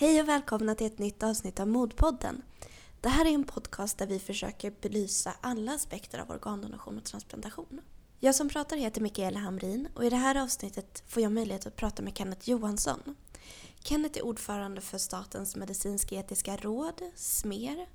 Hej 0.00 0.20
och 0.20 0.28
välkomna 0.28 0.74
till 0.74 0.86
ett 0.86 0.98
nytt 0.98 1.22
avsnitt 1.22 1.60
av 1.60 1.68
Modpodden. 1.68 2.42
Det 3.00 3.08
här 3.08 3.24
är 3.24 3.30
en 3.30 3.44
podcast 3.44 3.98
där 3.98 4.06
vi 4.06 4.18
försöker 4.18 4.72
belysa 4.80 5.34
alla 5.40 5.72
aspekter 5.72 6.18
av 6.18 6.30
organdonation 6.30 6.98
och 6.98 7.04
transplantation. 7.04 7.80
Jag 8.20 8.34
som 8.34 8.48
pratar 8.48 8.76
heter 8.76 9.00
Mikaela 9.00 9.38
Hamrin 9.38 9.88
och 9.94 10.04
i 10.04 10.10
det 10.10 10.16
här 10.16 10.42
avsnittet 10.42 11.02
får 11.06 11.22
jag 11.22 11.32
möjlighet 11.32 11.66
att 11.66 11.76
prata 11.76 12.02
med 12.02 12.16
Kenneth 12.16 12.48
Johansson. 12.50 13.14
Kenneth 13.80 14.18
är 14.18 14.24
ordförande 14.24 14.80
för 14.80 14.98
Statens 14.98 15.56
medicinsk-etiska 15.56 16.56
råd, 16.56 17.02
SMER, 17.14 17.86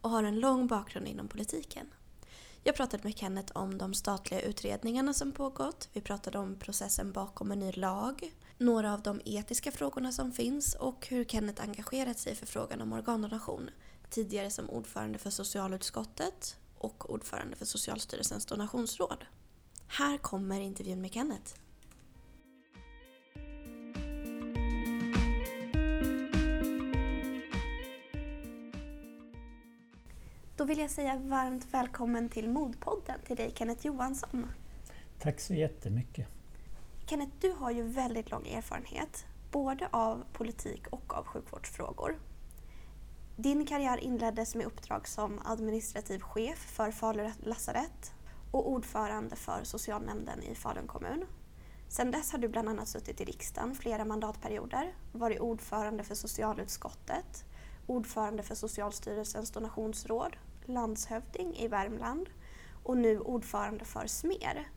och 0.00 0.10
har 0.10 0.22
en 0.22 0.40
lång 0.40 0.66
bakgrund 0.66 1.08
inom 1.08 1.28
politiken. 1.28 1.86
Jag 2.64 2.76
pratade 2.76 3.02
med 3.02 3.18
Kenneth 3.18 3.52
om 3.56 3.78
de 3.78 3.94
statliga 3.94 4.40
utredningarna 4.40 5.14
som 5.14 5.32
pågått. 5.32 5.88
Vi 5.92 6.00
pratade 6.00 6.38
om 6.38 6.56
processen 6.58 7.12
bakom 7.12 7.52
en 7.52 7.58
ny 7.58 7.72
lag, 7.72 8.32
några 8.62 8.94
av 8.94 9.02
de 9.02 9.20
etiska 9.24 9.70
frågorna 9.70 10.12
som 10.12 10.32
finns 10.32 10.74
och 10.74 11.06
hur 11.06 11.24
Kenneth 11.24 11.62
engagerat 11.62 12.18
sig 12.18 12.34
för 12.34 12.46
frågan 12.46 12.80
om 12.80 12.92
organdonation. 12.92 13.70
Tidigare 14.10 14.50
som 14.50 14.70
ordförande 14.70 15.18
för 15.18 15.30
socialutskottet 15.30 16.56
och 16.78 17.10
ordförande 17.10 17.56
för 17.56 17.64
Socialstyrelsens 17.64 18.46
donationsråd. 18.46 19.24
Här 19.86 20.18
kommer 20.18 20.60
intervjun 20.60 21.00
med 21.00 21.12
Kenneth. 21.12 21.54
Då 30.56 30.64
vill 30.64 30.78
jag 30.78 30.90
säga 30.90 31.16
varmt 31.16 31.66
välkommen 31.70 32.28
till 32.28 32.48
Modpodden 32.48 33.20
till 33.26 33.36
dig 33.36 33.52
Kenneth 33.56 33.86
Johansson. 33.86 34.46
Tack 35.18 35.40
så 35.40 35.54
jättemycket. 35.54 36.41
Kenneth, 37.12 37.32
du 37.40 37.52
har 37.52 37.70
ju 37.70 37.82
väldigt 37.82 38.30
lång 38.30 38.48
erfarenhet 38.48 39.24
både 39.50 39.88
av 39.90 40.24
politik 40.32 40.86
och 40.90 41.14
av 41.14 41.26
sjukvårdsfrågor. 41.26 42.18
Din 43.36 43.66
karriär 43.66 43.98
inleddes 43.98 44.54
med 44.54 44.66
uppdrag 44.66 45.08
som 45.08 45.40
administrativ 45.44 46.20
chef 46.20 46.58
för 46.58 46.90
Falu 46.90 47.30
lasarett 47.42 48.12
och 48.50 48.70
ordförande 48.70 49.36
för 49.36 49.64
socialnämnden 49.64 50.42
i 50.42 50.54
Falun 50.54 50.86
kommun. 50.86 51.24
Sedan 51.88 52.10
dess 52.10 52.32
har 52.32 52.38
du 52.38 52.48
bland 52.48 52.68
annat 52.68 52.88
suttit 52.88 53.20
i 53.20 53.24
riksdagen 53.24 53.74
flera 53.74 54.04
mandatperioder, 54.04 54.94
varit 55.12 55.40
ordförande 55.40 56.04
för 56.04 56.14
socialutskottet, 56.14 57.44
ordförande 57.86 58.42
för 58.42 58.54
Socialstyrelsens 58.54 59.50
donationsråd, 59.50 60.36
landshövding 60.64 61.56
i 61.56 61.68
Värmland 61.68 62.30
och 62.82 62.96
nu 62.96 63.20
ordförande 63.20 63.84
för 63.84 64.06
SMER. 64.06 64.68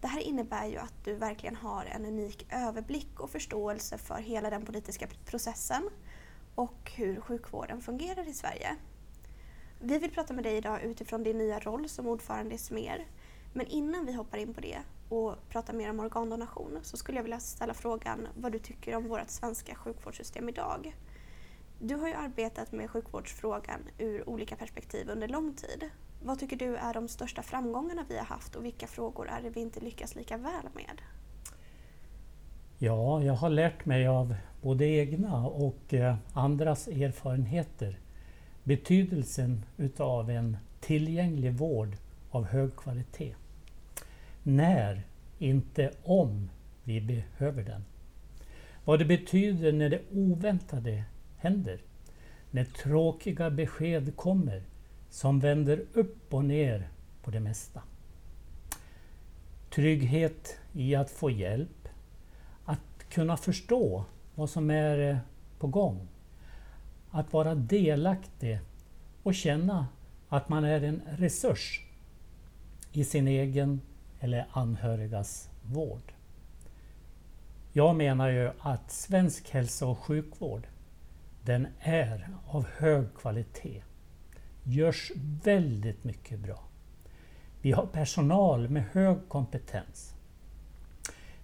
Det 0.00 0.06
här 0.06 0.20
innebär 0.20 0.66
ju 0.66 0.76
att 0.76 1.04
du 1.04 1.14
verkligen 1.14 1.56
har 1.56 1.84
en 1.84 2.06
unik 2.06 2.46
överblick 2.52 3.20
och 3.20 3.30
förståelse 3.30 3.98
för 3.98 4.14
hela 4.14 4.50
den 4.50 4.64
politiska 4.64 5.06
processen 5.26 5.90
och 6.54 6.92
hur 6.96 7.20
sjukvården 7.20 7.80
fungerar 7.80 8.28
i 8.28 8.32
Sverige. 8.32 8.76
Vi 9.80 9.98
vill 9.98 10.10
prata 10.10 10.32
med 10.32 10.44
dig 10.44 10.56
idag 10.56 10.82
utifrån 10.82 11.22
din 11.22 11.38
nya 11.38 11.58
roll 11.58 11.88
som 11.88 12.06
ordförande 12.06 12.54
i 12.54 12.58
SMER. 12.58 13.06
Men 13.52 13.66
innan 13.66 14.06
vi 14.06 14.12
hoppar 14.12 14.38
in 14.38 14.54
på 14.54 14.60
det 14.60 14.78
och 15.08 15.48
pratar 15.48 15.74
mer 15.74 15.90
om 15.90 16.00
organdonation 16.00 16.78
så 16.82 16.96
skulle 16.96 17.18
jag 17.18 17.22
vilja 17.22 17.40
ställa 17.40 17.74
frågan 17.74 18.28
vad 18.36 18.52
du 18.52 18.58
tycker 18.58 18.96
om 18.96 19.08
vårt 19.08 19.30
svenska 19.30 19.74
sjukvårdssystem 19.74 20.48
idag. 20.48 20.96
Du 21.80 21.94
har 21.94 22.08
ju 22.08 22.14
arbetat 22.14 22.72
med 22.72 22.90
sjukvårdsfrågan 22.90 23.80
ur 23.98 24.28
olika 24.28 24.56
perspektiv 24.56 25.10
under 25.10 25.28
lång 25.28 25.54
tid. 25.54 25.90
Vad 26.22 26.38
tycker 26.38 26.56
du 26.56 26.76
är 26.76 26.94
de 26.94 27.08
största 27.08 27.42
framgångarna 27.42 28.04
vi 28.08 28.16
har 28.16 28.24
haft 28.24 28.56
och 28.56 28.64
vilka 28.64 28.86
frågor 28.86 29.28
är 29.28 29.42
det 29.42 29.50
vi 29.50 29.60
inte 29.60 29.80
lyckas 29.80 30.14
lika 30.14 30.36
väl 30.36 30.68
med? 30.74 31.00
Ja, 32.78 33.22
jag 33.22 33.34
har 33.34 33.50
lärt 33.50 33.84
mig 33.84 34.06
av 34.06 34.34
både 34.62 34.86
egna 34.86 35.46
och 35.46 35.94
eh, 35.94 36.16
andras 36.32 36.88
erfarenheter 36.88 37.98
betydelsen 38.68 39.64
utav 39.76 40.30
en 40.30 40.56
tillgänglig 40.80 41.52
vård 41.52 41.96
av 42.30 42.44
hög 42.44 42.76
kvalitet. 42.76 43.34
När, 44.42 45.02
inte 45.38 45.90
om, 46.02 46.50
vi 46.84 47.00
behöver 47.00 47.62
den. 47.62 47.84
Vad 48.84 48.98
det 48.98 49.04
betyder 49.04 49.72
när 49.72 49.90
det 49.90 50.00
oväntade 50.12 51.04
händer. 51.36 51.80
När 52.50 52.64
tråkiga 52.64 53.50
besked 53.50 54.16
kommer 54.16 54.62
som 55.10 55.40
vänder 55.40 55.84
upp 55.92 56.34
och 56.34 56.44
ner 56.44 56.88
på 57.22 57.30
det 57.30 57.40
mesta. 57.40 57.82
Trygghet 59.70 60.56
i 60.72 60.94
att 60.94 61.10
få 61.10 61.30
hjälp, 61.30 61.88
att 62.64 63.08
kunna 63.10 63.36
förstå 63.36 64.04
vad 64.34 64.50
som 64.50 64.70
är 64.70 65.20
på 65.58 65.66
gång. 65.66 66.08
Att 67.10 67.32
vara 67.32 67.54
delaktig 67.54 68.60
och 69.22 69.34
känna 69.34 69.86
att 70.28 70.48
man 70.48 70.64
är 70.64 70.82
en 70.82 71.02
resurs 71.10 71.84
i 72.92 73.04
sin 73.04 73.28
egen 73.28 73.80
eller 74.20 74.46
anhörigas 74.52 75.50
vård. 75.62 76.12
Jag 77.72 77.96
menar 77.96 78.28
ju 78.28 78.50
att 78.60 78.90
svensk 78.90 79.50
hälso 79.50 79.86
och 79.86 79.98
sjukvård 79.98 80.66
den 81.44 81.66
är 81.80 82.28
av 82.46 82.66
hög 82.76 83.14
kvalitet. 83.14 83.82
Görs 84.70 85.12
väldigt 85.44 86.04
mycket 86.04 86.38
bra. 86.38 86.64
Vi 87.60 87.72
har 87.72 87.86
personal 87.86 88.68
med 88.68 88.84
hög 88.92 89.16
kompetens. 89.28 90.14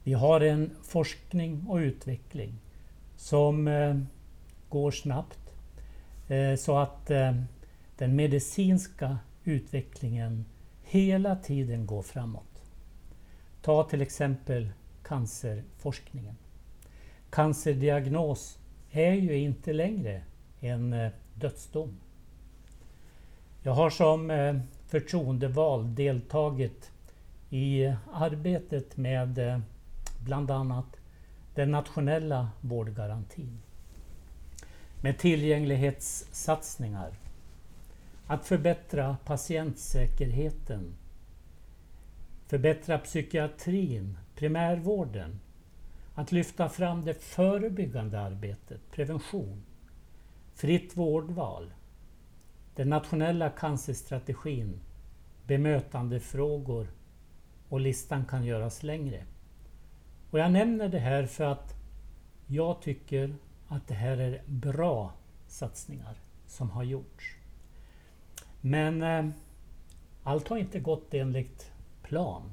Vi 0.02 0.12
har 0.12 0.40
en 0.40 0.70
forskning 0.82 1.66
och 1.68 1.76
utveckling 1.76 2.54
som 3.16 3.68
eh, 3.68 3.98
går 4.68 4.90
snabbt 4.90 5.54
eh, 6.28 6.54
så 6.56 6.78
att 6.78 7.10
eh, 7.10 7.32
den 7.98 8.16
medicinska 8.16 9.18
utvecklingen 9.44 10.44
hela 10.82 11.36
tiden 11.36 11.86
går 11.86 12.02
framåt. 12.02 12.62
Ta 13.62 13.84
till 13.84 14.02
exempel 14.02 14.70
cancerforskningen. 15.02 16.36
Cancerdiagnos 17.30 18.58
är 18.90 19.12
ju 19.12 19.38
inte 19.38 19.72
längre 19.72 20.22
en 20.60 20.92
eh, 20.92 21.12
dödsdom. 21.34 22.00
Jag 23.66 23.72
har 23.72 23.90
som 23.90 24.30
eh, 24.30 24.56
förtroendevald 24.86 25.86
deltagit 25.86 26.90
i 27.50 27.92
arbetet 28.12 28.96
med 28.96 29.38
eh, 29.38 29.60
bland 30.24 30.50
annat 30.50 30.96
den 31.54 31.70
nationella 31.70 32.50
vårdgarantin. 32.60 33.58
Med 35.00 35.18
tillgänglighetssatsningar, 35.18 37.12
att 38.26 38.46
förbättra 38.46 39.16
patientsäkerheten, 39.24 40.94
förbättra 42.46 42.98
psykiatrin, 42.98 44.18
primärvården, 44.34 45.40
att 46.14 46.32
lyfta 46.32 46.68
fram 46.68 47.04
det 47.04 47.14
förebyggande 47.14 48.20
arbetet, 48.20 48.80
prevention, 48.90 49.62
fritt 50.54 50.96
vårdval, 50.96 51.70
den 52.74 52.88
nationella 52.88 53.50
cancerstrategin, 53.50 54.80
bemötandefrågor 55.46 56.88
och 57.68 57.80
listan 57.80 58.24
kan 58.24 58.44
göras 58.44 58.82
längre. 58.82 59.24
Och 60.30 60.38
jag 60.38 60.52
nämner 60.52 60.88
det 60.88 60.98
här 60.98 61.26
för 61.26 61.44
att 61.44 61.74
jag 62.46 62.82
tycker 62.82 63.34
att 63.68 63.88
det 63.88 63.94
här 63.94 64.16
är 64.16 64.42
bra 64.46 65.12
satsningar 65.46 66.14
som 66.46 66.70
har 66.70 66.82
gjorts. 66.82 67.36
Men 68.60 69.02
eh, 69.02 69.26
allt 70.22 70.48
har 70.48 70.56
inte 70.56 70.80
gått 70.80 71.14
enligt 71.14 71.72
plan. 72.02 72.52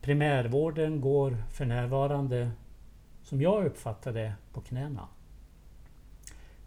Primärvården 0.00 1.00
går 1.00 1.36
för 1.50 1.64
närvarande, 1.64 2.50
som 3.22 3.42
jag 3.42 3.66
uppfattar 3.66 4.12
det, 4.12 4.34
på 4.52 4.60
knäna. 4.60 5.08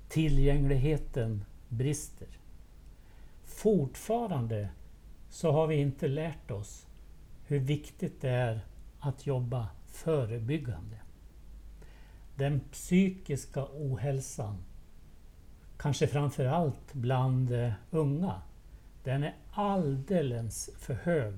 Tillgängligheten 0.09 1.45
brister. 1.77 2.27
Fortfarande 3.45 4.69
så 5.29 5.51
har 5.51 5.67
vi 5.67 5.75
inte 5.75 6.07
lärt 6.07 6.51
oss 6.51 6.87
hur 7.47 7.59
viktigt 7.59 8.21
det 8.21 8.29
är 8.29 8.59
att 8.99 9.27
jobba 9.27 9.67
förebyggande. 9.87 10.97
Den 12.35 12.59
psykiska 12.59 13.67
ohälsan, 13.73 14.57
kanske 15.77 16.07
framför 16.07 16.45
allt 16.45 16.93
bland 16.93 17.51
eh, 17.51 17.71
unga, 17.91 18.41
den 19.03 19.23
är 19.23 19.35
alldeles 19.51 20.69
för 20.77 20.93
hög 20.93 21.33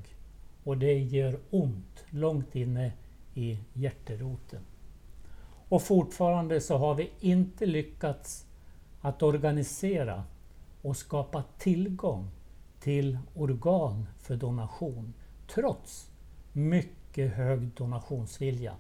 och 0.64 0.78
det 0.78 1.00
gör 1.00 1.40
ont 1.50 2.06
långt 2.10 2.56
inne 2.56 2.92
i 3.34 3.60
hjärteroten. 3.74 4.62
Och 5.70 5.82
fortfarande 5.82 6.62
så 6.62 6.78
har 6.78 6.96
vi 6.96 7.10
inte 7.20 7.66
lyckats 7.66 8.47
att 9.08 9.24
organisera 9.24 10.24
och 10.82 10.98
skapa 10.98 11.44
tillgång 11.58 12.30
till 12.80 13.18
organ 13.36 14.06
för 14.20 14.36
donation 14.36 15.14
trots 15.48 16.12
mycket 16.54 17.34
hög 17.34 17.60
donationsvilja. 17.60 18.76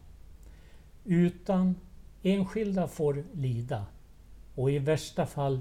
Utan 1.03 1.75
Enskilda 2.23 2.87
får 2.87 3.23
lida 3.33 3.85
och 4.55 4.71
i 4.71 4.79
värsta 4.79 5.25
fall 5.25 5.59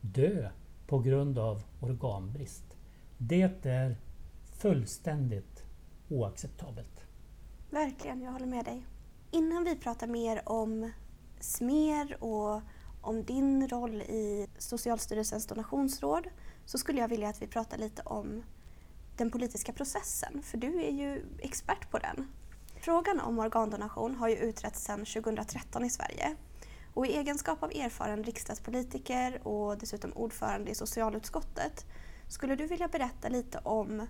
dö 0.00 0.50
på 0.86 0.98
grund 0.98 1.38
av 1.38 1.62
organbrist. 1.80 2.64
Det 3.18 3.66
är 3.66 3.96
fullständigt 4.52 5.64
oacceptabelt. 6.08 7.04
Verkligen, 7.70 8.22
jag 8.22 8.32
håller 8.32 8.46
med 8.46 8.64
dig. 8.64 8.86
Innan 9.30 9.64
vi 9.64 9.76
pratar 9.76 10.06
mer 10.06 10.42
om 10.48 10.90
SMER 11.40 12.24
och 12.24 12.62
om 13.00 13.24
din 13.24 13.68
roll 13.68 14.02
i 14.02 14.46
Socialstyrelsens 14.58 15.46
donationsråd 15.46 16.26
så 16.64 16.78
skulle 16.78 17.00
jag 17.00 17.08
vilja 17.08 17.28
att 17.28 17.42
vi 17.42 17.46
pratar 17.46 17.78
lite 17.78 18.02
om 18.02 18.42
den 19.16 19.30
politiska 19.30 19.72
processen, 19.72 20.42
för 20.42 20.58
du 20.58 20.82
är 20.82 20.90
ju 20.90 21.24
expert 21.38 21.90
på 21.90 21.98
den. 21.98 22.28
Frågan 22.80 23.20
om 23.20 23.38
organdonation 23.38 24.14
har 24.14 24.28
ju 24.28 24.36
utretts 24.36 24.84
sedan 24.84 25.04
2013 25.04 25.84
i 25.84 25.90
Sverige 25.90 26.36
och 26.94 27.06
i 27.06 27.16
egenskap 27.16 27.62
av 27.62 27.70
erfaren 27.70 28.24
riksdagspolitiker 28.24 29.48
och 29.48 29.78
dessutom 29.78 30.12
ordförande 30.12 30.70
i 30.70 30.74
socialutskottet 30.74 31.86
skulle 32.28 32.56
du 32.56 32.66
vilja 32.66 32.88
berätta 32.88 33.28
lite 33.28 33.58
om 33.58 34.06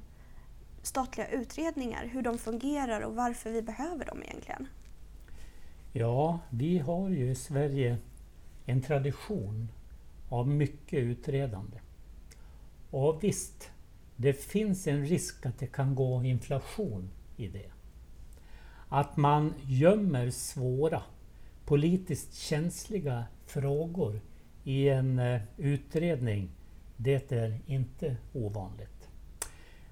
statliga 0.82 1.28
utredningar, 1.28 2.06
hur 2.06 2.22
de 2.22 2.38
fungerar 2.38 3.00
och 3.00 3.16
varför 3.16 3.50
vi 3.50 3.62
behöver 3.62 4.04
dem 4.04 4.22
egentligen? 4.22 4.68
Ja, 5.92 6.38
vi 6.50 6.78
har 6.78 7.08
ju 7.08 7.30
i 7.30 7.34
Sverige 7.34 7.98
en 8.70 8.82
tradition 8.82 9.68
av 10.28 10.48
mycket 10.48 10.98
utredande. 10.98 11.78
Och 12.90 13.24
visst, 13.24 13.70
det 14.16 14.32
finns 14.32 14.86
en 14.86 15.06
risk 15.06 15.46
att 15.46 15.58
det 15.58 15.66
kan 15.66 15.94
gå 15.94 16.24
inflation 16.24 17.10
i 17.36 17.48
det. 17.48 17.70
Att 18.88 19.16
man 19.16 19.54
gömmer 19.66 20.30
svåra, 20.30 21.02
politiskt 21.64 22.34
känsliga 22.34 23.24
frågor 23.46 24.20
i 24.64 24.88
en 24.88 25.18
eh, 25.18 25.40
utredning, 25.56 26.50
det 26.96 27.32
är 27.32 27.60
inte 27.66 28.16
ovanligt. 28.32 29.08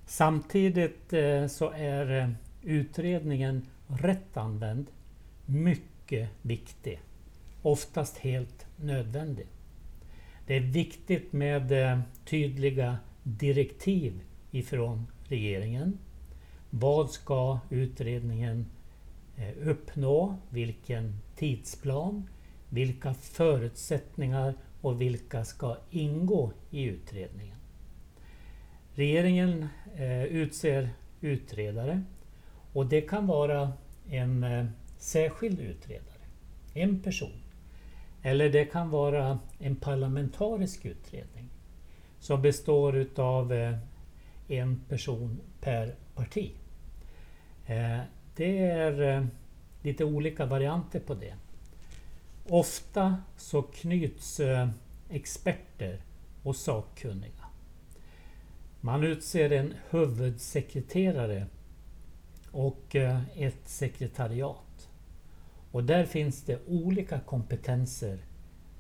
Samtidigt 0.07 1.13
eh, 1.13 1.47
så 1.47 1.71
är 1.71 2.21
eh, 2.21 2.31
utredningen 2.63 3.67
rätt 3.87 4.37
använd 4.37 4.87
mycket 5.47 6.29
viktig. 6.43 7.01
Oftast 7.63 8.19
helt 8.19 8.58
nödvändig. 8.81 9.47
Det 10.47 10.57
är 10.57 10.61
viktigt 10.61 11.33
med 11.33 11.73
eh, 11.73 12.01
tydliga 12.25 12.99
direktiv 13.23 14.21
ifrån 14.51 15.07
regeringen. 15.25 15.99
Vad 16.71 17.11
ska 17.11 17.59
utredningen 17.71 18.67
eh, 19.37 19.69
uppnå? 19.69 20.37
Vilken 20.51 21.21
tidsplan? 21.37 22.29
Vilka 22.69 23.15
förutsättningar 23.15 24.55
och 24.81 25.01
vilka 25.01 25.45
ska 25.45 25.77
ingå 25.91 26.53
i 26.71 26.83
utredningen? 26.83 27.57
Regeringen 28.95 29.69
eh, 29.97 30.25
utser 30.25 30.91
utredare 31.21 32.03
och 32.73 32.87
det 32.87 33.01
kan 33.01 33.27
vara 33.27 33.73
en 34.11 34.47
särskild 34.99 35.61
utredare, 35.61 36.23
en 36.75 37.01
person. 37.01 37.48
Eller 38.23 38.49
det 38.49 38.65
kan 38.65 38.91
vara 38.91 39.39
en 39.59 39.77
parlamentarisk 39.77 40.85
utredning 40.85 41.49
som 42.21 42.43
består 42.43 42.97
utav 42.97 43.53
eh, 43.53 43.77
en 44.49 44.81
person 44.89 45.41
per 45.61 45.95
parti. 46.15 46.51
Eh, 47.67 47.99
det 48.37 48.59
är 48.59 49.17
eh, 49.17 49.27
lite 49.83 50.05
olika 50.05 50.47
varianter 50.47 51.01
på 51.01 51.15
det. 51.15 51.35
Ofta 52.49 53.17
så 53.37 53.63
knyts 53.63 54.41
experter 55.11 56.01
och 56.43 56.57
sakkunniga. 56.57 57.45
Man 58.81 59.05
utser 59.05 59.51
en 59.53 59.75
huvudsekreterare 59.91 61.47
och 62.51 62.97
ett 63.37 63.69
sekretariat. 63.69 64.68
Och 65.73 65.85
där 65.85 66.05
finns 66.05 66.43
det 66.43 66.59
olika 66.67 67.21
kompetenser 67.21 68.19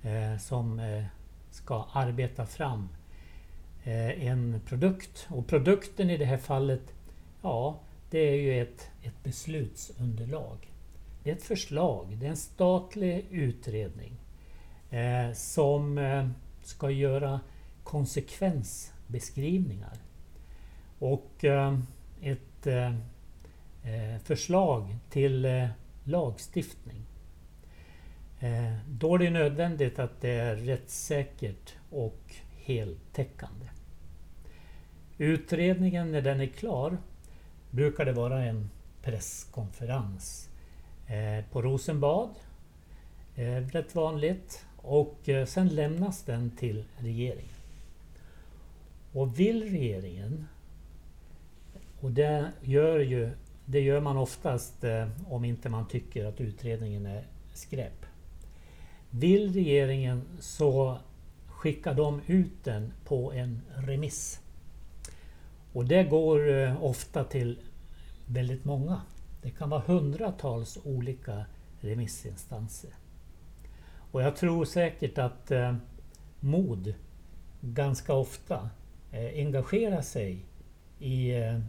eh, 0.02 0.38
som 0.38 0.81
eh, 0.81 1.05
ska 1.50 1.87
arbeta 1.93 2.46
fram 2.46 2.88
Eh, 3.88 4.26
en 4.26 4.61
produkt. 4.67 5.26
Och 5.31 5.46
produkten 5.46 6.11
i 6.11 6.17
det 6.17 6.25
här 6.25 6.37
fallet, 6.37 6.94
ja, 7.43 7.79
det 8.11 8.19
är 8.19 8.35
ju 8.35 8.62
ett, 8.62 8.90
ett 9.02 9.23
beslutsunderlag. 9.23 10.73
Det 11.23 11.31
är 11.31 11.35
ett 11.35 11.43
förslag, 11.43 12.17
det 12.20 12.26
är 12.26 12.31
en 12.31 12.37
statlig 12.37 13.26
utredning 13.31 14.12
eh, 14.90 15.32
som 15.32 15.99
eh, 15.99 16.29
ska 16.62 16.90
göra 16.90 17.40
konsekvensbeskrivningar. 17.85 19.96
Och 20.99 21.44
eh, 21.44 21.79
ett 22.23 22.67
eh, 22.67 22.94
eh 23.85 24.19
förslag 24.25 24.96
till 25.11 25.69
lagstiftning. 26.09 27.03
Eh, 28.41 28.77
då 28.89 29.15
är 29.15 29.19
det 29.19 29.31
nödvändigt 29.31 29.99
att 29.99 30.21
det 30.21 30.31
är 30.31 30.57
rättssäkert 30.57 31.75
och 31.91 32.35
heltäckande. 32.57 33.67
Utredningen, 35.19 36.13
när 36.13 36.23
den 36.23 36.41
är 36.41 36.47
klar, 36.47 36.99
brukar 37.71 38.05
det 38.05 38.13
vara 38.13 38.45
en 38.45 38.71
presskonferens 39.03 40.49
eh, 41.07 41.45
på 41.53 41.63
Rosenbad. 41.63 42.31
Eh, 43.35 43.67
rätt 43.67 43.95
vanligt. 43.95 44.65
Och 44.77 45.19
sen 45.47 45.69
lämnas 45.69 46.23
den 46.23 46.51
till 46.51 46.85
regeringen. 46.97 47.55
Och 49.13 49.41
vill 49.41 49.71
regeringen, 49.71 50.49
och 52.01 52.11
det 52.11 52.53
gör, 52.63 52.99
ju, 52.99 53.31
det 53.70 53.81
gör 53.81 54.00
man 54.00 54.17
oftast 54.17 54.85
eh, 54.85 55.09
om 55.29 55.44
inte 55.44 55.69
man 55.69 55.88
tycker 55.88 56.25
att 56.25 56.41
utredningen 56.41 57.06
är 57.06 57.25
skräp. 57.55 58.06
Vill 59.11 59.53
regeringen 59.53 60.23
så 60.41 60.99
skickar 61.47 61.94
de 61.94 62.20
ut 62.26 62.65
den 62.65 62.93
på 63.05 63.32
en 63.32 63.62
remiss. 63.75 64.41
Och 65.73 65.85
det 65.85 66.05
går 66.05 66.50
eh, 66.50 66.85
ofta 66.85 67.25
till 67.25 67.59
väldigt 68.26 68.64
många. 68.64 69.00
Det 69.43 69.50
kan 69.50 69.71
vara 69.71 69.83
hundratals 69.87 70.78
olika 70.85 71.45
remissinstanser. 71.81 72.90
Och 74.11 74.23
jag 74.23 74.37
tror 74.37 74.64
säkert 74.64 75.19
att 75.19 75.50
eh, 75.50 75.76
MOD 76.40 76.95
ganska 77.61 78.14
ofta 78.14 78.71
eh, 79.12 79.47
engagerar 79.47 80.02
sig 80.02 80.45
i 80.99 81.31
eh, 81.31 81.61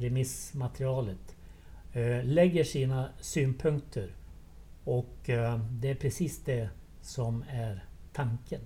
remissmaterialet, 0.00 1.36
eh, 1.92 2.24
lägger 2.24 2.64
sina 2.64 3.08
synpunkter 3.20 4.14
och 4.84 5.30
eh, 5.30 5.58
det 5.70 5.90
är 5.90 5.94
precis 5.94 6.44
det 6.44 6.68
som 7.00 7.44
är 7.48 7.84
tanken. 8.12 8.60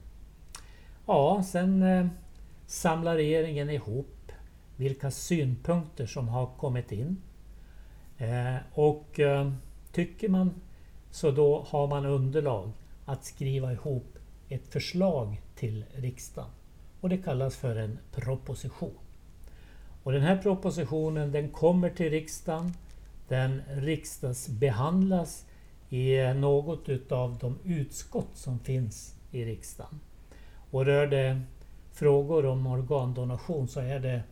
Ja, 1.06 1.42
sen 1.46 1.82
eh, 1.82 2.06
samlar 2.66 3.14
regeringen 3.16 3.70
ihop 3.70 4.32
vilka 4.76 5.10
synpunkter 5.10 6.06
som 6.06 6.28
har 6.28 6.46
kommit 6.46 6.92
in. 6.92 7.16
Och 8.72 9.20
tycker 9.92 10.28
man 10.28 10.60
så 11.10 11.30
då 11.30 11.66
har 11.68 11.86
man 11.86 12.06
underlag 12.06 12.72
att 13.04 13.24
skriva 13.24 13.72
ihop 13.72 14.18
ett 14.48 14.68
förslag 14.68 15.42
till 15.54 15.84
riksdagen. 15.94 16.50
Och 17.00 17.08
det 17.08 17.18
kallas 17.18 17.56
för 17.56 17.76
en 17.76 17.98
proposition. 18.12 19.03
Och 20.04 20.12
den 20.12 20.22
här 20.22 20.36
propositionen 20.36 21.32
den 21.32 21.48
kommer 21.48 21.90
till 21.90 22.10
riksdagen. 22.10 22.72
Den 23.28 23.62
riksdagsbehandlas 23.68 25.46
i 25.88 26.34
något 26.34 26.88
utav 26.88 27.38
de 27.40 27.58
utskott 27.64 28.30
som 28.34 28.58
finns 28.58 29.14
i 29.30 29.44
riksdagen. 29.44 30.00
Och 30.70 30.84
rör 30.84 31.06
det 31.06 31.40
frågor 31.92 32.46
om 32.46 32.66
organdonation 32.66 33.68
så 33.68 33.80
är 33.80 34.00
det 34.00 34.22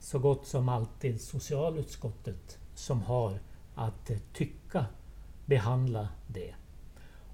så 0.00 0.18
gott 0.18 0.46
som 0.46 0.68
alltid 0.68 1.20
socialutskottet 1.20 2.58
som 2.74 3.02
har 3.02 3.38
att 3.74 4.10
tycka, 4.32 4.86
behandla 5.46 6.08
det. 6.26 6.54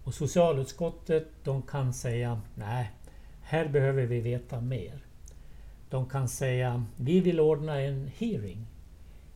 Och 0.04 0.14
socialutskottet 0.14 1.28
de 1.44 1.62
kan 1.62 1.92
säga 1.92 2.40
nej, 2.54 2.90
här 3.42 3.68
behöver 3.68 4.06
vi 4.06 4.20
veta 4.20 4.60
mer. 4.60 5.03
De 5.90 6.08
kan 6.08 6.28
säga 6.28 6.84
vi 6.96 7.20
vill 7.20 7.40
ordna 7.40 7.80
en 7.80 8.10
hearing 8.16 8.66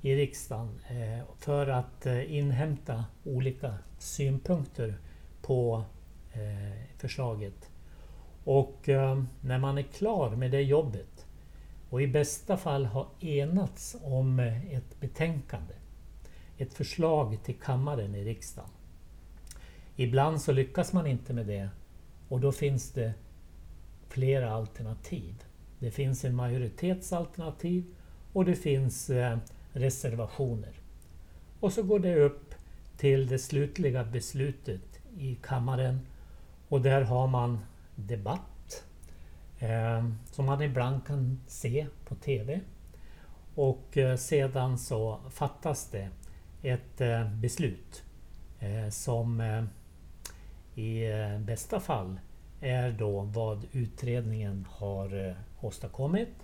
i 0.00 0.14
riksdagen 0.14 0.80
eh, 0.88 1.24
för 1.38 1.66
att 1.66 2.06
eh, 2.06 2.36
inhämta 2.36 3.04
olika 3.24 3.74
synpunkter 3.98 4.98
på 5.42 5.84
eh, 6.32 6.98
förslaget. 6.98 7.70
Och 8.44 8.88
när 9.40 9.58
man 9.58 9.78
är 9.78 9.82
klar 9.82 10.30
med 10.30 10.50
det 10.50 10.62
jobbet 10.62 11.26
och 11.90 12.02
i 12.02 12.06
bästa 12.06 12.56
fall 12.56 12.86
har 12.86 13.06
enats 13.20 13.96
om 14.02 14.40
ett 14.70 15.00
betänkande, 15.00 15.74
ett 16.58 16.74
förslag 16.74 17.38
till 17.44 17.54
kammaren 17.54 18.14
i 18.14 18.24
riksdagen. 18.24 18.70
Ibland 19.96 20.40
så 20.42 20.52
lyckas 20.52 20.92
man 20.92 21.06
inte 21.06 21.32
med 21.32 21.46
det 21.46 21.68
och 22.28 22.40
då 22.40 22.52
finns 22.52 22.92
det 22.92 23.12
flera 24.08 24.52
alternativ. 24.52 25.44
Det 25.78 25.90
finns 25.90 26.24
en 26.24 26.34
majoritetsalternativ 26.34 27.84
och 28.32 28.44
det 28.44 28.54
finns 28.54 29.10
eh, 29.10 29.38
reservationer. 29.72 30.72
Och 31.60 31.72
så 31.72 31.82
går 31.82 31.98
det 31.98 32.16
upp 32.16 32.54
till 32.96 33.26
det 33.26 33.38
slutliga 33.38 34.04
beslutet 34.04 35.00
i 35.18 35.34
kammaren 35.42 36.00
och 36.68 36.80
där 36.80 37.02
har 37.02 37.26
man 37.26 37.58
debatt 37.94 38.84
eh, 39.58 40.08
som 40.24 40.46
man 40.46 40.62
ibland 40.62 41.06
kan 41.06 41.40
se 41.46 41.86
på 42.04 42.14
TV. 42.14 42.60
Och 43.54 43.96
eh, 43.96 44.16
sedan 44.16 44.78
så 44.78 45.18
fattas 45.30 45.90
det 45.90 46.08
ett 46.62 47.00
eh, 47.00 47.34
beslut 47.34 48.02
eh, 48.58 48.88
som 48.90 49.40
eh, 49.40 49.64
i 50.74 51.10
eh, 51.10 51.38
bästa 51.38 51.80
fall 51.80 52.20
är 52.60 52.90
då 52.90 53.20
vad 53.20 53.66
utredningen 53.72 54.66
har 54.70 55.26
eh, 55.28 55.34
åstadkommit, 55.60 56.34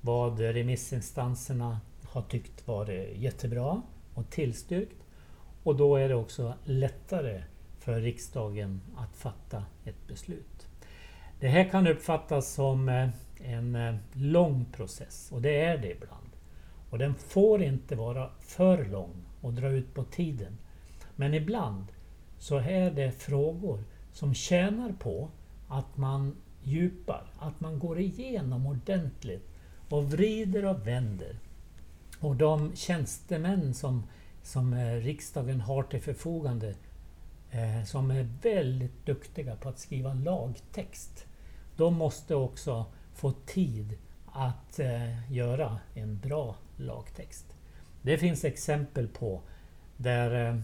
vad 0.00 0.40
remissinstanserna 0.40 1.80
har 2.04 2.22
tyckt 2.22 2.68
varit 2.68 3.18
jättebra 3.18 3.82
och 4.14 4.30
tillstyrkt. 4.30 4.96
Och 5.62 5.76
då 5.76 5.96
är 5.96 6.08
det 6.08 6.14
också 6.14 6.54
lättare 6.64 7.42
för 7.78 8.00
riksdagen 8.00 8.80
att 8.96 9.16
fatta 9.16 9.64
ett 9.84 10.06
beslut. 10.08 10.66
Det 11.40 11.48
här 11.48 11.70
kan 11.70 11.86
uppfattas 11.86 12.52
som 12.52 12.88
eh, 12.88 13.08
en 13.44 13.76
eh, 13.76 13.94
lång 14.12 14.64
process 14.72 15.32
och 15.32 15.42
det 15.42 15.60
är 15.60 15.78
det 15.78 15.90
ibland. 15.90 16.30
Och 16.90 16.98
den 16.98 17.14
får 17.14 17.62
inte 17.62 17.96
vara 17.96 18.30
för 18.40 18.84
lång 18.84 19.24
och 19.40 19.52
dra 19.52 19.68
ut 19.68 19.94
på 19.94 20.04
tiden. 20.04 20.58
Men 21.16 21.34
ibland 21.34 21.84
så 22.38 22.56
är 22.56 22.90
det 22.90 23.12
frågor 23.12 23.84
som 24.12 24.34
tjänar 24.34 24.92
på 24.92 25.30
att 25.68 25.96
man 25.96 26.36
fördjupar, 26.70 27.26
att 27.38 27.60
man 27.60 27.78
går 27.78 27.98
igenom 27.98 28.66
ordentligt 28.66 29.48
och 29.88 30.10
vrider 30.12 30.64
och 30.64 30.86
vänder. 30.86 31.36
Och 32.20 32.36
de 32.36 32.76
tjänstemän 32.76 33.74
som, 33.74 34.02
som 34.42 34.72
eh, 34.72 34.94
riksdagen 34.94 35.60
har 35.60 35.82
till 35.82 36.00
förfogande 36.00 36.74
eh, 37.50 37.84
som 37.84 38.10
är 38.10 38.28
väldigt 38.42 39.06
duktiga 39.06 39.56
på 39.56 39.68
att 39.68 39.78
skriva 39.78 40.14
lagtext. 40.14 41.26
De 41.76 41.94
måste 41.94 42.34
också 42.34 42.86
få 43.14 43.32
tid 43.32 43.98
att 44.26 44.78
eh, 44.78 45.32
göra 45.32 45.78
en 45.94 46.18
bra 46.18 46.56
lagtext. 46.76 47.46
Det 48.02 48.18
finns 48.18 48.44
exempel 48.44 49.08
på 49.08 49.40
där 49.96 50.48
eh, 50.48 50.60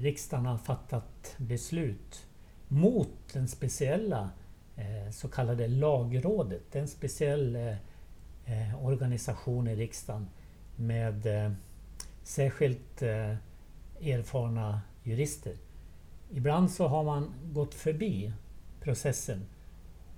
riksdagen 0.00 0.46
har 0.46 0.58
fattat 0.58 1.34
beslut 1.36 2.26
mot 2.68 3.32
den 3.32 3.48
speciella 3.48 4.30
Eh, 4.76 5.10
så 5.10 5.28
kallade 5.28 5.68
lagrådet. 5.68 6.62
Det 6.72 6.78
är 6.78 6.82
En 6.82 6.88
speciell 6.88 7.56
eh, 7.56 7.76
eh, 8.44 8.86
organisation 8.86 9.68
i 9.68 9.76
riksdagen 9.76 10.28
med 10.76 11.26
särskilt 12.22 13.02
erfarna 14.00 14.80
jurister. 15.02 15.56
Ibland 16.30 16.70
så 16.70 16.86
har 16.86 17.04
man 17.04 17.34
gått 17.52 17.74
förbi 17.74 18.32
processen 18.80 19.46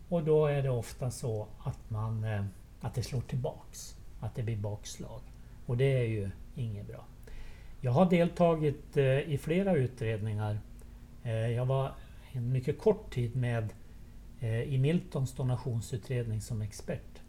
och 0.09 0.25
då 0.25 0.47
är 0.47 0.63
det 0.63 0.71
ofta 0.71 1.11
så 1.11 1.47
att, 1.65 1.91
man, 1.91 2.27
att 2.81 2.95
det 2.95 3.03
slår 3.03 3.21
tillbaks. 3.21 3.97
Att 4.21 4.35
det 4.35 4.43
blir 4.43 4.57
bakslag. 4.57 5.21
Och 5.67 5.77
det 5.77 5.99
är 5.99 6.05
ju 6.05 6.31
inget 6.55 6.87
bra. 6.87 7.05
Jag 7.81 7.93
har 7.93 8.11
deltagit 8.11 8.97
i 9.27 9.39
flera 9.39 9.75
utredningar. 9.75 10.59
Jag 11.57 11.67
var 11.67 11.93
en 12.33 12.53
mycket 12.53 12.79
kort 12.79 13.15
tid 13.15 13.37
med 13.37 13.73
Eh, 14.45 14.63
i 14.63 14.79
Miltons 14.79 15.35
donationsutredning 15.35 16.41
som 16.41 16.63
expert. 16.63 17.23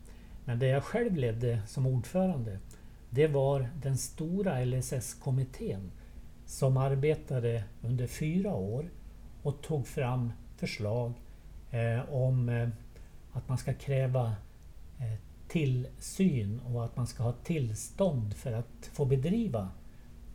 Men 0.46 0.60
det 0.60 0.68
jag 0.68 0.84
själv 0.84 1.16
ledde 1.16 1.62
som 1.68 1.86
ordförande, 1.86 2.60
det 3.10 3.28
var 3.28 3.70
den 3.82 3.98
stora 3.98 4.66
LSS-kommittén 4.66 5.92
som 6.46 6.78
arbetade 6.78 7.64
under 7.82 8.08
fyra 8.08 8.56
år 8.56 8.90
och 9.44 9.62
tog 9.62 9.88
fram 9.88 10.32
förslag 10.58 11.14
eh, 11.72 12.14
om 12.14 12.50
eh, 12.50 12.70
att 13.32 13.50
man 13.50 13.58
ska 13.58 13.74
kräva 13.74 14.36
eh, 15.00 15.20
tillsyn 15.48 16.60
och 16.60 16.86
att 16.86 16.96
man 16.96 17.08
ska 17.08 17.24
ha 17.24 17.34
tillstånd 17.34 18.34
för 18.34 18.54
att 18.54 18.90
få 18.94 19.06
bedriva 19.06 19.70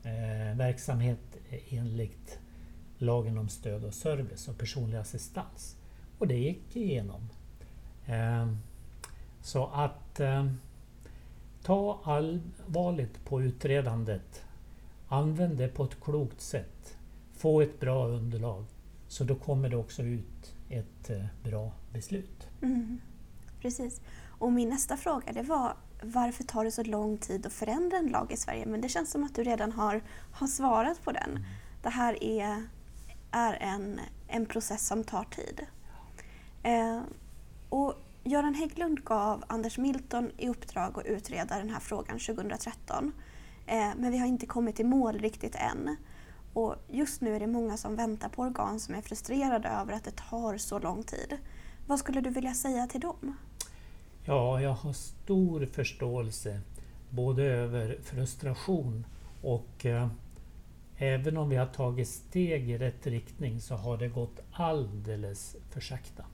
eh, 0.02 0.56
verksamhet 0.56 1.38
enligt 1.68 2.38
lagen 2.98 3.38
om 3.38 3.48
stöd 3.48 3.84
och 3.84 3.94
service 3.94 4.48
och 4.48 4.58
personlig 4.58 4.98
assistans. 4.98 5.76
Och 6.20 6.26
det 6.26 6.38
gick 6.38 6.76
igenom. 6.76 7.28
Eh, 8.06 8.48
så 9.42 9.66
att 9.66 10.20
eh, 10.20 10.46
ta 11.62 12.00
allvarligt 12.04 13.24
på 13.24 13.42
utredandet 13.42 14.44
Använd 15.12 15.58
det 15.58 15.68
på 15.68 15.84
ett 15.84 16.00
klokt 16.00 16.40
sätt. 16.40 16.98
Få 17.36 17.60
ett 17.60 17.80
bra 17.80 18.06
underlag. 18.06 18.64
Så 19.08 19.24
då 19.24 19.34
kommer 19.34 19.68
det 19.68 19.76
också 19.76 20.02
ut 20.02 20.54
ett 20.68 21.10
eh, 21.10 21.24
bra 21.42 21.72
beslut. 21.92 22.48
Mm, 22.62 23.00
precis. 23.60 24.00
Och 24.38 24.52
min 24.52 24.68
nästa 24.68 24.96
fråga 24.96 25.32
det 25.32 25.42
var 25.42 25.76
varför 26.02 26.44
tar 26.44 26.64
det 26.64 26.70
så 26.70 26.82
lång 26.82 27.18
tid 27.18 27.46
att 27.46 27.52
förändra 27.52 27.96
en 27.96 28.06
lag 28.06 28.32
i 28.32 28.36
Sverige? 28.36 28.66
Men 28.66 28.80
det 28.80 28.88
känns 28.88 29.10
som 29.10 29.24
att 29.24 29.34
du 29.34 29.44
redan 29.44 29.72
har, 29.72 30.02
har 30.32 30.46
svarat 30.46 31.04
på 31.04 31.12
den. 31.12 31.30
Mm. 31.30 31.42
Det 31.82 31.90
här 31.90 32.24
är, 32.24 32.62
är 33.30 33.52
en, 33.52 34.00
en 34.28 34.46
process 34.46 34.86
som 34.86 35.04
tar 35.04 35.24
tid. 35.24 35.66
Eh, 36.62 37.00
och 37.68 37.94
Göran 38.24 38.54
Hägglund 38.54 39.04
gav 39.04 39.44
Anders 39.46 39.78
Milton 39.78 40.30
i 40.36 40.48
uppdrag 40.48 40.98
att 40.98 41.06
utreda 41.06 41.58
den 41.58 41.70
här 41.70 41.80
frågan 41.80 42.18
2013. 42.18 43.12
Eh, 43.66 43.88
men 43.96 44.10
vi 44.10 44.18
har 44.18 44.26
inte 44.26 44.46
kommit 44.46 44.80
i 44.80 44.84
mål 44.84 45.18
riktigt 45.18 45.54
än. 45.54 45.96
Och 46.52 46.74
just 46.88 47.20
nu 47.20 47.36
är 47.36 47.40
det 47.40 47.46
många 47.46 47.76
som 47.76 47.96
väntar 47.96 48.28
på 48.28 48.42
organ 48.42 48.80
som 48.80 48.94
är 48.94 49.02
frustrerade 49.02 49.68
över 49.68 49.92
att 49.92 50.04
det 50.04 50.16
tar 50.16 50.58
så 50.58 50.78
lång 50.78 51.02
tid. 51.02 51.38
Vad 51.86 51.98
skulle 51.98 52.20
du 52.20 52.30
vilja 52.30 52.54
säga 52.54 52.86
till 52.86 53.00
dem? 53.00 53.36
Ja, 54.24 54.60
jag 54.60 54.72
har 54.72 54.92
stor 54.92 55.66
förståelse 55.66 56.60
både 57.10 57.42
över 57.42 57.98
frustration 58.02 59.06
och 59.42 59.86
eh, 59.86 60.08
även 60.96 61.36
om 61.36 61.48
vi 61.48 61.56
har 61.56 61.66
tagit 61.66 62.08
steg 62.08 62.70
i 62.70 62.78
rätt 62.78 63.06
riktning 63.06 63.60
så 63.60 63.74
har 63.74 63.96
det 63.96 64.08
gått 64.08 64.40
alldeles 64.52 65.56
för 65.70 65.80
sakta. 65.80 66.24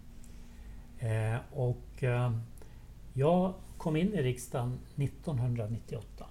Eh, 0.98 1.36
och 1.52 2.02
eh, 2.02 2.32
jag 3.12 3.54
kom 3.78 3.96
in 3.96 4.14
i 4.14 4.22
riksdagen 4.22 4.78
1998 4.96 6.26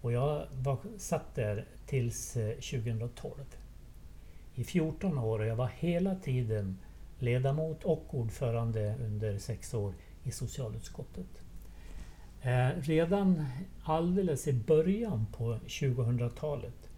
och 0.00 0.12
jag 0.12 0.46
var, 0.62 0.78
satt 0.98 1.34
där 1.34 1.66
tills 1.86 2.36
eh, 2.36 2.54
2012. 2.54 3.32
I 4.54 4.64
14 4.64 5.18
år 5.18 5.38
och 5.38 5.46
jag 5.46 5.56
var 5.56 5.70
hela 5.78 6.14
tiden 6.14 6.78
ledamot 7.18 7.84
och 7.84 8.14
ordförande 8.14 8.94
under 9.00 9.38
sex 9.38 9.74
år 9.74 9.94
i 10.22 10.30
socialutskottet. 10.30 11.42
Eh, 12.42 12.68
redan 12.80 13.44
alldeles 13.84 14.48
i 14.48 14.52
början 14.52 15.26
på 15.32 15.58
2000-talet 15.66 16.90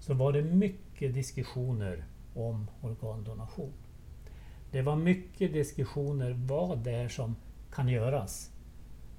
så 0.00 0.14
var 0.14 0.32
det 0.32 0.42
mycket 0.42 1.14
diskussioner 1.14 2.04
om 2.34 2.66
organdonation. 2.80 3.72
Det 4.70 4.82
var 4.82 4.96
mycket 4.96 5.52
diskussioner 5.52 6.36
vad 6.46 6.78
det 6.78 6.90
är 6.90 7.08
som 7.08 7.36
kan 7.72 7.88
göras 7.88 8.50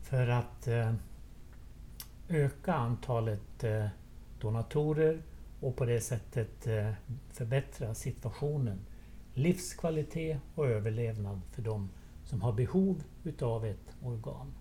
för 0.01 0.27
att 0.27 0.67
eh, 0.67 0.93
öka 2.29 2.73
antalet 2.73 3.63
eh, 3.63 3.85
donatorer 4.41 5.21
och 5.59 5.75
på 5.75 5.85
det 5.85 6.01
sättet 6.01 6.67
eh, 6.67 6.91
förbättra 7.29 7.93
situationen, 7.93 8.79
livskvalitet 9.33 10.39
och 10.55 10.67
överlevnad 10.67 11.41
för 11.51 11.61
de 11.61 11.89
som 12.25 12.41
har 12.41 12.53
behov 12.53 13.03
utav 13.23 13.65
ett 13.65 13.95
organ. 14.03 14.53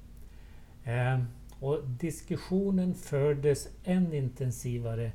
Och 1.60 1.88
diskussionen 1.88 2.94
fördes 2.94 3.68
än 3.84 4.12
intensivare 4.12 5.12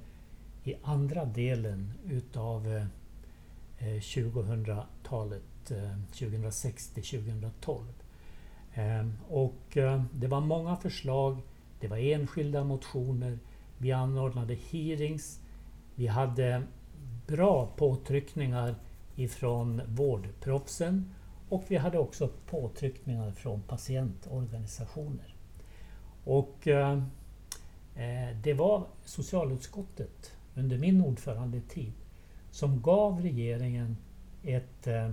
i 0.64 0.76
andra 0.84 1.26
delen 1.26 1.94
utav 2.10 2.88
2000-talet, 3.80 5.44
2006 6.12 6.90
2012. 6.90 7.88
Eh, 8.74 9.00
ehm, 9.00 9.14
och 9.30 9.78
eh, 9.78 10.04
det 10.14 10.28
var 10.28 10.42
många 10.42 10.76
förslag 10.76 11.42
det 11.84 11.90
var 11.90 11.98
enskilda 11.98 12.64
motioner. 12.64 13.40
Vi 13.78 13.92
anordnade 13.92 14.54
hearings. 14.54 15.40
Vi 15.96 16.08
hade 16.08 16.64
bra 17.28 17.68
påtryckningar 17.78 18.76
ifrån 19.16 19.82
vårdproffsen 19.88 21.14
och 21.50 21.64
vi 21.68 21.78
hade 21.78 21.98
också 21.98 22.30
påtryckningar 22.50 23.32
från 23.32 23.62
patientorganisationer. 23.62 25.36
Och 26.24 26.68
eh, 26.68 27.04
eh 27.96 28.38
det 28.44 28.54
var 28.54 28.88
socialutskottet 29.06 30.32
under 30.56 30.78
min 30.78 31.02
ordförandetid 31.02 31.94
som 32.52 32.82
gav 32.82 33.22
regeringen 33.22 33.98
ett, 34.44 34.88
eh, 34.88 35.10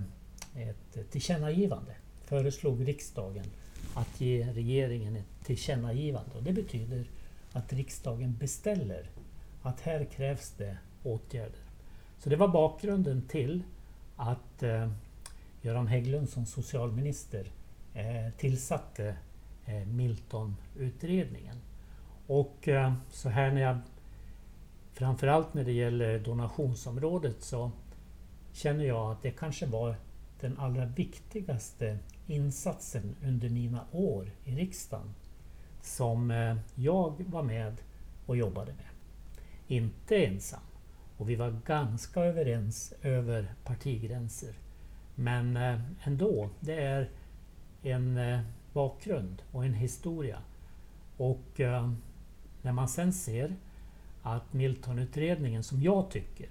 ett 0.55 1.11
tillkännagivande. 1.11 1.95
Föreslog 2.25 2.87
riksdagen 2.87 3.45
att 3.93 4.21
ge 4.21 4.53
regeringen 4.53 5.15
ett 5.15 5.45
tillkännagivande. 5.45 6.31
Och 6.37 6.43
det 6.43 6.53
betyder 6.53 7.05
att 7.51 7.73
riksdagen 7.73 8.37
beställer 8.39 9.09
att 9.61 9.81
här 9.81 10.05
krävs 10.05 10.53
det 10.57 10.77
åtgärder. 11.03 11.59
Så 12.19 12.29
det 12.29 12.35
var 12.35 12.47
bakgrunden 12.47 13.21
till 13.27 13.63
att 14.15 14.63
eh, 14.63 14.91
Göran 15.61 15.87
Hägglund 15.87 16.29
som 16.29 16.45
socialminister 16.45 17.45
eh, 17.93 18.33
tillsatte 18.37 19.15
eh, 19.65 19.85
Milton-utredningen. 19.85 21.55
Och 22.27 22.67
eh, 22.67 22.93
så 23.11 23.29
här 23.29 23.51
när 23.51 23.61
jag 23.61 23.77
framförallt 24.93 25.53
när 25.53 25.63
det 25.63 25.71
gäller 25.71 26.19
donationsområdet 26.19 27.41
så 27.43 27.71
känner 28.53 28.85
jag 28.85 29.11
att 29.11 29.21
det 29.21 29.31
kanske 29.31 29.65
var 29.65 29.95
den 30.41 30.57
allra 30.59 30.85
viktigaste 30.85 31.97
insatsen 32.27 33.15
under 33.23 33.49
mina 33.49 33.85
år 33.91 34.31
i 34.43 34.55
riksdagen 34.55 35.13
som 35.81 36.31
eh, 36.31 36.55
jag 36.75 37.23
var 37.27 37.43
med 37.43 37.81
och 38.25 38.37
jobbade 38.37 38.73
med. 38.73 38.85
Inte 39.67 40.25
ensam. 40.25 40.61
Och 41.17 41.29
vi 41.29 41.35
var 41.35 41.59
ganska 41.65 42.19
överens 42.23 42.93
över 43.01 43.53
partigränser. 43.63 44.53
Men 45.15 45.57
eh, 45.57 45.79
ändå, 46.03 46.49
det 46.59 46.83
är 46.83 47.09
en 47.83 48.17
eh, 48.17 48.39
bakgrund 48.73 49.41
och 49.51 49.65
en 49.65 49.73
historia. 49.73 50.37
Och 51.17 51.59
när 52.61 52.71
man 52.71 52.89
sen 52.89 53.13
ser 53.13 53.55
att 54.21 54.53
Miltonutredningen, 54.53 55.63
som 55.63 55.81
jag 55.81 56.11
tycker, 56.11 56.49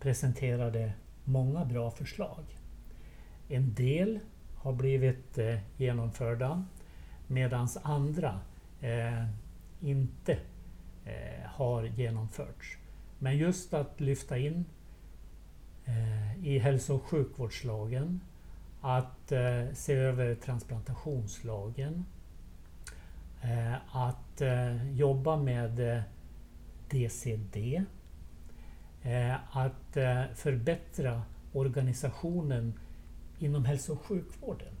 presenterade 0.00 0.92
många 1.24 1.64
bra 1.64 1.90
förslag. 1.90 2.55
En 3.48 3.74
del 3.74 4.20
har 4.56 4.72
blivit 4.72 5.38
eh, 5.38 5.58
genomförda 5.76 6.64
medan 7.26 7.68
andra 7.82 8.40
eh, 8.80 9.24
inte 9.80 10.38
eh, 11.04 11.46
har 11.46 11.84
genomförts. 11.84 12.78
Men 13.18 13.36
just 13.36 13.74
att 13.74 14.00
lyfta 14.00 14.38
in 14.38 14.64
eh, 15.84 16.46
i 16.46 16.58
hälso 16.58 16.94
och 16.94 17.02
sjukvårdslagen, 17.02 18.20
att 18.80 19.32
eh, 19.32 19.64
se 19.74 19.94
över 19.94 20.34
transplantationslagen, 20.34 22.04
eh, 23.42 23.96
att 23.96 24.40
eh, 24.40 24.92
jobba 24.92 25.36
med 25.36 25.96
eh, 25.96 26.02
DCD, 26.90 27.82
eh, 29.02 29.56
att 29.56 29.96
förbättra 30.34 31.22
organisationen 31.52 32.72
inom 33.38 33.64
hälso 33.64 33.92
och 33.92 34.00
sjukvården 34.00 34.74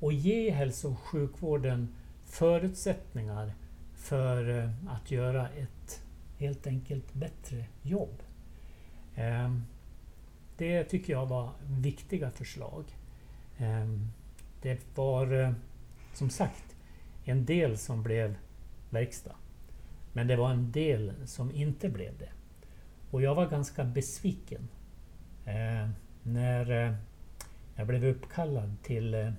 och 0.00 0.12
ge 0.12 0.50
hälso 0.50 0.90
och 0.90 0.98
sjukvården 0.98 1.94
förutsättningar 2.24 3.54
för 3.94 4.58
eh, 4.58 4.70
att 4.88 5.10
göra 5.10 5.48
ett 5.48 6.02
helt 6.38 6.66
enkelt 6.66 7.14
bättre 7.14 7.64
jobb. 7.82 8.22
Ehm, 9.14 9.62
det 10.56 10.84
tycker 10.84 11.12
jag 11.12 11.26
var 11.26 11.50
viktiga 11.60 12.30
förslag. 12.30 12.84
Ehm, 13.58 14.08
det 14.62 14.96
var 14.96 15.32
eh, 15.32 15.52
som 16.12 16.30
sagt 16.30 16.76
en 17.24 17.44
del 17.44 17.78
som 17.78 18.02
blev 18.02 18.36
verkstad. 18.90 19.36
Men 20.12 20.26
det 20.26 20.36
var 20.36 20.50
en 20.50 20.72
del 20.72 21.12
som 21.24 21.52
inte 21.52 21.88
blev 21.88 22.18
det. 22.18 22.30
Och 23.10 23.22
jag 23.22 23.34
var 23.34 23.46
ganska 23.46 23.84
besviken 23.84 24.68
eh, 25.44 25.88
när 26.22 26.96
jag 27.76 27.86
blev 27.86 28.04
uppkallad 28.04 28.76
till 28.82 29.14
eh, 29.14 29.32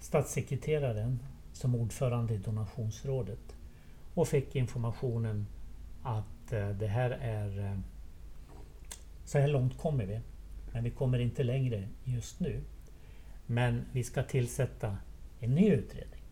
statssekreteraren 0.00 1.18
som 1.52 1.74
ordförande 1.74 2.34
i 2.34 2.38
donationsrådet 2.38 3.56
och 4.14 4.28
fick 4.28 4.56
informationen 4.56 5.46
att 6.02 6.52
eh, 6.52 6.68
det 6.68 6.86
här 6.86 7.10
är... 7.10 7.58
Eh, 7.64 7.78
så 9.24 9.38
här 9.38 9.48
långt 9.48 9.78
kommer 9.78 10.06
vi, 10.06 10.20
men 10.72 10.84
vi 10.84 10.90
kommer 10.90 11.18
inte 11.18 11.42
längre 11.42 11.88
just 12.04 12.40
nu. 12.40 12.60
Men 13.46 13.84
vi 13.92 14.04
ska 14.04 14.22
tillsätta 14.22 14.96
en 15.40 15.54
ny 15.54 15.70
utredning 15.70 16.22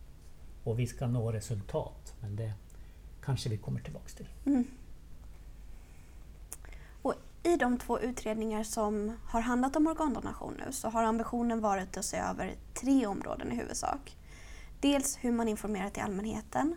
och 0.63 0.79
vi 0.79 0.87
ska 0.87 1.07
nå 1.07 1.31
resultat. 1.31 2.13
Men 2.21 2.35
det 2.35 2.53
kanske 3.21 3.49
vi 3.49 3.57
kommer 3.57 3.79
tillbaks 3.79 4.15
till. 4.15 4.27
Mm. 4.45 4.63
I 7.45 7.57
de 7.57 7.77
två 7.77 7.99
utredningar 7.99 8.63
som 8.63 9.17
har 9.25 9.41
handlat 9.41 9.75
om 9.75 9.87
organdonation 9.87 10.61
nu 10.65 10.71
så 10.71 10.89
har 10.89 11.03
ambitionen 11.03 11.61
varit 11.61 11.97
att 11.97 12.05
se 12.05 12.17
över 12.17 12.55
tre 12.73 13.05
områden 13.05 13.51
i 13.51 13.55
huvudsak. 13.55 14.17
Dels 14.79 15.17
hur 15.21 15.31
man 15.31 15.47
informerar 15.47 15.89
till 15.89 16.03
allmänheten, 16.03 16.75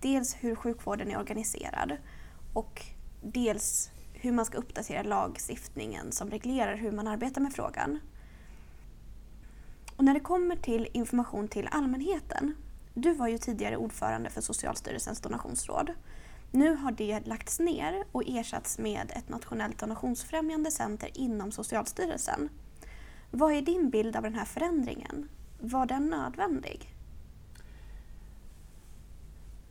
dels 0.00 0.34
hur 0.34 0.54
sjukvården 0.54 1.10
är 1.10 1.18
organiserad 1.18 1.96
och 2.52 2.82
dels 3.22 3.90
hur 4.12 4.32
man 4.32 4.44
ska 4.44 4.58
uppdatera 4.58 5.02
lagstiftningen 5.02 6.12
som 6.12 6.30
reglerar 6.30 6.76
hur 6.76 6.92
man 6.92 7.06
arbetar 7.06 7.40
med 7.40 7.52
frågan. 7.52 7.98
Och 9.96 10.04
när 10.04 10.14
det 10.14 10.20
kommer 10.20 10.56
till 10.56 10.88
information 10.92 11.48
till 11.48 11.68
allmänheten, 11.70 12.54
du 12.94 13.14
var 13.14 13.28
ju 13.28 13.38
tidigare 13.38 13.76
ordförande 13.76 14.30
för 14.30 14.40
Socialstyrelsens 14.40 15.20
donationsråd 15.20 15.90
nu 16.54 16.74
har 16.74 16.92
det 16.92 17.26
lagts 17.26 17.58
ner 17.58 18.04
och 18.12 18.22
ersatts 18.26 18.78
med 18.78 19.10
ett 19.10 19.28
nationellt 19.28 19.78
donationsfrämjande 19.78 20.70
center 20.70 21.10
inom 21.14 21.52
Socialstyrelsen. 21.52 22.48
Vad 23.30 23.52
är 23.52 23.62
din 23.62 23.90
bild 23.90 24.16
av 24.16 24.22
den 24.22 24.34
här 24.34 24.44
förändringen? 24.44 25.28
Var 25.60 25.86
den 25.86 26.10
nödvändig? 26.10 26.94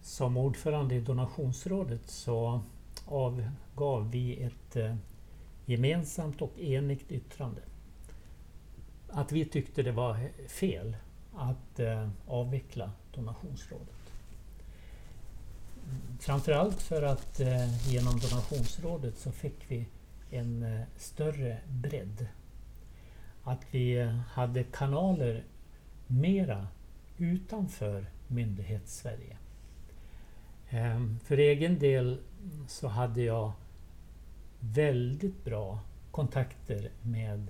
Som 0.01 0.37
ordförande 0.37 0.95
i 0.95 0.99
donationsrådet 0.99 2.09
så 2.09 2.61
avgav 3.05 4.11
vi 4.11 4.43
ett 4.43 4.75
eh, 4.75 4.95
gemensamt 5.65 6.41
och 6.41 6.59
enigt 6.59 7.11
yttrande. 7.11 7.61
Att 9.09 9.31
vi 9.31 9.45
tyckte 9.45 9.83
det 9.83 9.91
var 9.91 10.29
fel 10.47 10.95
att 11.35 11.79
eh, 11.79 12.09
avveckla 12.27 12.91
donationsrådet. 13.13 14.02
Framförallt 16.19 16.81
för 16.81 17.01
att 17.01 17.39
eh, 17.39 17.89
genom 17.91 18.19
donationsrådet 18.19 19.17
så 19.17 19.31
fick 19.31 19.71
vi 19.71 19.87
en 20.29 20.63
eh, 20.63 20.81
större 20.97 21.57
bredd. 21.67 22.27
Att 23.43 23.65
vi 23.71 23.97
eh, 23.97 24.07
hade 24.07 24.63
kanaler 24.63 25.43
mera 26.07 26.67
utanför 27.17 28.05
myndighets-Sverige. 28.27 29.37
Ehm, 30.69 31.19
för 31.19 31.37
egen 31.37 31.79
del 31.79 32.19
så 32.67 32.87
hade 32.87 33.21
jag 33.21 33.51
väldigt 34.59 35.43
bra 35.43 35.79
kontakter 36.11 36.91
med 37.01 37.47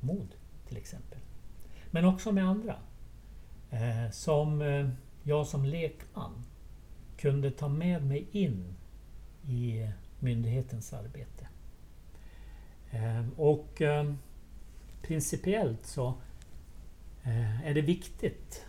MOD 0.00 0.34
till 0.68 0.76
exempel. 0.76 1.18
Men 1.90 2.04
också 2.04 2.32
med 2.32 2.48
andra. 2.48 2.76
Ehm, 3.70 4.12
som 4.12 4.62
eh, 4.62 4.88
jag 5.22 5.46
som 5.46 5.64
lekman 5.64 6.44
kunde 7.24 7.50
ta 7.50 7.68
med 7.68 8.06
mig 8.06 8.26
in 8.32 8.74
i 9.48 9.90
myndighetens 10.18 10.92
arbete. 10.92 11.48
Ehm, 12.90 13.30
och 13.36 13.80
ehm, 13.80 14.18
principiellt 15.02 15.86
så 15.86 16.14
eh, 17.22 17.66
är 17.66 17.74
det 17.74 17.80
viktigt 17.80 18.66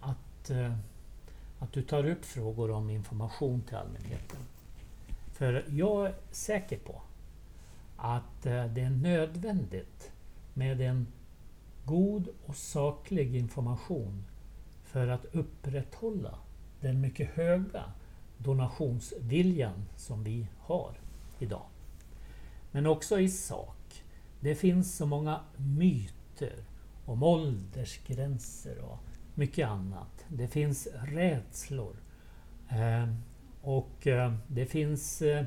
att, 0.00 0.50
eh, 0.50 0.74
att 1.58 1.72
du 1.72 1.82
tar 1.82 2.06
upp 2.06 2.24
frågor 2.24 2.70
om 2.70 2.90
information 2.90 3.62
till 3.62 3.76
allmänheten. 3.76 4.40
För 5.32 5.64
jag 5.68 6.06
är 6.06 6.14
säker 6.30 6.78
på 6.78 7.02
att 7.96 8.46
eh, 8.46 8.66
det 8.66 8.80
är 8.80 8.90
nödvändigt 8.90 10.12
med 10.54 10.80
en 10.80 11.06
god 11.84 12.28
och 12.46 12.56
saklig 12.56 13.36
information 13.36 14.24
för 14.84 15.08
att 15.08 15.24
upprätthålla 15.24 16.38
den 16.80 17.00
mycket 17.00 17.30
höga 17.30 17.84
donationsviljan 18.38 19.84
som 19.96 20.24
vi 20.24 20.46
har 20.58 20.94
idag. 21.38 21.66
Men 22.70 22.86
också 22.86 23.20
i 23.20 23.28
sak. 23.28 24.04
Det 24.40 24.54
finns 24.54 24.96
så 24.96 25.06
många 25.06 25.40
myter 25.56 26.64
om 27.04 27.22
åldersgränser 27.22 28.78
och 28.78 28.98
mycket 29.34 29.68
annat. 29.68 30.24
Det 30.28 30.48
finns 30.48 30.88
rädslor. 30.94 31.96
Eh, 32.68 33.08
och 33.62 34.06
eh, 34.06 34.34
det 34.46 34.66
finns 34.66 35.22
eh, 35.22 35.44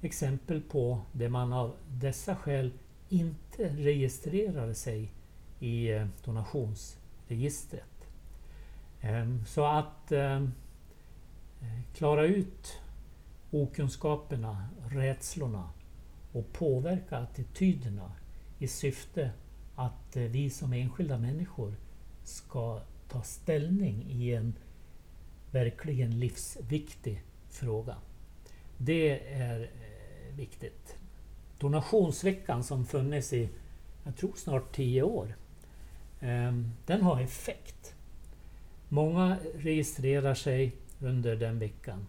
exempel 0.00 0.60
på 0.60 1.00
där 1.12 1.28
man 1.28 1.52
av 1.52 1.76
dessa 1.88 2.36
skäl 2.36 2.72
inte 3.08 3.68
registrerar 3.68 4.72
sig 4.72 5.12
i 5.60 5.88
donationsregistret. 6.24 7.89
Ehm, 9.00 9.44
så 9.46 9.64
att 9.64 10.12
ehm, 10.12 10.52
klara 11.94 12.24
ut 12.26 12.80
okunskaperna, 13.50 14.68
rädslorna 14.88 15.70
och 16.32 16.52
påverka 16.52 17.16
attityderna 17.16 18.12
i 18.58 18.68
syfte 18.68 19.30
att 19.74 20.16
eh, 20.16 20.22
vi 20.22 20.50
som 20.50 20.72
enskilda 20.72 21.18
människor 21.18 21.74
ska 22.24 22.80
ta 23.08 23.22
ställning 23.22 24.06
i 24.10 24.34
en 24.34 24.54
verkligen 25.50 26.20
livsviktig 26.20 27.22
fråga. 27.50 27.96
Det 28.78 29.32
är 29.32 29.60
eh, 29.60 30.36
viktigt. 30.36 30.96
Donationsveckan 31.58 32.64
som 32.64 32.86
funnits 32.86 33.32
i, 33.32 33.48
jag 34.04 34.16
tror 34.16 34.32
snart 34.36 34.72
tio 34.74 35.02
år, 35.02 35.36
ehm, 36.20 36.72
den 36.86 37.02
har 37.02 37.20
effekt. 37.20 37.94
Många 38.92 39.36
registrerar 39.54 40.34
sig 40.34 40.72
under 41.00 41.36
den 41.36 41.58
veckan. 41.58 42.06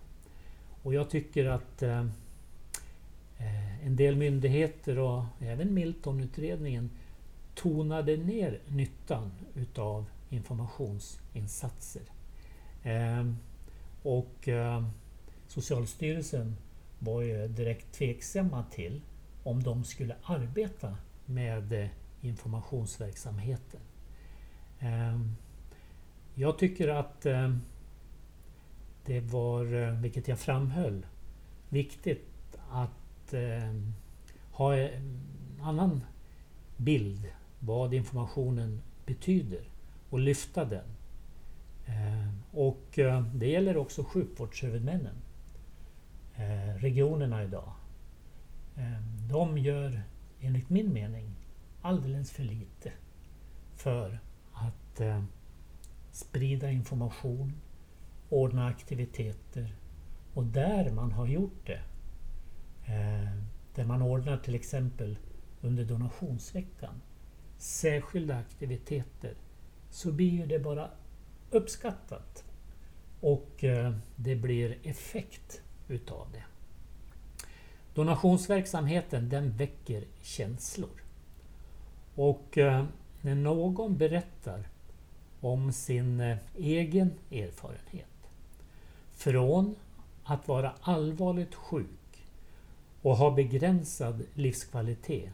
Och 0.83 0.93
jag 0.93 1.09
tycker 1.09 1.45
att 1.45 1.83
eh, 1.83 2.05
eh, 3.37 3.85
en 3.85 3.95
del 3.95 4.15
myndigheter 4.15 4.99
och 4.99 5.23
även 5.39 5.73
Miltonutredningen 5.73 6.89
tonade 7.55 8.17
ner 8.17 8.59
nyttan 8.67 9.31
utav 9.55 10.05
informationsinsatser. 10.29 12.03
Eh, 12.83 13.31
och 14.03 14.47
eh, 14.47 14.83
Socialstyrelsen 15.47 16.57
var 16.99 17.21
ju 17.21 17.47
direkt 17.47 17.91
tveksamma 17.91 18.63
till 18.71 19.01
om 19.43 19.63
de 19.63 19.83
skulle 19.83 20.15
arbeta 20.23 20.97
med 21.25 21.73
eh, 21.73 21.87
informationsverksamheten. 22.21 23.79
Ehm, 24.79 25.35
jag 26.35 26.57
tycker 26.57 26.87
att 26.87 27.25
eh, 27.25 27.55
det 29.05 29.19
var, 29.19 29.73
eh, 29.73 29.93
vilket 29.93 30.27
jag 30.27 30.39
framhöll, 30.39 31.05
viktigt 31.69 32.57
att 32.71 33.33
eh, 33.33 33.73
ha 34.51 34.75
en 34.75 35.19
annan 35.61 36.03
bild 36.77 37.27
vad 37.59 37.93
informationen 37.93 38.81
betyder 39.05 39.63
och 40.09 40.19
lyfta 40.19 40.65
den. 40.65 40.85
Och 42.51 42.99
det 43.33 43.47
gäller 43.47 43.77
också 43.77 44.03
sjukvårdshuvudmännen. 44.03 45.15
Regionerna 46.77 47.43
idag. 47.43 47.73
De 49.29 49.57
gör 49.57 50.01
enligt 50.41 50.69
min 50.69 50.93
mening 50.93 51.35
alldeles 51.81 52.31
för 52.31 52.43
lite 52.43 52.91
för 53.75 54.19
att 54.53 55.01
eh, 55.01 55.23
sprida 56.11 56.71
information, 56.71 57.53
ordna 58.29 58.67
aktiviteter 58.67 59.75
och 60.33 60.43
där 60.43 60.91
man 60.91 61.11
har 61.11 61.27
gjort 61.27 61.65
det, 61.65 61.81
eh, 62.85 63.31
där 63.75 63.85
man 63.85 64.01
ordnar 64.01 64.37
till 64.37 64.55
exempel 64.55 65.17
under 65.61 65.85
donationsveckan 65.85 67.01
särskilda 67.57 68.37
aktiviteter 68.37 69.33
så 69.89 70.11
blir 70.11 70.47
det 70.47 70.59
bara 70.59 70.89
uppskattat 71.49 72.43
och 73.19 73.63
eh, 73.63 73.93
det 74.15 74.35
blir 74.35 74.77
effekt 74.83 75.61
utav 75.87 76.27
det. 76.31 76.43
Donationsverksamheten 77.93 79.29
den 79.29 79.51
väcker 79.51 80.03
känslor. 80.21 81.03
Och 82.15 82.57
eh, 82.57 82.85
när 83.21 83.35
någon 83.35 83.97
berättar 83.97 84.69
om 85.41 85.71
sin 85.71 86.19
eh, 86.19 86.37
egen 86.57 87.11
erfarenhet 87.31 88.07
från 89.13 89.75
att 90.23 90.47
vara 90.47 90.73
allvarligt 90.81 91.55
sjuk 91.55 92.27
och 93.01 93.17
ha 93.17 93.31
begränsad 93.31 94.23
livskvalitet 94.33 95.33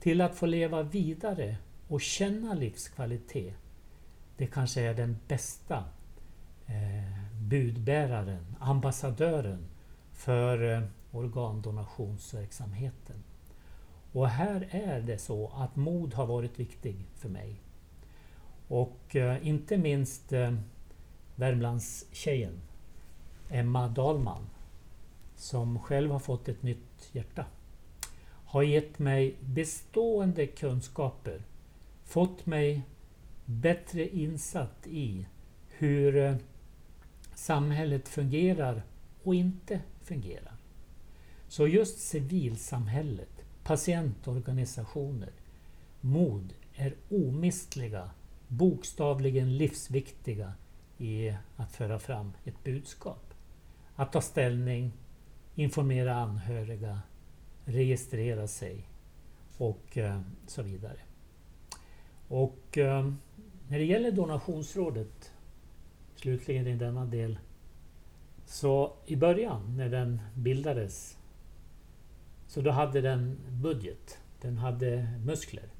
till 0.00 0.20
att 0.20 0.34
få 0.34 0.46
leva 0.46 0.82
vidare 0.82 1.56
och 1.88 2.00
känna 2.00 2.54
livskvalitet. 2.54 3.54
Det 4.36 4.46
kanske 4.46 4.80
är 4.80 4.94
den 4.94 5.16
bästa 5.28 5.84
eh, 6.66 7.40
budbäraren, 7.40 8.56
ambassadören 8.60 9.66
för 10.12 10.72
eh, 10.72 10.82
organdonationsverksamheten. 11.12 13.16
Och 14.12 14.28
här 14.28 14.68
är 14.70 15.00
det 15.00 15.18
så 15.18 15.52
att 15.56 15.76
mod 15.76 16.14
har 16.14 16.26
varit 16.26 16.60
viktig 16.60 16.96
för 17.16 17.28
mig. 17.28 17.63
Och 18.68 19.16
eh, 19.16 19.48
inte 19.48 19.78
minst 19.78 20.32
eh, 20.32 20.54
Värmlandstjejen 21.36 22.60
Emma 23.50 23.88
Dahlman 23.88 24.46
som 25.36 25.78
själv 25.78 26.10
har 26.10 26.18
fått 26.18 26.48
ett 26.48 26.62
nytt 26.62 27.08
hjärta 27.12 27.44
har 28.54 28.62
gett 28.62 28.98
mig 28.98 29.34
bestående 29.40 30.46
kunskaper, 30.46 31.42
fått 32.04 32.46
mig 32.46 32.82
bättre 33.44 34.08
insatt 34.08 34.86
i 34.86 35.26
hur 35.68 36.16
eh, 36.16 36.36
samhället 37.34 38.08
fungerar 38.08 38.82
och 39.22 39.34
inte 39.34 39.80
fungerar. 40.00 40.56
Så 41.48 41.66
just 41.66 41.98
civilsamhället, 41.98 43.44
patientorganisationer, 43.64 45.32
MOD 46.00 46.52
är 46.74 46.94
omistliga, 47.10 48.10
bokstavligen 48.56 49.56
livsviktiga 49.56 50.52
i 50.98 51.34
att 51.56 51.72
föra 51.72 51.98
fram 51.98 52.32
ett 52.44 52.64
budskap. 52.64 53.34
Att 53.94 54.12
ta 54.12 54.20
ställning, 54.20 54.92
informera 55.54 56.14
anhöriga, 56.14 57.00
registrera 57.64 58.46
sig 58.46 58.88
och 59.58 59.98
eh, 59.98 60.20
så 60.46 60.62
vidare. 60.62 60.98
Och 62.28 62.78
eh, 62.78 63.10
när 63.68 63.78
det 63.78 63.84
gäller 63.84 64.12
donationsrådet, 64.12 65.32
slutligen 66.16 66.66
i 66.66 66.76
denna 66.76 67.04
del, 67.04 67.38
så 68.46 68.96
i 69.06 69.16
början 69.16 69.76
när 69.76 69.88
den 69.88 70.20
bildades 70.34 71.18
så 72.54 72.60
då 72.60 72.70
hade 72.70 73.00
den 73.00 73.38
budget, 73.50 74.18
den 74.40 74.58
hade 74.58 75.08
muskler. 75.24 75.73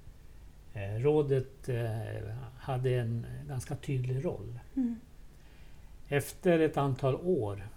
Eh, 0.75 0.95
rådet 0.99 1.69
eh, 1.69 2.35
hade 2.59 2.95
en 2.95 3.27
ganska 3.49 3.77
tydlig 3.77 4.25
roll. 4.25 4.59
Mm. 4.77 5.01
Efter 6.09 6.59
ett 6.59 6.77
antal 6.77 7.15
år 7.15 7.69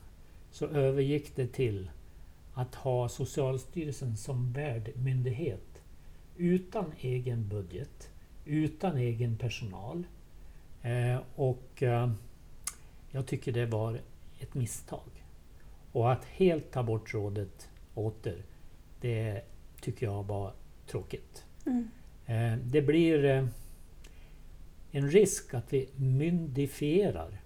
så 0.52 0.68
övergick 0.68 1.36
det 1.36 1.48
till 1.48 1.90
att 2.54 2.76
ha 2.76 3.10
Socialstyrelsen 3.10 4.18
som 4.18 4.54
värdmyndighet 4.54 5.82
utan 6.38 6.92
egen 7.00 7.48
budget, 7.48 8.10
utan 8.46 8.98
egen 8.98 9.38
personal. 9.38 10.04
Eh, 10.82 11.20
och 11.36 11.84
jag 13.12 13.28
tycker 13.28 13.52
det 13.52 13.66
var 13.66 14.02
ett 14.40 14.54
misstag. 14.54 15.24
Och 15.92 16.12
att 16.12 16.26
helt 16.26 16.72
ta 16.72 16.84
bort 16.84 17.14
rådet 17.14 17.70
åter 17.94 18.44
det 19.02 19.42
tycker 19.82 20.06
jag 20.06 20.24
var 20.24 20.54
tråkigt. 20.88 21.46
Mm. 21.66 21.90
Eh, 22.28 22.54
det 22.58 22.82
blir 22.82 23.26
eh, 23.26 23.46
en 24.92 25.12
risk 25.12 25.54
att 25.54 25.74
vi 25.74 25.90
myndifierar 25.96 27.42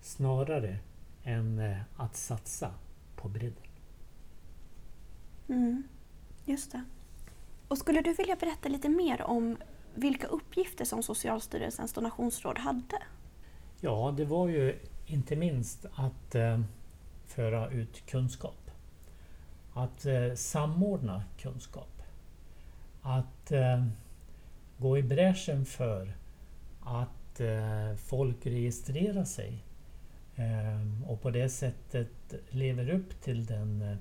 snarare 0.00 0.78
än 1.24 1.58
eh, 1.58 1.76
att 1.96 2.16
satsa 2.16 2.70
på 3.16 3.28
bredden. 3.28 3.62
Mm, 5.48 5.82
just 6.44 6.72
det. 6.72 6.84
Och 7.68 7.78
skulle 7.78 8.00
du 8.00 8.14
vilja 8.14 8.36
berätta 8.36 8.68
lite 8.68 8.88
mer 8.88 9.22
om 9.22 9.56
vilka 9.94 10.26
uppgifter 10.26 10.84
som 10.84 11.02
Socialstyrelsens 11.02 11.92
donationsråd 11.92 12.58
hade? 12.58 13.02
Ja, 13.80 14.14
det 14.16 14.24
var 14.24 14.48
ju 14.48 14.78
inte 15.06 15.36
minst 15.36 15.86
att 15.94 16.34
eh, 16.34 16.60
föra 17.26 17.70
ut 17.70 18.06
kunskap. 18.06 18.70
Att 19.72 20.06
eh, 20.06 20.34
samordna 20.34 21.24
kunskap. 21.38 22.02
Att 23.02 23.52
eh, 23.52 23.84
gå 24.78 24.98
i 24.98 25.02
bräschen 25.02 25.64
för 25.64 26.16
att 26.80 27.40
eh, 27.40 27.94
folk 27.96 28.46
registrerar 28.46 29.24
sig 29.24 29.64
eh, 30.36 31.08
och 31.10 31.22
på 31.22 31.30
det 31.30 31.48
sättet 31.48 32.34
lever 32.50 32.90
upp 32.90 33.20
till 33.20 33.46
den 33.46 33.82
eh, 33.82 33.96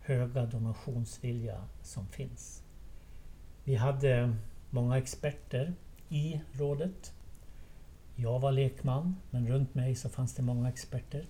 höga 0.00 0.46
donationsvilja 0.46 1.64
som 1.82 2.06
finns. 2.06 2.62
Vi 3.64 3.74
hade 3.74 4.36
många 4.70 4.98
experter 4.98 5.74
i 6.08 6.40
rådet. 6.52 7.14
Jag 8.16 8.40
var 8.40 8.52
lekman, 8.52 9.16
men 9.30 9.48
runt 9.48 9.74
mig 9.74 9.94
så 9.94 10.08
fanns 10.08 10.34
det 10.34 10.42
många 10.42 10.68
experter. 10.68 11.24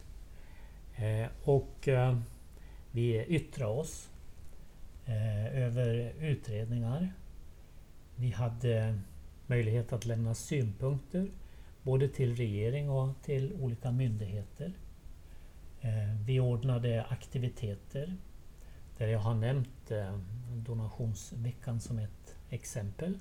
Eh, 0.97 1.29
och 1.43 1.89
eh, 1.89 2.19
vi 2.91 3.25
yttrade 3.25 3.73
oss 3.73 4.11
eh, 5.07 5.63
över 5.63 6.13
utredningar. 6.21 7.13
Vi 8.21 8.31
hade 8.31 8.99
möjlighet 9.47 9.93
att 9.93 10.05
lämna 10.05 10.35
synpunkter 10.35 11.31
både 11.83 12.09
till 12.09 12.37
regering 12.37 12.91
och 12.91 13.23
till 13.23 13.53
olika 13.61 13.91
myndigheter. 13.91 14.73
Eh, 15.81 16.15
vi 16.27 16.41
ordnade 16.41 17.05
aktiviteter 17.05 18.17
där 18.99 19.07
jag 19.07 19.19
har 19.19 19.35
nämnt 19.35 19.91
eh, 19.91 20.19
donationsveckan 20.53 21.81
som 21.81 21.99
ett 21.99 22.37
exempel. 22.51 23.19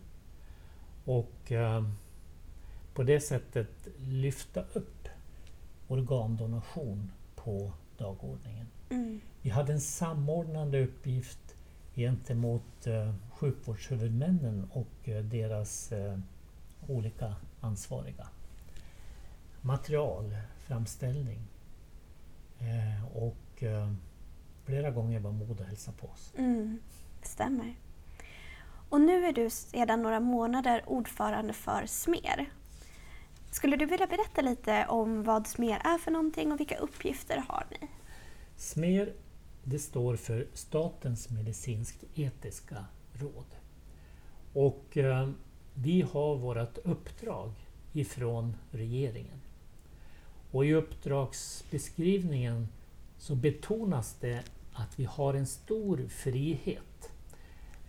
Och 1.05 1.51
eh, 1.51 1.83
på 2.93 3.03
det 3.03 3.19
sättet 3.19 3.87
lyfta 3.99 4.61
upp 4.73 5.07
organdonation 5.87 7.11
på 7.35 7.71
dagordningen. 7.97 8.67
Mm. 8.89 9.21
Vi 9.41 9.49
hade 9.49 9.73
en 9.73 9.81
samordnande 9.81 10.83
uppgift 10.83 11.48
gentemot 11.95 12.87
eh, 12.87 13.13
sjukvårdshuvudmännen 13.31 14.69
och 14.73 15.09
eh, 15.09 15.23
deras 15.23 15.91
eh, 15.91 16.19
olika 16.87 17.35
ansvariga. 17.61 18.27
Materialframställning. 19.61 21.39
Och 23.13 23.63
flera 24.65 24.91
gånger 24.91 25.19
var 25.19 25.31
Modo 25.31 25.63
hälsa 25.63 25.91
på 25.91 26.07
oss. 26.07 26.33
Mm. 26.37 26.79
Stämmer. 27.21 27.75
Och 28.89 29.01
nu 29.01 29.25
är 29.25 29.33
du 29.33 29.49
sedan 29.49 30.01
några 30.01 30.19
månader 30.19 30.83
ordförande 30.87 31.53
för 31.53 31.85
SMER. 31.85 32.49
Skulle 33.51 33.75
du 33.75 33.85
vilja 33.85 34.07
berätta 34.07 34.41
lite 34.41 34.85
om 34.85 35.23
vad 35.23 35.47
SMER 35.47 35.81
är 35.83 35.97
för 35.97 36.11
någonting 36.11 36.51
och 36.51 36.59
vilka 36.59 36.77
uppgifter 36.77 37.43
har 37.47 37.65
ni? 37.71 37.87
SMER 38.55 39.13
det 39.69 39.79
står 39.79 40.15
för 40.15 40.47
Statens 40.53 41.29
medicinskt 41.29 42.03
etiska 42.15 42.85
råd. 43.13 43.55
Och 44.53 44.97
eh, 44.97 45.29
vi 45.73 46.01
har 46.01 46.35
vårt 46.35 46.77
uppdrag 46.77 47.51
ifrån 47.93 48.55
regeringen. 48.71 49.41
Och 50.51 50.65
i 50.65 50.73
uppdragsbeskrivningen 50.73 52.67
så 53.17 53.35
betonas 53.35 54.17
det 54.19 54.43
att 54.73 54.99
vi 54.99 55.05
har 55.05 55.33
en 55.33 55.47
stor 55.47 56.07
frihet 56.07 57.11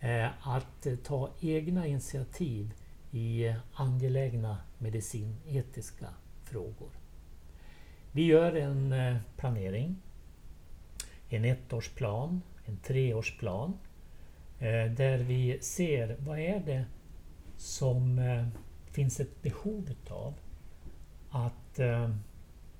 eh, 0.00 0.48
att 0.48 0.86
ta 1.04 1.30
egna 1.40 1.86
initiativ 1.86 2.74
i 3.10 3.54
angelägna 3.72 4.58
medicinetiska 4.78 6.08
frågor. 6.44 6.90
Vi 8.12 8.24
gör 8.24 8.54
en 8.54 8.92
eh, 8.92 9.16
planering, 9.36 9.96
en 11.30 11.44
ettårsplan, 11.44 12.42
en 12.64 12.76
treårsplan, 12.76 13.78
eh, 14.58 14.92
där 14.92 15.18
vi 15.18 15.58
ser 15.60 16.16
vad 16.18 16.38
är 16.38 16.60
det 16.60 16.84
som 17.56 18.18
eh, 18.18 18.46
finns 18.90 19.20
ett 19.20 19.42
behov 19.42 19.90
utav 19.90 20.34
att 21.30 21.78
eh, 21.78 22.10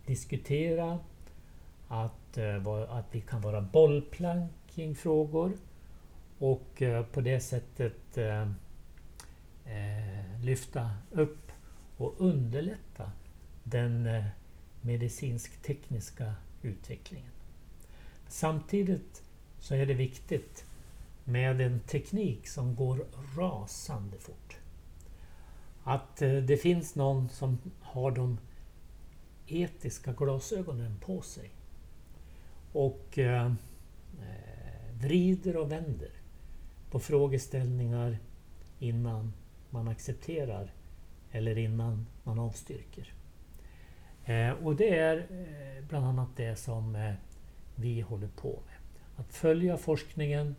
diskutera, 0.06 0.98
att, 1.88 2.38
att 2.88 3.06
vi 3.10 3.20
kan 3.20 3.40
vara 3.40 3.60
bollplank 3.60 4.52
kring 4.74 4.94
frågor 4.94 5.52
och 6.38 6.82
på 7.12 7.20
det 7.20 7.40
sättet 7.40 8.18
lyfta 10.42 10.90
upp 11.10 11.52
och 11.96 12.14
underlätta 12.18 13.12
den 13.64 14.08
medicinsk-tekniska 14.80 16.34
utvecklingen. 16.62 17.32
Samtidigt 18.30 19.22
så 19.58 19.74
är 19.74 19.86
det 19.86 19.94
viktigt 19.94 20.64
med 21.24 21.60
en 21.60 21.80
teknik 21.80 22.48
som 22.48 22.74
går 22.74 23.06
rasande 23.36 24.18
fort. 24.18 24.58
Att 25.82 26.22
eh, 26.22 26.32
det 26.34 26.56
finns 26.56 26.94
någon 26.94 27.28
som 27.28 27.58
har 27.80 28.10
de 28.10 28.38
etiska 29.46 30.12
glasögonen 30.12 30.98
på 31.00 31.20
sig 31.20 31.50
och 32.72 33.18
eh, 33.18 33.46
eh, 33.46 34.94
vrider 35.00 35.56
och 35.56 35.72
vänder 35.72 36.10
på 36.90 37.00
frågeställningar 37.00 38.18
innan 38.78 39.32
man 39.70 39.88
accepterar 39.88 40.72
eller 41.32 41.58
innan 41.58 42.06
man 42.24 42.38
avstyrker. 42.38 43.12
Eh, 44.24 44.50
och 44.50 44.76
det 44.76 44.98
är 44.98 45.16
eh, 45.16 45.84
bland 45.88 46.06
annat 46.06 46.28
det 46.36 46.56
som 46.56 46.96
eh, 46.96 47.14
vi 47.80 48.00
håller 48.00 48.28
på 48.28 48.62
med. 48.66 48.76
Att 49.16 49.34
följa 49.34 49.76
forskningen 49.76 50.56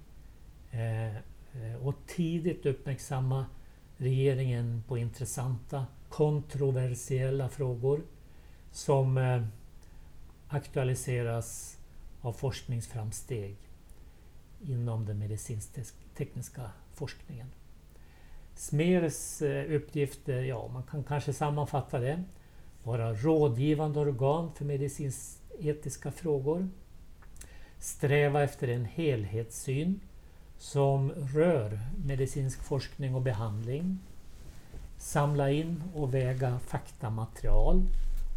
eh, 0.71 1.15
eh, 1.15 1.75
och 1.81 1.95
tidigt 2.07 2.65
uppmärksamma 2.65 3.45
regeringen 3.97 4.83
på 4.87 4.97
intressanta, 4.97 5.85
kontroversiella 6.09 7.49
frågor 7.49 8.01
som 8.71 9.17
eh, 9.17 9.43
aktualiseras 10.47 11.77
av 12.21 12.33
forskningsframsteg 12.33 13.57
inom 14.61 15.05
den 15.05 15.19
medicinsk-tekniska 15.19 16.71
forskningen. 16.93 17.47
SMERs 18.55 19.41
uppgifter, 19.69 20.41
ja 20.41 20.67
man 20.67 20.83
kan 20.83 21.03
kanske 21.03 21.33
sammanfatta 21.33 21.99
det, 21.99 22.23
vara 22.83 23.13
rådgivande 23.13 23.99
organ 23.99 24.51
för 24.53 24.65
medicinsk-etiska 24.65 26.11
frågor, 26.11 26.69
sträva 27.81 28.43
efter 28.43 28.67
en 28.67 28.85
helhetssyn 28.85 29.99
som 30.57 31.11
rör 31.11 31.79
medicinsk 32.05 32.63
forskning 32.63 33.15
och 33.15 33.21
behandling, 33.21 33.99
samla 34.97 35.51
in 35.51 35.83
och 35.95 36.13
väga 36.13 36.59
faktamaterial 36.59 37.81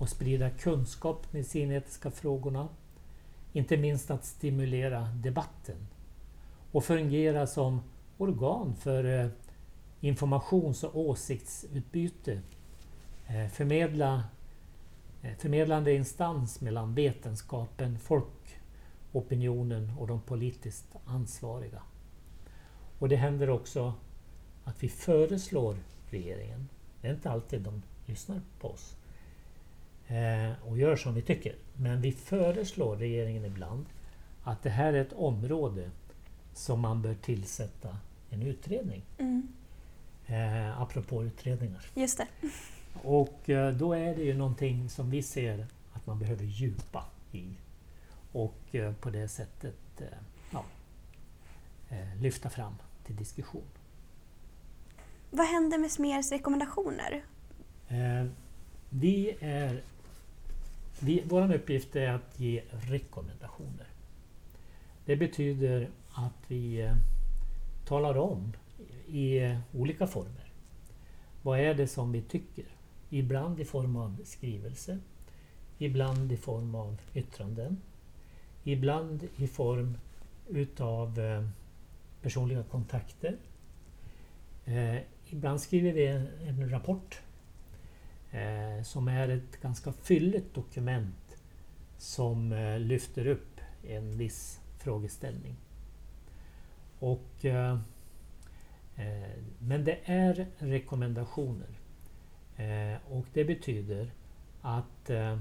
och 0.00 0.08
sprida 0.08 0.50
kunskap 0.50 1.22
med 1.22 1.32
medicinetiska 1.32 2.10
frågorna, 2.10 2.68
inte 3.52 3.76
minst 3.76 4.10
att 4.10 4.24
stimulera 4.24 5.00
debatten 5.00 5.86
och 6.72 6.84
fungera 6.84 7.46
som 7.46 7.80
organ 8.18 8.74
för 8.76 9.20
eh, 9.20 9.28
informations 10.00 10.84
och 10.84 10.96
åsiktsutbyte, 11.00 12.40
eh, 13.26 13.48
förmedla, 13.48 14.24
eh, 15.22 15.36
förmedlande 15.38 15.94
instans 15.94 16.60
mellan 16.60 16.94
vetenskapen, 16.94 17.98
folkopinionen 19.14 19.92
och 19.98 20.06
de 20.06 20.20
politiskt 20.20 20.96
ansvariga. 21.04 21.82
Och 22.98 23.08
det 23.08 23.16
händer 23.16 23.50
också 23.50 23.94
att 24.64 24.82
vi 24.82 24.88
föreslår 24.88 25.76
regeringen, 26.10 26.68
det 27.00 27.08
är 27.08 27.14
inte 27.14 27.30
alltid 27.30 27.60
de 27.60 27.82
lyssnar 28.06 28.40
på 28.60 28.68
oss 28.68 28.96
eh, 30.08 30.68
och 30.68 30.78
gör 30.78 30.96
som 30.96 31.14
vi 31.14 31.22
tycker, 31.22 31.54
men 31.76 32.00
vi 32.00 32.12
föreslår 32.12 32.96
regeringen 32.96 33.44
ibland 33.44 33.86
att 34.44 34.62
det 34.62 34.70
här 34.70 34.92
är 34.92 35.00
ett 35.00 35.12
område 35.12 35.90
som 36.54 36.80
man 36.80 37.02
bör 37.02 37.14
tillsätta 37.14 37.98
en 38.30 38.42
utredning. 38.42 39.02
Mm. 39.18 39.48
Eh, 40.26 40.80
apropå 40.80 41.24
utredningar. 41.24 41.86
Just 41.94 42.18
det. 42.18 42.26
Och 43.02 43.50
eh, 43.50 43.74
då 43.74 43.92
är 43.92 44.16
det 44.16 44.22
ju 44.22 44.34
någonting 44.34 44.88
som 44.88 45.10
vi 45.10 45.22
ser 45.22 45.66
att 45.92 46.06
man 46.06 46.18
behöver 46.18 46.44
djupa 46.44 47.04
i. 47.32 47.44
Och 48.34 48.74
eh, 48.74 48.92
på 48.92 49.10
det 49.10 49.28
sättet 49.28 50.00
eh, 50.00 50.06
ja, 50.50 50.64
eh, 51.88 52.20
lyfta 52.20 52.50
fram 52.50 52.74
till 53.04 53.16
diskussion. 53.16 53.68
Vad 55.30 55.46
händer 55.46 55.78
med 55.78 55.90
SMERs 55.90 56.32
rekommendationer? 56.32 57.24
Vi 58.90 59.36
är, 59.40 59.82
vi, 61.00 61.22
vår 61.26 61.54
uppgift 61.54 61.96
är 61.96 62.08
att 62.08 62.40
ge 62.40 62.62
rekommendationer. 62.70 63.86
Det 65.04 65.16
betyder 65.16 65.90
att 66.14 66.44
vi 66.48 66.90
talar 67.86 68.16
om 68.16 68.52
i 69.06 69.56
olika 69.72 70.06
former. 70.06 70.52
Vad 71.42 71.60
är 71.60 71.74
det 71.74 71.86
som 71.86 72.12
vi 72.12 72.22
tycker? 72.22 72.64
Ibland 73.10 73.60
i 73.60 73.64
form 73.64 73.96
av 73.96 74.16
skrivelse, 74.24 74.98
ibland 75.78 76.32
i 76.32 76.36
form 76.36 76.74
av 76.74 77.00
yttranden, 77.14 77.80
ibland 78.64 79.28
i 79.36 79.46
form 79.46 79.96
utav 80.48 81.18
eh, 81.18 81.48
personliga 82.22 82.62
kontakter. 82.62 83.36
Eh, 84.64 84.98
ibland 85.26 85.60
skriver 85.60 85.92
vi 85.92 86.06
en, 86.48 86.70
rapport 86.70 87.20
eh, 88.30 88.82
som 88.82 89.08
är 89.08 89.28
ett 89.28 89.60
ganska 89.62 89.92
fylligt 89.92 90.54
dokument 90.54 91.36
som 91.98 92.54
lyfter 92.78 93.26
upp 93.26 93.60
en 93.88 94.18
viss 94.18 94.60
frågeställning. 94.78 95.56
Och, 96.98 97.44
men 99.58 99.84
det 99.84 99.98
är 100.04 100.46
rekommendationer. 100.58 101.68
Och 103.08 103.26
det 103.32 103.44
betyder 103.44 104.10
att 104.60 105.10
eh, 105.10 105.38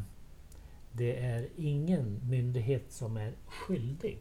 det 0.93 1.19
är 1.19 1.49
ingen 1.57 2.19
myndighet 2.29 2.91
som 2.91 3.17
är 3.17 3.33
skyldig 3.45 4.19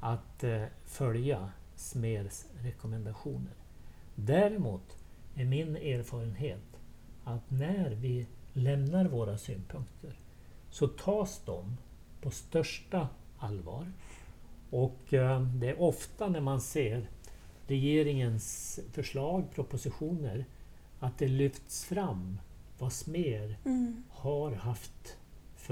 att 0.00 0.44
eh, 0.44 0.64
följa 0.84 1.50
SMERs 1.76 2.46
rekommendationer. 2.62 3.54
Däremot 4.14 4.96
är 5.34 5.44
min 5.44 5.76
erfarenhet 5.76 6.80
att 7.24 7.50
när 7.50 7.90
vi 7.90 8.26
lämnar 8.52 9.04
våra 9.04 9.38
synpunkter 9.38 10.18
så 10.70 10.88
tas 10.88 11.42
de 11.44 11.76
på 12.20 12.30
största 12.30 13.08
allvar 13.38 13.92
Och 14.70 15.14
eh, 15.14 15.42
det 15.42 15.68
är 15.68 15.80
ofta 15.80 16.28
när 16.28 16.40
man 16.40 16.60
ser 16.60 17.08
regeringens 17.66 18.80
förslag, 18.92 19.44
propositioner, 19.54 20.44
att 21.00 21.18
det 21.18 21.28
lyfts 21.28 21.84
fram 21.84 22.40
vad 22.78 22.92
SMER 22.92 23.56
Mm. 23.64 24.02
har 24.10 24.52
haft 24.52 25.16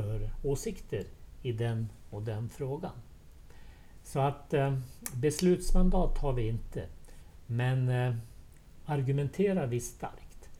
för 0.02 0.30
åsikter 0.42 1.04
i 1.42 1.52
den 1.52 1.88
och 2.10 2.22
den 2.22 2.48
frågan. 2.48 2.92
Så 4.02 4.20
att 4.20 4.54
eh, 4.54 4.78
beslutsmandat 5.14 6.18
har 6.18 6.32
vi 6.32 6.48
inte. 6.48 6.86
Men 7.46 7.88
eh, 7.88 8.14
argumenterar 8.84 9.66
vi 9.66 9.80
starkt 9.80 10.50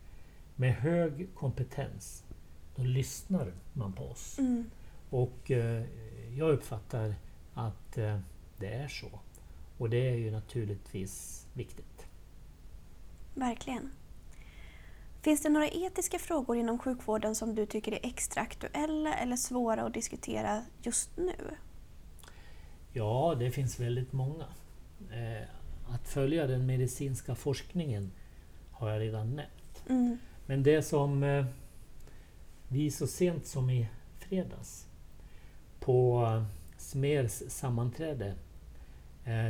med 0.56 0.74
hög 0.74 1.28
kompetens, 1.34 2.24
då 2.76 2.82
lyssnar 2.82 3.52
man 3.72 3.92
på 3.92 4.04
oss. 4.04 4.38
Mm. 4.38 4.70
Och 5.10 5.50
eh, 5.50 5.84
jag 6.36 6.50
uppfattar 6.50 7.14
att 7.54 7.94
det 8.58 8.66
är 8.66 8.88
så. 8.88 9.20
Och 9.78 9.90
det 9.90 10.08
är 10.10 10.14
ju 10.14 10.30
naturligtvis 10.30 11.46
viktigt. 11.54 12.06
Verkligen. 13.34 13.90
Finns 15.28 15.42
det 15.42 15.48
några 15.48 15.68
etiska 15.68 16.18
frågor 16.18 16.56
inom 16.56 16.78
sjukvården 16.78 17.34
som 17.34 17.54
du 17.54 17.66
tycker 17.66 17.92
är 17.92 17.98
extra 18.02 18.42
aktuella 18.42 19.14
eller 19.14 19.36
svåra 19.36 19.82
att 19.82 19.94
diskutera 19.94 20.64
just 20.82 21.16
nu? 21.16 21.34
Ja, 22.92 23.36
det 23.38 23.50
finns 23.50 23.80
väldigt 23.80 24.12
många. 24.12 24.44
Eh, 25.12 25.48
att 25.94 26.08
följa 26.08 26.46
den 26.46 26.66
medicinska 26.66 27.34
forskningen 27.34 28.10
har 28.72 28.90
jag 28.90 29.00
redan 29.00 29.36
nämnt. 29.36 29.82
Mm. 29.88 30.18
Men 30.46 30.62
det 30.62 30.82
som 30.82 31.22
eh, 31.22 31.46
vi 32.68 32.90
så 32.90 33.06
sent 33.06 33.46
som 33.46 33.70
i 33.70 33.88
fredags 34.18 34.86
på 35.80 36.24
eh, 36.24 36.44
SMERs 36.76 37.42
sammanträde 37.48 38.34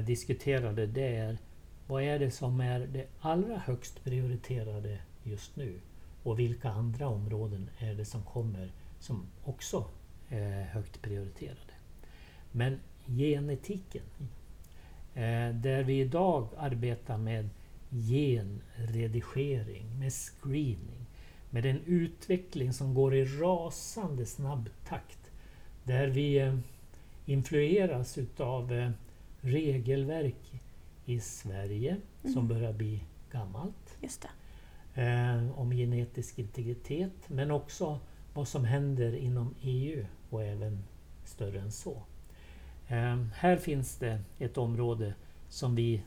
diskuterade 0.06 0.86
det 0.86 1.16
är 1.16 1.38
vad 1.86 2.02
är 2.02 2.18
det 2.18 2.30
som 2.30 2.60
är 2.60 2.80
det 2.80 3.06
allra 3.20 3.58
högst 3.58 4.04
prioriterade 4.04 4.98
just 5.28 5.56
nu 5.56 5.80
och 6.22 6.38
vilka 6.38 6.70
andra 6.70 7.08
områden 7.08 7.70
är 7.78 7.94
det 7.94 8.04
som 8.04 8.22
kommer 8.22 8.70
som 9.00 9.26
också 9.44 9.84
är 10.28 10.64
högt 10.64 11.02
prioriterade. 11.02 11.72
Men 12.52 12.80
genetiken, 13.06 14.02
eh, 15.14 15.50
där 15.54 15.82
vi 15.82 16.00
idag 16.00 16.48
arbetar 16.56 17.18
med 17.18 17.48
genredigering, 17.90 19.98
med 19.98 20.12
screening, 20.12 21.06
med 21.50 21.66
en 21.66 21.80
utveckling 21.86 22.72
som 22.72 22.94
går 22.94 23.14
i 23.14 23.24
rasande 23.24 24.26
snabb 24.26 24.68
takt. 24.88 25.30
Där 25.84 26.08
vi 26.08 26.38
eh, 26.38 26.58
influeras 27.26 28.18
utav 28.18 28.72
eh, 28.72 28.90
regelverk 29.40 30.60
i 31.06 31.20
Sverige 31.20 31.96
som 32.22 32.32
Mm. 32.32 32.48
börjar 32.48 32.72
bli 32.72 33.04
gammalt 33.32 33.96
Just 34.00 34.22
det. 34.22 34.28
Eh, 34.98 35.58
om 35.58 35.70
genetisk 35.70 36.38
integritet 36.38 37.28
men 37.28 37.50
också 37.50 38.00
vad 38.34 38.48
som 38.48 38.64
händer 38.64 39.16
inom 39.16 39.54
EU 39.62 40.06
och 40.30 40.42
även 40.42 40.84
större 41.24 41.60
än 41.60 41.72
så. 41.72 42.02
Eh, 42.88 43.16
här 43.34 43.56
finns 43.56 43.96
det 43.96 44.20
ett 44.38 44.58
område 44.58 45.14
som 45.48 45.74
vi 45.74 46.02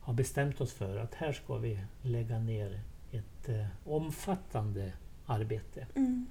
har 0.00 0.14
bestämt 0.14 0.60
oss 0.60 0.72
för 0.72 0.96
att 0.96 1.14
här 1.14 1.32
ska 1.32 1.56
vi 1.56 1.78
lägga 2.02 2.38
ner 2.38 2.80
ett 3.10 3.48
eh, 3.48 3.66
omfattande 3.84 4.92
arbete. 5.26 5.86
Mm. 5.94 6.26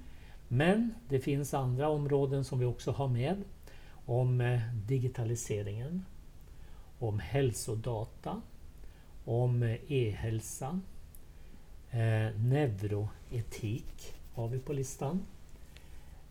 Men 0.48 0.94
det 1.08 1.20
finns 1.20 1.54
andra 1.54 1.88
områden 1.88 2.44
som 2.44 2.58
vi 2.58 2.64
också 2.64 2.90
har 2.90 3.08
med. 3.08 3.44
Om 4.06 4.40
eh, 4.40 4.60
digitaliseringen, 4.86 6.04
om 6.98 7.18
hälsodata, 7.18 8.40
om 9.24 9.62
eh, 9.62 9.92
e-hälsa, 9.92 10.80
eh, 11.94 12.40
neuroetik 12.40 14.14
har 14.34 14.48
vi 14.48 14.58
på 14.58 14.72
listan. 14.72 15.26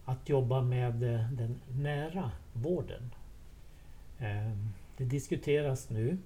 Att 0.05 0.29
jobba 0.29 0.61
med 0.61 1.03
eh, 1.03 1.31
den 1.31 1.61
nära 1.77 2.31
vården. 2.53 3.13
Eh, 4.19 4.51
det 4.97 5.03
diskuteras 5.03 5.89
nu 5.89 6.17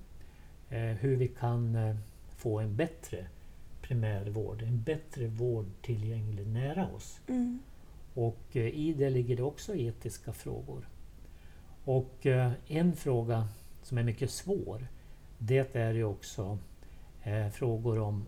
eh, 0.69 0.80
hur 0.80 1.15
vi 1.15 1.28
kan 1.28 1.76
eh, 1.76 1.95
få 2.38 2.60
en 2.60 2.76
bättre 2.76 3.28
primärvård, 3.82 4.62
en 4.62 4.84
bättre 4.84 5.28
vård 5.28 5.65
tillgänglig 5.82 6.47
nära 6.47 6.88
oss. 6.88 7.19
Mm. 7.28 7.60
Och 8.13 8.43
eh, 8.52 8.67
i 8.67 8.93
det 8.93 9.10
ligger 9.10 9.36
det 9.36 9.43
också 9.43 9.76
etiska 9.76 10.34
frågor. 10.34 10.88
Och 11.84 12.26
en 12.67 12.95
fråga 12.95 13.47
som 13.84 13.97
är 13.97 14.04
mycket 14.04 14.32
svår, 14.32 14.88
det 15.38 15.76
är 15.76 15.93
ju 15.93 16.04
också 16.04 16.58
frågor 17.52 18.00
om 18.00 18.26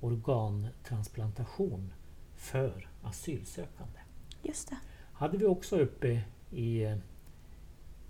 organtransplantation 0.00 1.92
för 2.36 2.88
asylsökande. 3.02 3.98
Just 4.42 4.68
det. 4.68 4.76
hade 5.12 5.38
vi 5.38 5.46
också 5.46 5.78
uppe 5.78 6.20
i, 6.50 6.94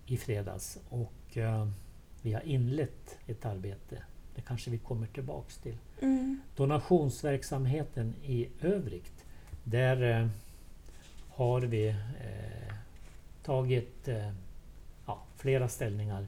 i 0.06 0.16
fredags 0.16 0.78
och 0.88 1.36
eh, 1.36 1.68
vi 2.22 2.32
har 2.32 2.40
inlett 2.42 3.18
ett 3.26 3.44
arbete. 3.44 4.02
Det 4.34 4.40
kanske 4.42 4.70
vi 4.70 4.78
kommer 4.78 5.06
tillbaks 5.06 5.56
till 5.58 5.76
Mm. 6.00 6.40
donationsverksamheten 6.56 8.14
i 8.22 8.48
övrigt. 8.60 9.24
Där 9.64 10.02
eh, 10.20 10.28
har 11.28 11.60
vi 11.60 11.88
eh, 11.88 12.74
tagit 13.42 14.08
ja, 15.06 15.22
flera 15.36 15.68
ställningar. 15.68 16.26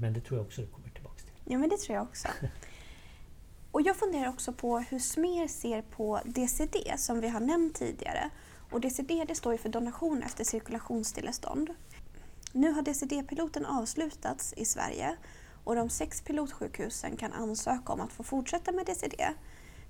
Men 0.00 0.12
det 0.12 0.20
tror 0.20 0.38
jag 0.38 0.46
också 0.46 0.60
det 0.60 0.66
kommer 0.66 0.88
tillbaka 0.88 1.16
till. 1.16 1.52
Ja, 1.52 1.58
men 1.58 1.68
det 1.68 1.76
tror 1.76 1.96
jag 1.96 2.02
också. 2.02 2.28
Och 3.74 3.82
jag 3.82 3.96
funderar 3.96 4.28
också 4.28 4.52
på 4.52 4.78
hur 4.78 4.98
SMER 4.98 5.48
ser 5.48 5.82
på 5.82 6.20
DCD 6.24 6.76
som 6.96 7.20
vi 7.20 7.28
har 7.28 7.40
nämnt 7.40 7.74
tidigare. 7.74 8.30
Och 8.70 8.80
DCD 8.80 9.24
det 9.28 9.34
står 9.34 9.52
ju 9.52 9.58
för 9.58 9.68
donation 9.68 10.22
efter 10.22 10.44
cirkulationsstillestånd. 10.44 11.70
Nu 12.52 12.72
har 12.72 12.82
DCD-piloten 12.82 13.66
avslutats 13.66 14.54
i 14.56 14.64
Sverige 14.64 15.16
och 15.64 15.74
de 15.74 15.88
sex 15.88 16.22
pilotsjukhusen 16.22 17.16
kan 17.16 17.32
ansöka 17.32 17.92
om 17.92 18.00
att 18.00 18.12
få 18.12 18.22
fortsätta 18.22 18.72
med 18.72 18.86
DCD. 18.86 19.14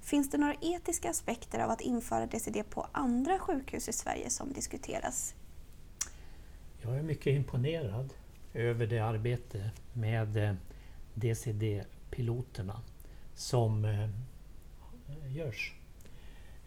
Finns 0.01 0.31
det 0.31 0.39
några 0.39 0.55
etiska 0.61 1.11
aspekter 1.11 1.59
av 1.59 1.71
att 1.71 1.81
införa 1.81 2.27
DCD 2.27 2.63
på 2.71 2.87
andra 2.93 3.39
sjukhus 3.39 3.89
i 3.89 3.93
Sverige 3.93 4.31
som 4.31 4.53
diskuteras? 4.53 5.35
Jag 6.83 6.99
är 6.99 7.03
mycket 7.03 7.27
imponerad 7.27 8.15
över 8.55 8.87
det 8.87 8.99
arbete 8.99 9.71
med 9.93 10.37
eh, 10.37 10.55
DCD-piloterna 11.15 12.81
som 13.35 13.85
eh, 13.85 14.09
görs. 15.37 15.75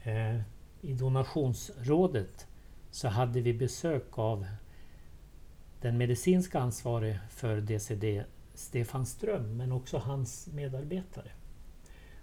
Eh, 0.04 0.40
I 0.82 0.94
donationsrådet 0.94 2.48
så 2.92 3.08
hade 3.08 3.42
vi 3.42 3.54
besök 3.54 4.18
av 4.18 4.46
den 5.82 5.98
medicinska 5.98 6.60
ansvarige 6.60 7.20
för 7.30 7.62
DCD, 7.62 8.24
Stefan 8.54 9.06
Ström, 9.06 9.58
men 9.58 9.72
också 9.72 9.98
hans 9.98 10.48
medarbetare. 10.48 11.32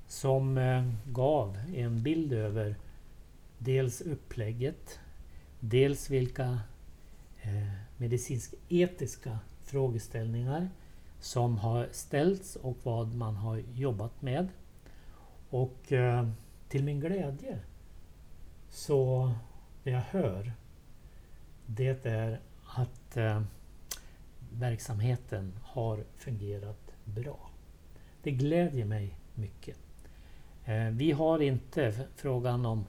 Som 0.06 0.58
eh, 0.58 0.90
gav 1.06 1.58
en 1.74 2.02
bild 2.02 2.32
över 2.32 2.76
dels 3.58 4.00
upplägget, 4.00 5.00
dels 5.60 6.10
vilka 6.10 6.58
eh, 7.42 7.72
medicinsk-etiska 7.96 9.38
frågeställningar 9.64 10.68
som 11.24 11.58
har 11.58 11.88
ställts 11.92 12.56
och 12.56 12.76
vad 12.82 13.14
man 13.14 13.36
har 13.36 13.62
jobbat 13.74 14.22
med. 14.22 14.48
Och 15.50 15.92
eh, 15.92 16.28
till 16.68 16.84
min 16.84 17.00
glädje 17.00 17.58
så 18.70 19.32
det 19.82 19.90
jag 19.90 20.00
hör 20.00 20.52
det 21.66 22.06
är 22.06 22.40
att 22.64 23.16
eh, 23.16 23.42
verksamheten 24.52 25.52
har 25.62 26.04
fungerat 26.16 26.90
bra. 27.04 27.50
Det 28.22 28.30
glädjer 28.30 28.84
mig 28.84 29.18
mycket. 29.34 29.78
Eh, 30.64 30.88
vi 30.88 31.12
har 31.12 31.42
inte 31.42 32.06
frågan 32.16 32.66
om 32.66 32.86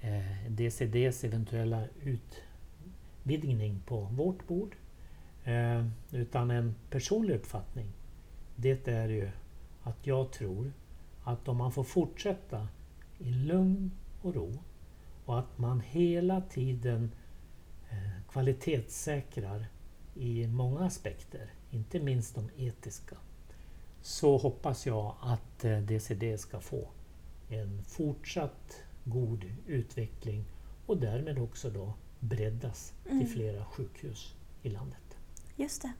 eh, 0.00 0.50
DCDs 0.50 1.24
eventuella 1.24 1.84
utvidgning 2.02 3.80
på 3.86 4.00
vårt 4.00 4.46
bord. 4.46 4.76
Eh, 5.44 5.86
utan 6.12 6.50
en 6.50 6.74
personlig 6.90 7.34
uppfattning. 7.34 7.88
Det 8.56 8.88
är 8.88 9.08
ju 9.08 9.30
att 9.82 10.06
jag 10.06 10.32
tror 10.32 10.72
att 11.24 11.48
om 11.48 11.56
man 11.56 11.72
får 11.72 11.84
fortsätta 11.84 12.68
i 13.18 13.30
lugn 13.30 13.90
och 14.22 14.34
ro 14.34 14.52
och 15.24 15.38
att 15.38 15.58
man 15.58 15.80
hela 15.80 16.40
tiden 16.40 17.12
eh, 17.90 18.22
kvalitetssäkrar 18.32 19.66
i 20.14 20.46
många 20.46 20.80
aspekter, 20.84 21.50
inte 21.70 22.00
minst 22.00 22.34
de 22.34 22.50
etiska, 22.56 23.16
så 24.02 24.36
hoppas 24.36 24.86
jag 24.86 25.14
att 25.20 25.64
eh, 25.64 25.78
DCD 25.78 26.38
ska 26.38 26.60
få 26.60 26.88
en 27.48 27.82
fortsatt 27.84 28.82
god 29.04 29.44
utveckling 29.66 30.44
och 30.86 30.96
därmed 30.96 31.38
också 31.38 31.70
då 31.70 31.94
breddas 32.20 32.92
Mm. 33.06 33.18
till 33.18 33.28
flera 33.28 33.64
sjukhus 33.64 34.34
i 34.62 34.68
landet. 34.68 34.98
Just 35.56 35.82
det. 35.82 35.92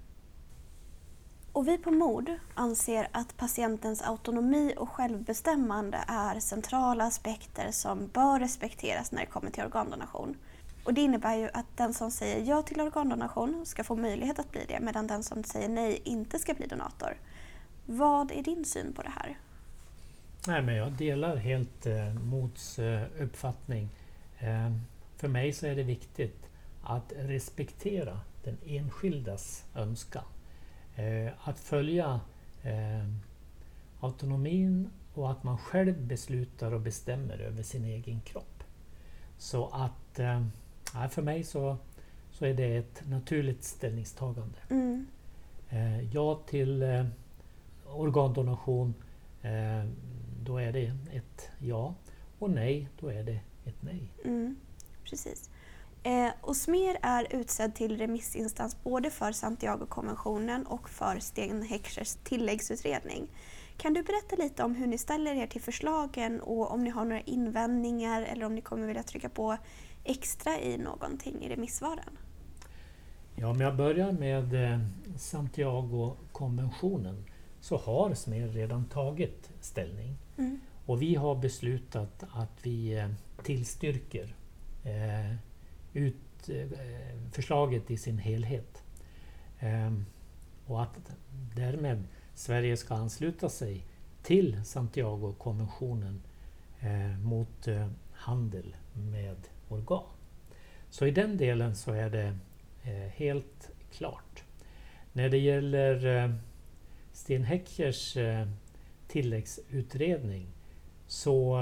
Och 1.52 1.68
vi 1.68 1.78
på 1.78 1.90
MOD 1.90 2.30
anser 2.54 3.08
att 3.12 3.36
patientens 3.36 4.02
autonomi 4.02 4.74
och 4.76 4.88
självbestämmande 4.88 6.04
är 6.08 6.40
centrala 6.40 7.04
aspekter 7.04 7.70
som 7.70 8.06
bör 8.06 8.40
respekteras 8.40 9.12
när 9.12 9.20
det 9.20 9.26
kommer 9.26 9.50
till 9.50 9.64
organdonation. 9.64 10.36
Och 10.84 10.94
det 10.94 11.00
innebär 11.00 11.34
ju 11.34 11.48
att 11.54 11.76
den 11.76 11.94
som 11.94 12.10
säger 12.10 12.48
ja 12.48 12.62
till 12.62 12.80
organdonation 12.80 13.66
ska 13.66 13.84
få 13.84 13.96
möjlighet 13.96 14.38
att 14.38 14.50
bli 14.50 14.60
det 14.68 14.80
medan 14.80 15.06
den 15.06 15.22
som 15.22 15.44
säger 15.44 15.68
nej 15.68 16.00
inte 16.04 16.38
ska 16.38 16.54
bli 16.54 16.66
donator. 16.66 17.16
Vad 17.86 18.30
är 18.30 18.42
din 18.42 18.64
syn 18.64 18.92
på 18.92 19.02
det 19.02 19.12
här? 19.14 19.38
Nej, 20.46 20.62
men 20.62 20.74
jag 20.74 20.92
delar 20.92 21.36
helt 21.36 21.86
eh, 21.86 22.14
Mods 22.14 22.78
eh, 22.78 23.02
uppfattning. 23.20 23.88
Eh, 24.38 24.72
för 25.16 25.28
mig 25.28 25.52
så 25.52 25.66
är 25.66 25.76
det 25.76 25.82
viktigt 25.82 26.46
att 26.82 27.12
respektera 27.16 28.20
den 28.44 28.58
enskildas 28.66 29.64
önskan. 29.74 30.24
Eh, 30.96 31.32
att 31.48 31.58
följa 31.58 32.20
eh, 32.62 33.08
autonomin 34.00 34.90
och 35.14 35.30
att 35.30 35.42
man 35.42 35.58
själv 35.58 36.06
beslutar 36.06 36.72
och 36.72 36.80
bestämmer 36.80 37.38
över 37.38 37.62
sin 37.62 37.84
egen 37.84 38.20
kropp. 38.20 38.64
Så 39.38 39.68
att 39.68 40.18
eh, 40.18 40.46
för 41.10 41.22
mig 41.22 41.44
så, 41.44 41.76
så 42.30 42.44
är 42.44 42.54
det 42.54 42.76
ett 42.76 43.02
naturligt 43.08 43.64
ställningstagande. 43.64 44.58
Mm. 44.70 45.06
ja 46.12 46.40
till 46.46 46.84
organdonation, 47.86 48.94
då 50.42 50.58
är 50.58 50.72
det 50.72 50.92
ett 51.12 51.50
ja. 51.58 51.94
Och 52.38 52.50
nej, 52.50 52.88
då 53.00 53.08
är 53.08 53.22
det 53.22 53.40
ett 53.64 53.82
nej. 53.82 54.12
Mm, 54.24 54.56
precis. 55.04 55.50
Eh, 56.06 56.30
och 56.40 56.56
SMER 56.56 56.96
är 57.02 57.26
utsedd 57.30 57.74
till 57.74 57.98
remissinstans 57.98 58.82
både 58.82 59.10
för 59.10 59.32
Santiago-konventionen 59.32 60.66
och 60.66 60.88
för 60.88 61.18
Sten 61.18 61.62
Heckschers 61.62 62.14
tilläggsutredning. 62.24 63.28
Kan 63.76 63.94
du 63.94 64.02
berätta 64.02 64.36
lite 64.36 64.62
om 64.62 64.74
hur 64.74 64.86
ni 64.86 64.98
ställer 64.98 65.34
er 65.34 65.46
till 65.46 65.62
förslagen 65.62 66.40
och 66.40 66.70
om 66.70 66.84
ni 66.84 66.90
har 66.90 67.04
några 67.04 67.20
invändningar 67.20 68.22
eller 68.22 68.46
om 68.46 68.54
ni 68.54 68.60
kommer 68.60 68.86
vilja 68.86 69.02
trycka 69.02 69.28
på 69.28 69.56
extra 70.04 70.60
i 70.60 70.78
någonting 70.78 71.44
i 71.44 71.48
remissvaren? 71.48 72.18
Ja, 73.34 73.48
om 73.48 73.60
jag 73.60 73.76
börjar 73.76 74.12
med 74.12 74.72
eh, 74.72 74.80
Santiago-konventionen 75.16 77.24
så 77.60 77.76
har 77.76 78.14
SMER 78.14 78.48
redan 78.48 78.84
tagit 78.84 79.50
ställning. 79.60 80.16
Mm. 80.38 80.60
Och 80.86 81.02
vi 81.02 81.14
har 81.14 81.34
beslutat 81.34 82.24
att 82.32 82.58
vi 82.62 82.98
eh, 82.98 83.08
tillstyrker 83.42 84.34
eh, 84.84 85.36
ut 85.94 86.48
eh, 86.48 86.68
förslaget 87.32 87.90
i 87.90 87.96
sin 87.96 88.18
helhet. 88.18 88.82
Ehm, 89.58 90.06
och 90.66 90.82
att 90.82 90.98
därmed 91.54 92.04
Sverige 92.34 92.76
ska 92.76 92.94
ansluta 92.94 93.48
sig 93.48 93.86
till 94.22 94.64
Santiago-konventionen 94.64 96.22
eh, 96.80 97.18
mot 97.18 97.68
eh, 97.68 97.88
handel 98.12 98.76
med 98.92 99.36
organ. 99.68 100.04
Så 100.90 101.06
i 101.06 101.10
den 101.10 101.36
delen 101.36 101.76
så 101.76 101.92
är 101.92 102.10
det 102.10 102.38
helt 103.14 103.70
klart. 103.92 104.44
När 105.12 105.28
det 105.28 105.38
gäller 105.38 106.38
Sten 107.12 107.44
Heckers 107.44 108.16
tilläggsutredning 109.08 110.46
så 111.06 111.56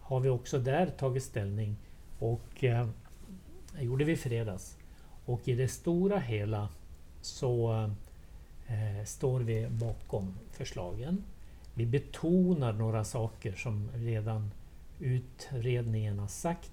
har 0.00 0.20
vi 0.20 0.28
också 0.28 0.58
där 0.58 0.86
tagit 0.86 1.22
ställning 1.22 1.76
och 2.18 2.64
det 3.76 3.84
gjorde 3.84 4.04
vi 4.04 4.12
i 4.12 4.16
fredags. 4.16 4.76
Och 5.24 5.48
i 5.48 5.54
det 5.54 5.68
stora 5.68 6.18
hela 6.18 6.68
så 7.20 7.72
eh, 8.66 9.04
står 9.04 9.40
vi 9.40 9.68
bakom 9.68 10.34
förslagen. 10.52 11.24
Vi 11.74 11.86
betonar 11.86 12.72
några 12.72 13.04
saker 13.04 13.52
som 13.52 13.90
redan 13.94 14.50
utredningen 15.00 16.18
har 16.18 16.26
sagt 16.26 16.72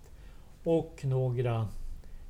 och 0.64 1.06
några 1.06 1.68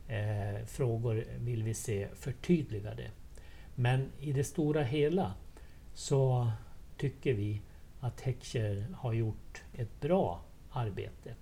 eh, 0.07 0.65
frågor 0.65 1.25
vill 1.37 1.63
vi 1.63 1.73
se 1.73 2.07
förtydligade. 2.15 3.11
Men 3.75 4.09
i 4.19 4.33
det 4.33 4.43
stora 4.43 4.83
hela 4.83 5.33
så 5.93 6.51
tycker 6.97 7.33
vi 7.33 7.61
att 7.99 8.21
Heckscher 8.21 8.87
har 8.93 9.13
gjort 9.13 9.63
ett 9.73 10.01
bra 10.01 10.41
arbete. 10.71 11.35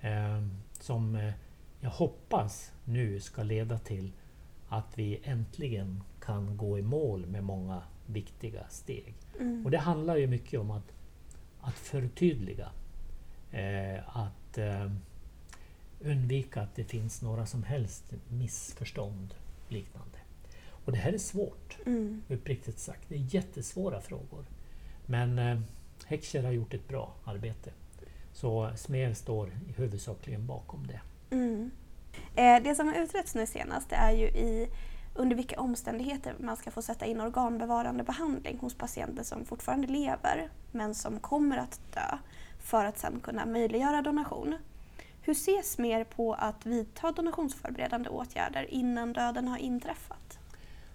Eh, 0.00 0.42
som 0.80 1.14
eh, 1.14 1.32
jag 1.80 1.90
hoppas 1.90 2.72
nu 2.84 3.20
ska 3.20 3.42
leda 3.42 3.78
till 3.78 4.12
att 4.68 4.98
vi 4.98 5.20
äntligen 5.22 6.02
kan 6.20 6.56
gå 6.56 6.78
i 6.78 6.82
mål 6.82 7.26
med 7.26 7.44
många 7.44 7.82
viktiga 8.06 8.68
steg. 8.68 9.14
Mm. 9.40 9.64
Och 9.64 9.70
det 9.70 9.78
handlar 9.78 10.16
ju 10.16 10.26
mycket 10.26 10.60
om 10.60 10.70
att, 10.70 10.92
att 11.60 11.74
förtydliga. 11.74 12.68
Eh, 13.50 14.16
att 14.16 14.58
eh, 14.58 14.90
undvika 16.00 16.62
att 16.62 16.74
det 16.74 16.84
finns 16.84 17.22
några 17.22 17.46
som 17.46 17.62
helst 17.62 18.14
missförstånd 18.28 19.34
liknande. 19.68 20.18
Och 20.84 20.92
det 20.92 20.98
här 20.98 21.12
är 21.12 21.18
svårt, 21.18 21.78
mm. 21.86 22.22
uppriktigt 22.28 22.78
sagt. 22.78 23.08
Det 23.08 23.14
är 23.14 23.34
jättesvåra 23.34 24.00
frågor. 24.00 24.44
Men 25.06 25.38
eh, 25.38 25.60
Heckscher 26.06 26.42
har 26.42 26.52
gjort 26.52 26.74
ett 26.74 26.88
bra 26.88 27.14
arbete. 27.24 27.70
Så 28.32 28.70
SMER 28.76 29.14
står 29.14 29.50
huvudsakligen 29.76 30.46
bakom 30.46 30.86
det. 30.86 31.00
Mm. 31.30 31.70
Eh, 32.36 32.62
det 32.62 32.74
som 32.74 32.88
har 32.88 32.94
utretts 32.94 33.34
nu 33.34 33.46
senast 33.46 33.92
är 33.92 34.10
ju 34.10 34.26
i 34.26 34.68
under 35.14 35.36
vilka 35.36 35.60
omständigheter 35.60 36.34
man 36.40 36.56
ska 36.56 36.70
få 36.70 36.82
sätta 36.82 37.06
in 37.06 37.20
organbevarande 37.20 38.04
behandling 38.04 38.58
hos 38.58 38.74
patienter 38.74 39.22
som 39.22 39.44
fortfarande 39.44 39.86
lever 39.86 40.48
men 40.72 40.94
som 40.94 41.20
kommer 41.20 41.56
att 41.56 41.80
dö 41.94 42.18
för 42.58 42.84
att 42.84 42.98
sedan 42.98 43.20
kunna 43.20 43.46
möjliggöra 43.46 44.02
donation. 44.02 44.54
Hur 45.22 45.32
ses 45.32 45.78
mer 45.78 46.04
på 46.04 46.34
att 46.34 46.66
vidta 46.66 47.12
donationsförberedande 47.12 48.08
åtgärder 48.08 48.74
innan 48.74 49.12
döden 49.12 49.48
har 49.48 49.58
inträffat? 49.58 50.38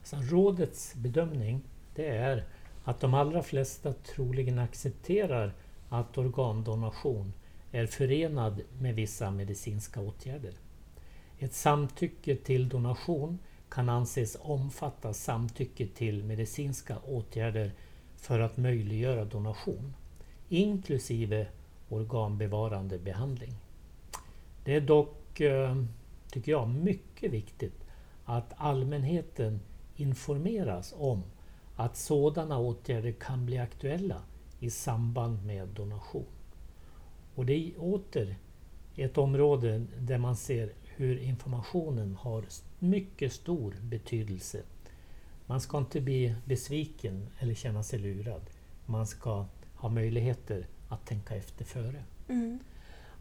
Så 0.03 0.15
rådets 0.15 0.95
bedömning 0.95 1.61
det 1.95 2.07
är 2.07 2.43
att 2.83 2.99
de 2.99 3.13
allra 3.13 3.43
flesta 3.43 3.93
troligen 3.93 4.59
accepterar 4.59 5.53
att 5.89 6.17
organdonation 6.17 7.33
är 7.75 7.87
förenad 7.87 8.61
med 8.79 8.95
vissa 8.95 9.31
medicinska 9.31 10.01
åtgärder. 10.01 10.53
Ett 11.39 11.53
samtycke 11.53 12.35
till 12.35 12.69
donation 12.69 13.39
kan 13.69 13.89
anses 13.89 14.37
omfatta 14.41 15.13
samtycke 15.13 15.87
till 15.87 16.23
medicinska 16.23 16.97
åtgärder 16.99 17.71
för 18.17 18.39
att 18.39 18.57
möjliggöra 18.57 19.25
donation, 19.25 19.93
inklusive 20.49 21.47
organbevarande 21.89 22.97
behandling. 22.97 23.53
Det 24.63 24.75
är 24.75 24.81
dock, 24.81 25.39
eh, 25.41 25.75
tycker 26.31 26.51
jag, 26.51 26.69
mycket 26.69 27.31
viktigt 27.31 27.85
att 28.25 28.53
allmänheten 28.57 29.59
informeras 29.95 30.93
om 30.97 31.23
att 31.75 31.97
sådana 31.97 32.57
åtgärder 32.59 33.11
kan 33.11 33.45
bli 33.45 33.57
aktuella 33.57 34.21
i 34.59 34.69
samband 34.69 35.45
med 35.45 35.67
donation. 35.67 36.34
Och 37.35 37.45
det 37.45 37.53
är 37.53 37.71
åter 37.77 38.35
ett 38.95 39.17
område 39.17 39.85
där 39.99 40.17
man 40.17 40.35
ser 40.35 40.69
hur 40.95 41.17
informationen 41.17 42.15
har 42.15 42.45
mycket 42.79 43.33
stor 43.33 43.75
betydelse. 43.81 44.61
Man 45.45 45.61
ska 45.61 45.77
inte 45.77 46.01
bli 46.01 46.35
besviken 46.45 47.27
eller 47.39 47.53
känna 47.53 47.83
sig 47.83 47.99
lurad. 47.99 48.41
Man 48.85 49.07
ska 49.07 49.45
ha 49.75 49.89
möjligheter 49.89 50.67
att 50.89 51.05
tänka 51.05 51.35
efter 51.35 51.65
före. 51.65 52.03
Mm. 52.27 52.59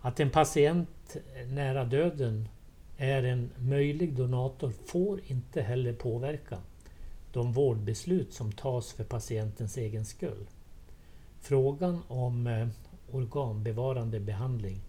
Att 0.00 0.20
en 0.20 0.30
patient 0.30 1.16
nära 1.46 1.84
döden 1.84 2.48
är 2.96 3.22
en 3.22 3.50
möjlig 3.58 4.14
donator 4.16 4.72
får 4.86 5.20
inte 5.26 5.62
heller 5.62 5.92
påverka 5.92 6.58
de 7.32 7.52
vårdbeslut 7.52 8.32
som 8.32 8.52
tas 8.52 8.92
för 8.92 9.04
patientens 9.04 9.76
egen 9.76 10.04
skull. 10.04 10.46
Frågan 11.40 12.02
om 12.08 12.46
eh, 12.46 12.68
organbevarande 13.14 14.20
behandling 14.20 14.80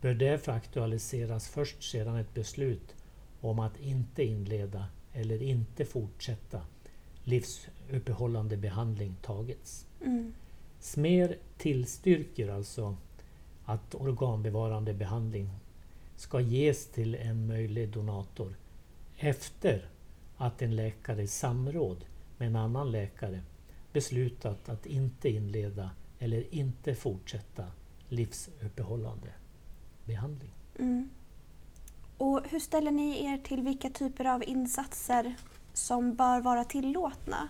bör 0.00 0.14
därför 0.14 0.52
aktualiseras 0.52 1.48
först 1.48 1.90
sedan 1.90 2.16
ett 2.16 2.34
beslut 2.34 2.94
om 3.40 3.58
att 3.58 3.80
inte 3.80 4.24
inleda 4.24 4.86
eller 5.12 5.42
inte 5.42 5.84
fortsätta 5.84 6.60
livsuppehållande 7.24 8.56
behandling 8.56 9.16
tagits. 9.22 9.86
Mm. 10.00 10.34
SMER 10.80 11.36
tillstyrker 11.58 12.48
alltså 12.48 12.96
att 13.64 13.94
organbevarande 13.94 14.94
behandling 14.94 15.50
ska 16.16 16.40
ges 16.40 16.86
till 16.86 17.14
en 17.14 17.46
möjlig 17.46 17.88
donator 17.88 18.54
efter 19.16 19.88
att 20.36 20.62
en 20.62 20.76
läkare 20.76 21.22
i 21.22 21.26
samråd 21.26 22.04
med 22.38 22.48
en 22.48 22.56
annan 22.56 22.90
läkare 22.90 23.40
beslutat 23.92 24.68
att 24.68 24.86
inte 24.86 25.28
inleda 25.28 25.90
eller 26.18 26.54
inte 26.54 26.94
fortsätta 26.94 27.64
livsuppehållande 28.08 29.28
behandling. 30.04 30.50
Mm. 30.78 31.10
Och 32.18 32.40
hur 32.48 32.60
ställer 32.60 32.90
ni 32.90 33.24
er 33.24 33.38
till 33.38 33.62
vilka 33.62 33.90
typer 33.90 34.24
av 34.24 34.44
insatser 34.44 35.34
som 35.72 36.14
bör 36.14 36.40
vara 36.40 36.64
tillåtna? 36.64 37.48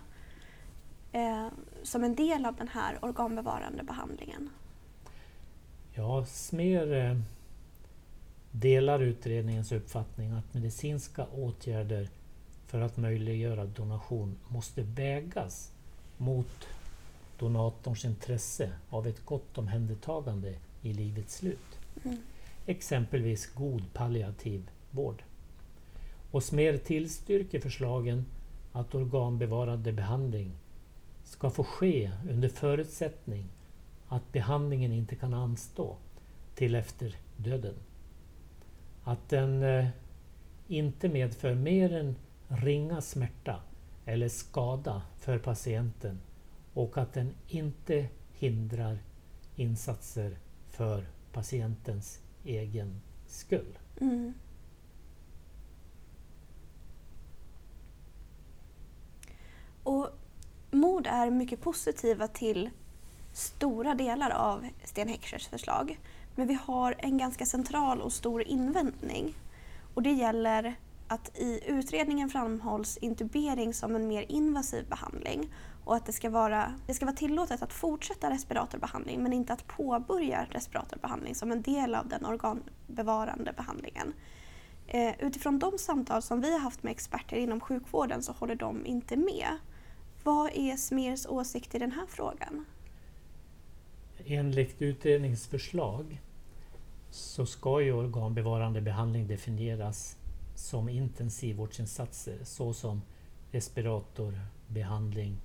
eh, 1.15 1.47
som 1.83 2.03
en 2.03 2.15
del 2.15 2.45
av 2.45 2.55
den 2.55 2.67
här 2.67 2.97
organbevarande 3.01 3.83
behandlingen? 3.83 4.49
Ja, 5.93 6.25
Smer 6.25 6.93
eh, 6.93 7.17
delar 8.51 8.99
utredningens 8.99 9.71
uppfattning 9.71 10.31
att 10.31 10.53
medicinska 10.53 11.25
åtgärder 11.25 12.09
för 12.67 12.81
att 12.81 12.97
möjliggöra 12.97 13.65
donation 13.65 14.37
måste 14.47 14.81
vägas 14.81 15.71
mot 16.17 16.67
donatorns 17.39 18.05
intresse 18.05 18.71
av 18.89 19.07
ett 19.07 19.25
gott 19.25 19.57
omhändertagande 19.57 20.55
i 20.81 20.93
livets 20.93 21.35
slut. 21.35 21.79
Mm. 22.03 22.17
Exempelvis 22.65 23.53
god 23.53 23.93
palliativ 23.93 24.69
vård. 24.91 25.23
Och 26.31 26.43
Smer 26.43 26.77
tillstyrker 26.77 27.59
förslagen 27.59 28.25
att 28.71 28.95
organbevarande 28.95 29.91
behandling 29.91 30.51
ska 31.23 31.49
få 31.49 31.63
ske 31.63 32.11
under 32.29 32.49
förutsättning 32.49 33.45
att 34.07 34.31
behandlingen 34.31 34.91
inte 34.91 35.15
kan 35.15 35.33
anstå 35.33 35.95
till 36.55 36.75
efter 36.75 37.15
döden. 37.37 37.75
Att 39.03 39.29
den 39.29 39.63
eh, 39.63 39.87
inte 40.67 41.09
medför 41.09 41.55
mer 41.55 41.93
än 41.93 42.15
ringa 42.47 43.01
smärta 43.01 43.59
eller 44.05 44.29
skada 44.29 45.01
för 45.19 45.37
patienten 45.37 46.19
och 46.75 46.97
att 46.97 47.13
den 47.13 47.33
inte 47.47 48.07
hindrar 48.33 48.99
insatser 49.55 50.37
för 50.69 51.05
patientens 51.31 52.19
egen 52.43 53.01
skull. 53.27 53.77
Mm. 54.01 54.33
Och 59.83 60.09
MOD 60.71 61.07
är 61.07 61.29
mycket 61.29 61.61
positiva 61.61 62.27
till 62.27 62.69
stora 63.33 63.95
delar 63.95 64.29
av 64.29 64.69
Sten 64.83 65.07
Heckschers 65.07 65.47
förslag. 65.47 65.99
Men 66.35 66.47
vi 66.47 66.53
har 66.53 66.95
en 66.97 67.17
ganska 67.17 67.45
central 67.45 68.01
och 68.01 68.13
stor 68.13 68.43
invändning. 68.47 69.33
Och 69.93 70.01
det 70.01 70.11
gäller 70.11 70.75
att 71.07 71.37
i 71.37 71.59
utredningen 71.67 72.29
framhålls 72.29 72.97
intubering 72.97 73.73
som 73.73 73.95
en 73.95 74.07
mer 74.07 74.25
invasiv 74.27 74.89
behandling 74.89 75.53
och 75.83 75.95
att 75.95 76.05
det 76.05 76.11
ska 76.11 76.29
vara, 76.29 76.73
det 76.87 76.93
ska 76.93 77.05
vara 77.05 77.15
tillåtet 77.15 77.61
att 77.61 77.73
fortsätta 77.73 78.29
respiratorbehandling 78.29 79.23
men 79.23 79.33
inte 79.33 79.53
att 79.53 79.67
påbörja 79.67 80.45
respiratorbehandling 80.49 81.35
som 81.35 81.51
en 81.51 81.61
del 81.61 81.95
av 81.95 82.07
den 82.07 82.25
organbevarande 82.25 83.53
behandlingen. 83.53 84.13
Eh, 84.87 85.13
utifrån 85.19 85.59
de 85.59 85.77
samtal 85.77 86.21
som 86.21 86.41
vi 86.41 86.51
har 86.51 86.59
haft 86.59 86.83
med 86.83 86.91
experter 86.91 87.37
inom 87.37 87.59
sjukvården 87.59 88.23
så 88.23 88.31
håller 88.31 88.55
de 88.55 88.85
inte 88.85 89.17
med. 89.17 89.57
Vad 90.23 90.51
är 90.53 90.75
Smers 90.75 91.25
åsikt 91.25 91.75
i 91.75 91.79
den 91.79 91.91
här 91.91 92.05
frågan? 92.07 92.65
Enligt 94.25 94.81
utredningens 94.81 95.47
förslag 95.47 96.21
så 97.09 97.45
ska 97.45 97.81
ju 97.81 97.93
organbevarande 97.93 98.81
behandling 98.81 99.27
definieras 99.27 100.17
som 100.55 100.89
intensivvårdsinsatser 100.89 102.37
såsom 102.43 103.01
respiratorbehandling, 103.51 105.37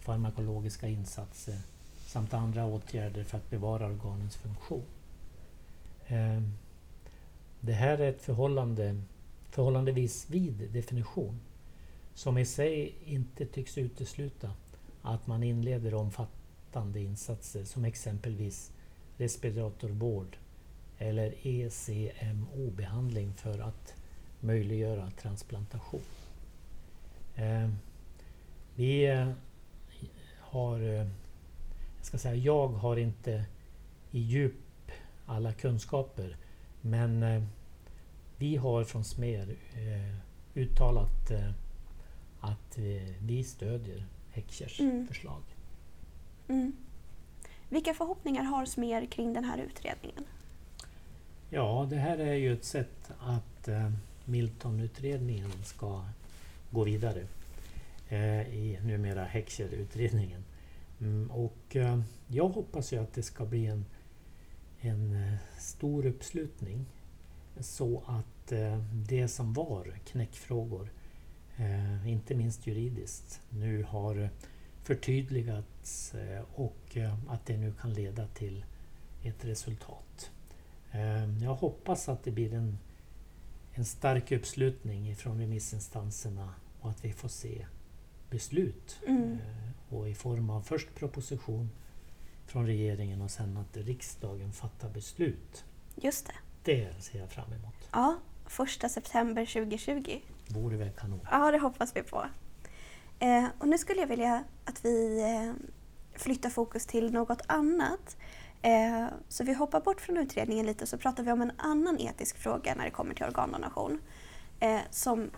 farmakologiska 0.00 0.88
insatser 0.88 1.60
samt 2.06 2.34
andra 2.34 2.64
åtgärder 2.66 3.24
för 3.24 3.38
att 3.38 3.50
bevara 3.50 3.86
organens 3.86 4.36
funktion. 4.36 4.84
Ehm, 6.06 6.52
det 7.60 7.72
här 7.72 7.98
är 7.98 8.10
ett 8.10 8.22
förhållande, 8.22 9.02
förhållandevis 9.50 10.26
vid 10.30 10.72
definition 10.72 11.40
som 12.14 12.38
i 12.38 12.46
sig 12.46 12.94
inte 13.04 13.46
tycks 13.46 13.78
utesluta 13.78 14.50
att 15.02 15.26
man 15.26 15.42
inleder 15.42 15.94
omfattande 15.94 17.00
insatser 17.00 17.64
som 17.64 17.84
exempelvis 17.84 18.72
respiratorvård 19.16 20.36
eller 20.98 21.34
ECMO-behandling 21.42 23.34
för 23.34 23.58
att 23.58 23.94
möjliggöra 24.40 25.10
transplantation. 25.10 26.00
Eh, 27.34 27.70
vi 28.74 29.06
eh, 29.06 29.30
har, 30.40 30.80
eh, 30.80 31.06
jag 31.96 32.02
ska 32.02 32.18
säga, 32.18 32.34
jag 32.34 32.68
har 32.68 32.96
inte 32.96 33.44
i 34.10 34.18
djup 34.18 34.92
alla 35.26 35.52
kunskaper 35.52 36.36
men 36.80 37.22
eh, 37.22 37.42
vi 38.36 38.56
har 38.56 38.84
från 38.84 39.04
SMER 39.04 39.56
uttalat 40.54 41.30
att 42.40 42.78
vi 43.20 43.44
stödjer 43.44 44.06
Heckschers 44.30 44.80
Mm. 44.80 45.06
förslag. 45.08 45.42
Mm. 46.48 46.72
Vilka 47.68 47.94
förhoppningar 47.94 48.42
har 48.42 48.66
Smer 48.66 49.06
kring 49.06 49.32
den 49.32 49.44
här 49.44 49.58
utredningen? 49.58 50.24
Ja, 51.50 51.86
det 51.90 51.96
här 51.96 52.18
är 52.18 52.34
ju 52.34 52.52
ett 52.52 52.64
sätt 52.64 53.10
att 53.20 53.68
Milton-utredningen 54.26 55.52
ska 55.64 56.04
gå 56.70 56.84
vidare 56.84 57.26
eh, 58.08 58.40
i 58.54 58.78
numera 58.82 59.24
Heckscher-utredningen. 59.24 60.44
Mm, 61.00 61.30
och 61.30 61.76
eh, 61.76 62.00
jag 62.28 62.48
hoppas 62.48 62.92
ju 62.92 62.98
att 62.98 63.12
det 63.12 63.22
ska 63.22 63.44
bli 63.44 63.66
en, 63.66 63.84
en 64.80 65.12
eh, 65.16 65.38
stor 65.58 66.06
uppslutning 66.06 66.86
så 67.60 68.02
att 68.06 68.52
eh, 68.52 68.78
det 68.92 69.28
som 69.28 69.52
var 69.52 69.98
knäckfrågor, 70.04 70.88
eh, 71.56 72.08
inte 72.08 72.34
minst 72.34 72.66
juridiskt, 72.66 73.40
nu 73.50 73.82
har 73.82 74.28
förtydligats 74.82 76.14
eh, 76.14 76.42
och 76.54 76.96
eh, 76.96 77.14
att 77.28 77.46
det 77.46 77.56
nu 77.56 77.72
kan 77.80 77.92
leda 77.94 78.26
till 78.26 78.64
ett 79.22 79.44
resultat. 79.44 80.30
Eh, 80.92 81.42
Jag 81.44 81.54
hoppas 81.54 82.08
att 82.08 82.24
det 82.24 82.30
blir 82.30 82.54
en, 82.54 82.78
en 83.76 83.84
stark 83.84 84.32
uppslutning 84.32 85.16
från 85.16 85.38
remissinstanserna 85.40 86.54
och 86.80 86.90
att 86.90 87.04
vi 87.04 87.12
får 87.12 87.28
se 87.28 87.66
beslut 88.30 88.98
Mm. 89.06 89.32
eh, 89.32 89.94
och 89.94 90.08
i 90.08 90.14
form 90.14 90.50
av 90.50 90.60
först 90.62 90.94
proposition 90.94 91.70
från 92.46 92.66
regeringen 92.66 93.22
och 93.22 93.30
sen 93.30 93.56
att 93.56 93.76
riksdagen 93.76 94.52
fattar 94.52 94.88
beslut. 94.88 95.64
Just 95.96 96.26
det. 96.26 96.32
Det 96.64 97.02
ser 97.02 97.18
jag 97.18 97.30
fram 97.30 97.52
emot. 97.52 97.88
Ja, 97.92 98.16
första 98.46 98.88
september 98.88 99.46
2020. 99.46 100.20
Vore 100.48 100.76
väl 100.76 100.90
kanon. 100.90 101.20
Ja, 101.30 101.50
det 101.50 101.58
hoppas 101.58 101.96
vi 101.96 102.02
på. 102.02 102.26
Eh, 103.18 103.44
och 103.58 103.68
nu 103.68 103.78
skulle 103.78 104.00
jag 104.00 104.08
vilja 104.08 104.44
att 104.64 104.84
vi 104.84 105.20
eh, 105.22 105.52
flyttar 106.18 106.50
fokus 106.50 106.86
till 106.86 107.12
något 107.12 107.42
annat. 107.46 108.16
Eh, 108.66 109.06
så 109.28 109.44
vi 109.44 109.52
hoppar 109.52 109.80
bort 109.80 110.00
från 110.00 110.16
utredningen 110.16 110.66
lite 110.66 110.86
så 110.86 110.98
pratar 110.98 111.22
vi 111.22 111.32
om 111.32 111.42
en 111.42 111.52
annan 111.56 111.98
etisk 111.98 112.38
fråga 112.38 112.74
när 112.74 112.84
det 112.84 112.90
kommer 112.90 113.14
till 113.14 113.24
organdonation. 113.24 114.00
Eh, 114.60 114.80
som 114.90 115.30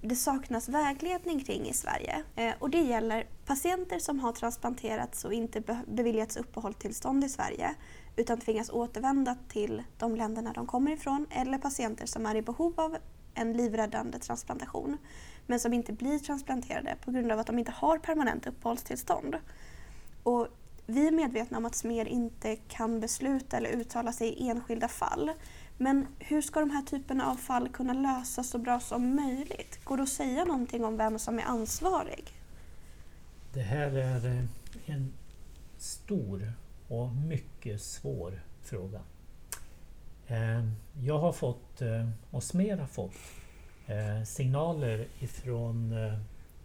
det 0.00 0.16
saknas 0.16 0.68
vägledning 0.68 1.44
kring 1.44 1.68
i 1.68 1.72
Sverige. 1.74 2.22
Eh, 2.36 2.54
och 2.58 2.70
det 2.70 2.80
gäller 2.80 3.26
patienter 3.46 3.98
som 3.98 4.20
har 4.20 4.32
transplanterats 4.32 5.24
och 5.24 5.32
inte 5.32 5.60
be- 5.60 5.84
beviljats 5.86 6.36
uppehållstillstånd 6.36 7.24
i 7.24 7.28
Sverige 7.28 7.74
utan 8.16 8.40
tvingas 8.40 8.70
återvända 8.70 9.36
till 9.48 9.82
de 9.98 10.16
länderna 10.16 10.52
de 10.52 10.66
kommer 10.66 10.90
ifrån 10.90 11.26
eller 11.30 11.58
patienter 11.58 12.06
som 12.06 12.26
är 12.26 12.34
i 12.34 12.42
behov 12.42 12.80
av 12.80 12.96
en 13.34 13.52
livräddande 13.52 14.18
transplantation 14.18 14.98
men 15.46 15.60
som 15.60 15.72
inte 15.72 15.92
blir 15.92 16.18
transplanterade 16.18 16.96
på 17.04 17.10
grund 17.10 17.32
av 17.32 17.38
att 17.38 17.46
de 17.46 17.58
inte 17.58 17.72
har 17.72 17.98
permanent 17.98 18.46
uppehållstillstånd. 18.46 19.36
Och 20.22 20.48
vi 20.90 21.06
är 21.06 21.12
medvetna 21.12 21.58
om 21.58 21.64
att 21.64 21.74
SMER 21.74 22.08
inte 22.08 22.56
kan 22.56 23.00
besluta 23.00 23.56
eller 23.56 23.70
uttala 23.70 24.12
sig 24.12 24.28
i 24.28 24.48
enskilda 24.48 24.88
fall. 24.88 25.30
Men 25.76 26.06
hur 26.18 26.42
ska 26.42 26.60
de 26.60 26.70
här 26.70 26.82
typerna 26.82 27.30
av 27.30 27.36
fall 27.36 27.68
kunna 27.68 27.92
lösas 27.92 28.50
så 28.50 28.58
bra 28.58 28.80
som 28.80 29.14
möjligt? 29.14 29.84
Går 29.84 29.96
det 29.96 30.02
att 30.02 30.08
säga 30.08 30.44
någonting 30.44 30.84
om 30.84 30.96
vem 30.96 31.18
som 31.18 31.38
är 31.38 31.42
ansvarig? 31.42 32.24
Det 33.52 33.60
här 33.60 33.90
är 33.90 34.26
eh, 34.26 34.44
en 34.86 35.12
stor 35.78 36.52
och 36.88 37.12
mycket 37.12 37.82
svår 37.82 38.42
fråga. 38.62 39.00
Eh, 40.26 40.64
jag 41.02 41.18
har 41.18 41.32
fått, 41.32 41.82
eh, 41.82 42.08
och 42.30 42.42
Smer 42.42 42.76
har 42.76 42.86
fått, 42.86 43.14
signaler 44.26 45.06
ifrån 45.20 45.94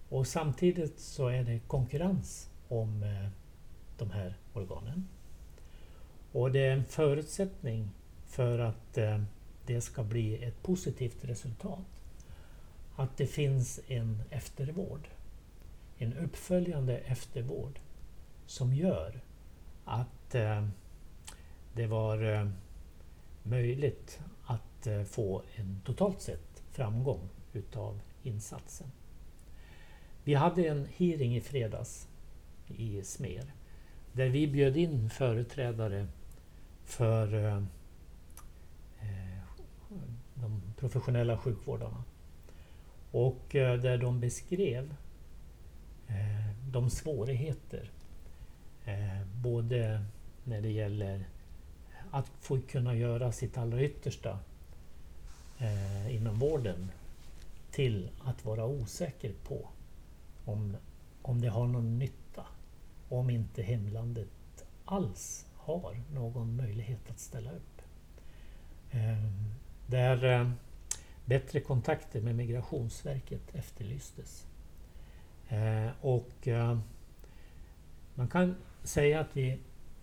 Och 0.09 0.27
samtidigt 0.27 0.99
så 0.99 1.27
är 1.27 1.43
det 1.43 1.59
konkurrens 1.59 2.49
om 2.81 3.03
eh, 3.03 3.29
de 3.97 4.11
här 4.11 4.37
organen. 4.53 5.07
Och 6.31 6.51
det 6.51 6.59
är 6.59 6.71
en 6.71 6.85
förutsättning 6.85 7.89
för 8.25 8.59
att 8.59 8.97
eh, 8.97 9.23
det 9.65 9.81
ska 9.81 10.03
bli 10.03 10.43
ett 10.43 10.63
positivt 10.63 11.25
resultat. 11.25 12.01
Att 12.95 13.17
det 13.17 13.27
finns 13.27 13.79
en 13.87 14.21
eftervård. 14.29 15.07
En 15.97 16.13
uppföljande 16.13 16.97
eftervård 16.97 17.79
som 18.45 18.73
gör 18.73 19.21
att 19.85 20.35
eh, 20.35 20.67
det 21.73 21.87
var 21.87 22.51
möjligt 23.43 24.19
att 24.45 24.87
få 25.05 25.41
en 25.55 25.81
totalt 25.85 26.21
sett 26.21 26.63
framgång 26.71 27.29
utav 27.53 27.99
insatsen. 28.23 28.87
Vi 30.23 30.33
hade 30.33 30.67
en 30.67 30.87
hearing 30.97 31.35
i 31.35 31.41
fredags 31.41 32.07
i 32.67 33.03
Smer 33.03 33.53
där 34.13 34.29
vi 34.29 34.47
bjöd 34.47 34.77
in 34.77 35.09
företrädare 35.09 36.07
för 36.83 37.33
eh, 37.33 37.57
eh 39.01 39.35
de 40.35 40.61
professionella 40.77 41.37
sjukvårdarna. 41.37 42.03
Och 43.11 43.55
eh, 43.55 43.79
där 43.79 43.97
de 43.97 44.19
beskrev 44.19 44.95
eh, 46.07 46.49
de 46.71 46.89
svårigheter, 46.89 47.91
eh, 48.85 49.27
både 49.41 50.05
när 50.43 50.61
det 50.61 50.71
gäller 50.71 51.25
att 52.11 52.31
få 52.39 52.61
kunna 52.61 52.95
göra 52.95 53.31
sitt 53.31 53.57
allra 53.57 53.81
yttersta 53.81 54.39
inom 56.09 56.39
vården 56.39 56.91
till 57.71 58.09
att 58.23 58.45
vara 58.45 58.65
osäker 58.65 59.33
på 59.47 59.69
om, 60.45 60.77
om 61.21 61.41
det 61.41 61.47
har 61.47 61.67
någon 61.67 61.99
nytta. 61.99 62.24
Om 63.09 63.29
inte 63.29 63.61
hemlandet 63.61 64.65
alls 64.85 65.45
har 65.55 66.01
någon 66.13 66.55
möjlighet 66.55 67.09
att 67.09 67.19
ställa 67.19 67.51
upp. 67.51 67.81
Ehm, 68.91 69.53
där 69.87 70.23
eh, 70.23 70.51
bättre 71.25 71.59
kontakter 71.59 72.21
med 72.21 72.35
Migrationsverket 72.35 73.55
efterlystes. 73.55 74.47
Ehm, 75.49 75.89
och 76.01 76.47
eh, 76.47 76.79
man 78.15 78.27
kan 78.27 78.55
säga 78.83 79.19
att 79.19 79.37
vi 79.37 79.59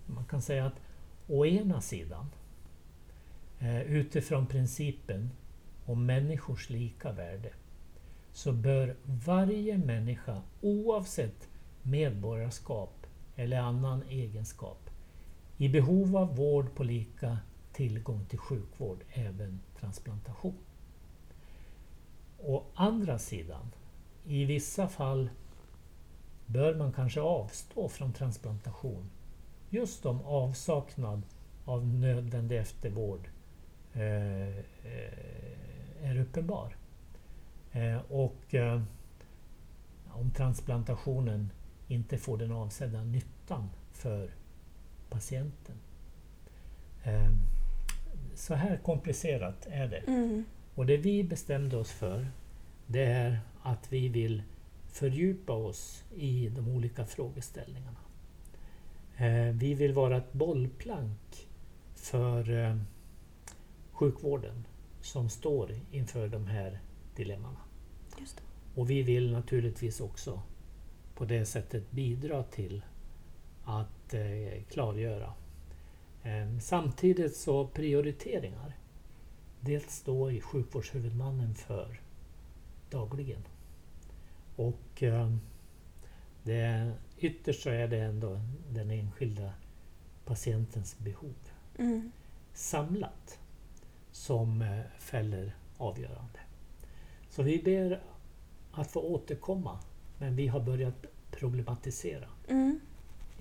man 0.06 0.24
kan 0.24 0.42
säga 0.42 0.66
att 0.66 0.80
å 1.28 1.46
ena 1.46 1.80
sidan 1.80 2.26
eh, 3.58 3.82
utifrån 3.82 4.46
principen 4.46 5.30
om 5.86 6.06
människors 6.06 6.70
lika 6.70 7.12
värde 7.12 7.52
så 8.32 8.52
bör 8.52 8.96
varje 9.04 9.78
människa 9.78 10.42
oavsett 10.60 11.48
medborgarskap 11.82 13.06
eller 13.36 13.58
annan 13.58 14.02
egenskap 14.02 14.90
i 15.56 15.68
behov 15.68 16.16
av 16.16 16.36
vård 16.36 16.74
på 16.74 16.84
lika 16.84 17.38
tillgång 17.72 18.24
till 18.28 18.38
sjukvård, 18.38 18.98
även 19.12 19.60
transplantation. 19.80 20.58
Å 22.38 22.64
andra 22.74 23.18
sidan, 23.18 23.70
i 24.26 24.44
vissa 24.44 24.88
fall 24.88 25.30
bör 26.46 26.74
man 26.74 26.92
kanske 26.92 27.20
avstå 27.20 27.88
från 27.88 28.12
transplantation 28.12 29.10
just 29.70 30.06
om 30.06 30.20
avsaknad 30.24 31.22
av 31.64 31.86
nödvändig 31.86 32.58
eftervård 32.58 33.28
eh, 33.92 34.58
eh 34.58 35.32
är 36.02 36.20
uppenbar. 36.20 36.76
Eh, 37.72 37.98
och 38.08 38.54
eh, 38.54 38.82
om 40.10 40.30
transplantationen 40.30 41.50
inte 41.88 42.18
får 42.18 42.38
den 42.38 42.52
avsedda 42.52 43.04
nyttan 43.04 43.70
för 43.92 44.30
patienten. 45.10 45.76
Ehm, 47.04 47.38
så 48.34 48.54
här 48.54 48.76
komplicerat 48.76 49.66
är 49.70 49.88
det. 49.88 49.98
Mm. 50.06 50.44
Och 50.74 50.86
det 50.86 50.96
vi 50.96 51.24
bestämde 51.24 51.76
oss 51.76 51.90
för 51.90 52.26
det 52.86 53.04
är 53.04 53.40
att 53.62 53.92
vi 53.92 54.08
vill 54.08 54.42
fördjupa 54.88 55.52
oss 55.52 56.04
i 56.16 56.48
de 56.48 56.68
olika 56.68 57.06
frågeställningarna. 57.06 58.00
Ehm, 59.16 59.58
vi 59.58 59.74
vill 59.74 59.92
vara 59.92 60.16
ett 60.16 60.32
bollplank 60.32 61.48
för 61.94 62.50
eh, 62.50 62.76
sjukvården 63.92 64.64
som 65.00 65.28
står 65.28 65.80
inför 65.90 66.28
de 66.28 66.46
här 66.46 66.80
dilemmana. 67.16 67.60
Och 68.74 68.90
vi 68.90 69.02
vill 69.02 69.32
naturligtvis 69.32 70.00
också 70.00 70.42
på 71.22 71.26
det 71.26 71.46
sättet 71.46 71.90
bidra 71.90 72.42
till 72.42 72.82
att 73.64 74.14
eh, 74.14 74.62
klargöra. 74.70 75.32
Eh, 76.22 76.58
samtidigt 76.60 77.36
så 77.36 77.66
prioriteringar. 77.66 78.76
Dels 79.60 80.02
då 80.02 80.30
i 80.30 80.40
sjukvårdshuvudmannen 80.40 81.54
för 81.54 82.00
dagligen. 82.90 83.42
Och 84.56 85.02
eh, 85.02 85.32
det, 86.42 86.92
ytterst 87.18 87.62
så 87.62 87.70
är 87.70 87.88
det 87.88 87.98
ändå 87.98 88.40
den 88.70 88.90
enskilda 88.90 89.52
patientens 90.24 90.98
behov 90.98 91.34
mm. 91.78 92.12
samlat 92.52 93.38
som 94.12 94.62
eh, 94.62 94.80
fäller 94.98 95.56
avgörande. 95.76 96.38
Så 97.30 97.42
vi 97.42 97.62
ber 97.62 98.02
att 98.72 98.90
få 98.90 99.00
återkomma 99.00 99.78
men 100.22 100.36
vi 100.36 100.48
har 100.48 100.60
börjat 100.60 101.06
problematisera. 101.38 102.28
Mm 102.48 102.80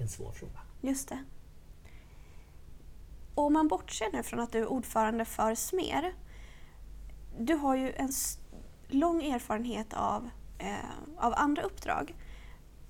en 0.02 0.10
svår 0.10 0.32
fråga. 0.32 0.60
Just 0.82 1.10
det. 1.10 1.24
Och 3.36 3.44
om 3.44 3.54
man 3.54 3.68
bortser 3.68 4.08
nu 4.14 4.24
från 4.24 4.40
att 4.40 4.52
du 4.52 4.60
är 4.60 4.68
ordförande 4.68 5.26
för 5.26 5.56
SMER. 5.56 6.14
Du 7.40 7.54
har 7.54 7.76
ju 7.76 7.92
en 7.92 8.12
lång 8.88 9.24
erfarenhet 9.24 9.94
av, 9.94 10.30
eh, 10.58 10.76
av 11.18 11.34
andra 11.38 11.62
uppdrag. 11.64 12.16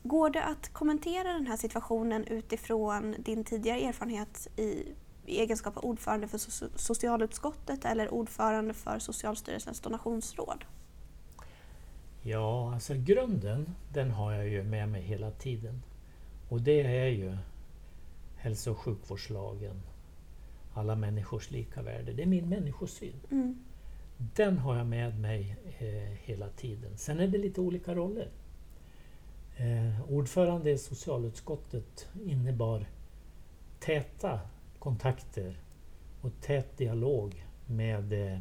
Går 0.03 0.29
det 0.29 0.43
att 0.43 0.73
kommentera 0.73 1.33
den 1.33 1.47
här 1.47 1.57
situationen 1.57 2.25
utifrån 2.25 3.15
din 3.19 3.43
tidigare 3.43 3.79
erfarenhet 3.81 4.47
i, 4.55 4.61
i 5.25 5.39
egenskap 5.39 5.77
av 5.77 5.85
ordförande 5.85 6.27
för 6.27 6.37
socialutskottet 6.77 7.85
eller 7.85 8.13
ordförande 8.13 8.73
för 8.73 8.99
Socialstyrelsens 8.99 9.79
donationsråd? 9.79 10.65
Ja, 12.23 12.73
alltså 12.73 12.93
grunden 12.97 13.75
den 13.93 14.11
har 14.11 14.31
jag 14.31 14.47
ju 14.47 14.63
med 14.63 14.89
mig 14.89 15.01
hela 15.01 15.31
tiden. 15.31 15.81
Och 16.49 16.61
det 16.61 16.81
är 16.81 17.07
ju 17.07 17.37
hälso 18.35 18.71
och 18.71 18.77
sjukvårdslagen, 18.77 19.81
alla 20.73 20.95
människors 20.95 21.51
lika 21.51 21.81
värde. 21.81 22.13
Det 22.13 22.21
är 22.23 22.27
min 22.27 22.49
människosyn. 22.49 23.19
Mm. 23.31 23.65
Den 24.35 24.57
har 24.57 24.77
jag 24.77 24.87
med 24.87 25.19
mig 25.19 25.57
eh, 25.79 26.17
hela 26.23 26.49
tiden. 26.49 26.97
Sen 26.97 27.19
är 27.19 27.27
det 27.27 27.37
lite 27.37 27.61
olika 27.61 27.95
roller. 27.95 28.29
Eh, 29.57 30.11
ordförande 30.11 30.71
i 30.71 30.77
socialutskottet 30.77 32.09
innebar 32.25 32.85
täta 33.79 34.39
kontakter 34.79 35.59
och 36.21 36.31
tät 36.41 36.77
dialog 36.77 37.45
med 37.65 38.13
eh, 38.13 38.39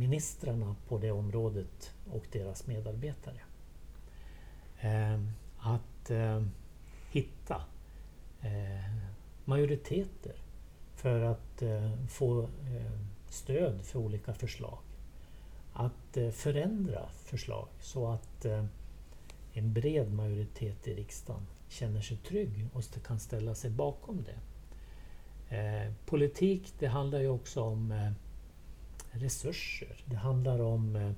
ministrarna 0.00 0.76
på 0.88 0.98
det 0.98 1.10
området 1.10 1.94
och 2.10 2.26
deras 2.32 2.66
medarbetare. 2.66 3.40
Ehm, 4.80 5.30
att 5.58 6.10
ehm, 6.10 6.50
hitta 7.10 7.62
eh, 8.40 8.94
majoriteter 9.44 10.34
för 10.94 11.20
att 11.20 11.62
eh, 11.62 12.06
få 12.08 12.42
ehm, 12.42 13.06
stöd 13.28 13.84
för 13.84 13.98
olika 13.98 14.34
förslag. 14.34 14.78
Att 15.72 16.16
eh, 16.16 16.30
förändra 16.30 17.08
förslag 17.08 17.68
så 17.80 18.08
att 18.08 18.46
en 19.52 19.72
bred 19.72 20.12
majoritet 20.12 20.88
i 20.88 20.94
riksdagen 20.94 21.46
känner 21.68 22.00
sig 22.00 22.16
trygg 22.16 22.68
och 22.72 22.84
kan 23.06 23.20
ställa 23.20 23.54
sig 23.54 23.70
bakom 23.70 24.24
det. 24.24 24.38
politik 26.06 26.72
det 26.78 26.86
handlar 26.86 27.20
ju 27.20 27.28
också 27.28 27.62
om 27.62 28.14
resurser. 29.10 30.04
Det 30.04 30.16
handlar 30.16 30.60
om 30.60 31.14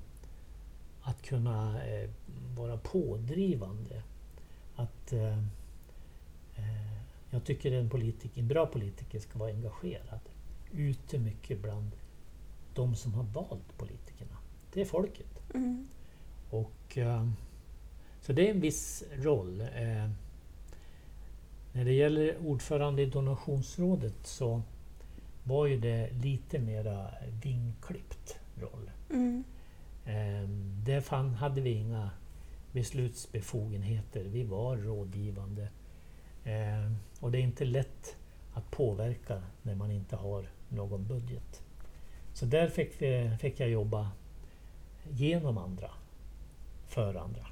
att 1.01 1.21
kunna 1.21 1.81
vara 2.55 2.77
pådrivande 2.77 4.03
att 4.75 5.13
eh, 5.13 5.37
eh, 6.55 6.97
jag 7.29 7.43
tycker 7.43 7.71
en, 7.71 7.89
politiker, 7.89 8.41
en 8.41 8.47
bra 8.47 8.65
politiker 8.65 9.19
ska 9.19 9.39
vara 9.39 9.49
engagerad 9.49 10.19
ute 10.71 11.19
mycket 11.19 11.61
bland 11.61 11.91
de 12.73 12.95
som 12.95 13.13
har 13.13 13.23
valt 13.23 13.77
politikerna. 13.77 14.37
Det 14.73 14.81
är 14.81 14.85
folket. 14.85 15.53
Mm. 15.53 15.87
Och, 16.49 16.97
eh, 16.97 17.29
så 18.21 18.33
det 18.33 18.47
är 18.47 18.51
en 18.51 18.61
viss 18.61 19.03
roll. 19.11 19.61
Eh, 19.61 20.09
när 21.71 21.85
det 21.85 21.93
gäller 21.93 22.37
ordförande 22.47 23.01
i 23.01 23.05
donationsrådet 23.05 24.27
så 24.27 24.61
var 25.43 25.65
ju 25.65 25.79
det 25.79 26.09
lite 26.11 26.59
mera 26.59 27.11
vingklippt 27.43 28.39
roll. 28.55 28.91
Mm. 29.09 29.43
Eh, 30.05 30.49
det 30.85 30.91
där 30.91 31.01
fann, 31.01 31.33
hade 31.33 31.61
vi 31.61 31.69
inga 31.69 32.09
beslutsbefogenheter. 32.71 34.23
Vi 34.23 34.43
var 34.43 34.77
rådgivande. 34.77 35.67
Eh, 36.43 36.91
och 37.19 37.31
det 37.31 37.37
är 37.37 37.41
inte 37.41 37.65
lätt 37.65 38.15
att 38.53 38.71
påverka 38.71 39.43
när 39.61 39.75
man 39.75 39.91
inte 39.91 40.15
har 40.15 40.49
någon 40.69 41.07
budget. 41.07 41.63
Så 42.33 42.45
där 42.45 42.67
fick, 42.67 43.01
vi, 43.01 43.37
fick 43.41 43.59
jag 43.59 43.69
jobba 43.69 44.11
genom 45.09 45.57
andra, 45.57 45.91
för 46.87 47.15
andra. 47.15 47.47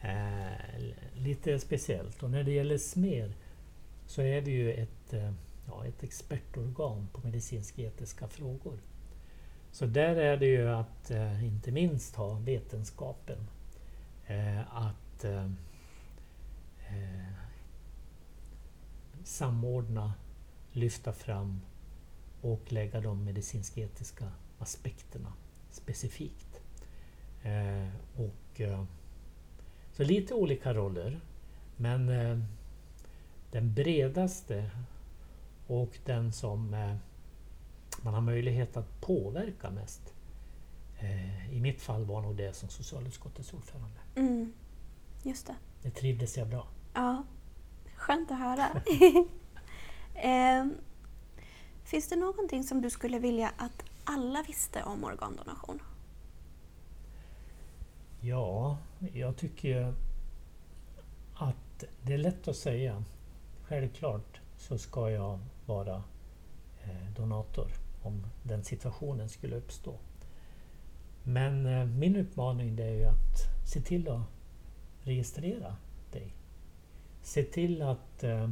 Eh, 0.00 0.82
lite 1.14 1.58
speciellt. 1.58 2.22
Och 2.22 2.30
när 2.30 2.44
det 2.44 2.52
gäller 2.52 2.78
SMER 2.78 3.32
så 4.06 4.22
är 4.22 4.40
vi 4.40 4.50
ju 4.50 4.72
ett, 4.72 5.12
eh, 5.12 5.32
ja, 5.66 5.86
ett 5.86 6.02
expertorgan 6.02 7.08
på 7.12 7.20
medicinsk-etiska 7.20 8.28
frågor. 8.28 8.78
Så 9.72 9.86
där 9.86 10.16
är 10.16 10.36
det 10.36 10.46
ju 10.46 10.68
att 10.68 11.10
eh, 11.10 11.44
inte 11.44 11.72
minst 11.72 12.16
ha 12.16 12.34
vetenskapen. 12.34 13.48
Eh, 14.26 14.76
att 14.76 15.24
eh, 15.24 15.44
eh, 16.88 17.32
samordna, 19.24 20.14
lyfta 20.72 21.12
fram 21.12 21.60
och 22.40 22.72
lägga 22.72 23.00
de 23.00 23.24
medicinsk-etiska 23.24 24.28
aspekterna 24.58 25.32
specifikt. 25.70 26.60
Eh, 27.42 27.88
och, 28.16 28.60
eh, 28.60 28.84
så 29.92 30.04
lite 30.04 30.34
olika 30.34 30.74
roller, 30.74 31.20
men 31.76 32.08
eh, 32.08 32.38
den 33.50 33.74
bredaste 33.74 34.70
och 35.72 35.98
den 36.04 36.32
som 36.32 36.74
eh, 36.74 36.96
man 38.02 38.14
har 38.14 38.20
möjlighet 38.20 38.76
att 38.76 39.00
påverka 39.00 39.70
mest 39.70 40.14
eh, 40.98 41.54
i 41.54 41.60
mitt 41.60 41.82
fall 41.82 42.04
var 42.04 42.22
nog 42.22 42.36
det 42.36 42.56
som 42.56 42.68
socialutskottets 42.68 43.52
ordförande. 43.52 44.00
Mm. 44.14 44.52
Just 45.22 45.46
det. 45.46 45.56
Det 45.82 45.90
trivdes 45.90 46.36
jag 46.36 46.48
bra. 46.48 46.66
Ja, 46.94 47.24
skönt 47.96 48.30
att 48.30 48.38
höra. 48.38 48.82
eh, 50.14 50.66
finns 51.84 52.08
det 52.08 52.16
någonting 52.16 52.64
som 52.64 52.80
du 52.80 52.90
skulle 52.90 53.18
vilja 53.18 53.52
att 53.56 53.84
alla 54.04 54.42
visste 54.42 54.82
om 54.82 55.04
organdonation? 55.04 55.82
Ja, 58.20 58.78
jag 59.12 59.36
tycker 59.36 59.94
att 61.34 61.84
det 62.02 62.12
är 62.12 62.18
lätt 62.18 62.48
att 62.48 62.56
säga. 62.56 63.04
Självklart 63.62 64.40
så 64.56 64.78
ska 64.78 65.10
jag 65.10 65.38
vara 65.66 66.02
eh, 66.82 67.14
donator 67.16 67.72
om 68.02 68.26
den 68.42 68.64
situationen 68.64 69.28
skulle 69.28 69.56
uppstå. 69.56 69.98
Men 71.22 71.66
eh, 71.66 71.86
min 71.86 72.16
uppmaning 72.16 72.76
det 72.76 72.84
är 72.84 72.94
ju 72.94 73.04
att 73.04 73.68
se 73.72 73.80
till 73.80 74.08
att 74.08 74.22
registrera 75.02 75.76
dig. 76.12 76.34
Se 77.22 77.42
till 77.42 77.82
att 77.82 78.24
eh, 78.24 78.50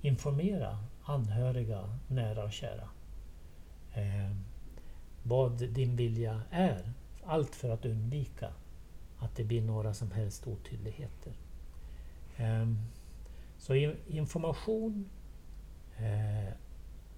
informera 0.00 0.78
anhöriga, 1.04 1.98
nära 2.08 2.44
och 2.44 2.52
kära. 2.52 2.88
Vad 5.22 5.52
din 5.52 5.96
vilja 5.96 6.42
är. 6.50 6.92
Allt 7.24 7.54
för 7.54 7.70
att 7.70 7.84
undvika 7.84 8.52
att 9.18 9.36
det 9.36 9.44
blir 9.44 9.62
några 9.62 9.94
som 9.94 10.10
helst 10.10 10.46
otydligheter. 10.46 11.32
Så 13.58 13.74
information 14.08 15.08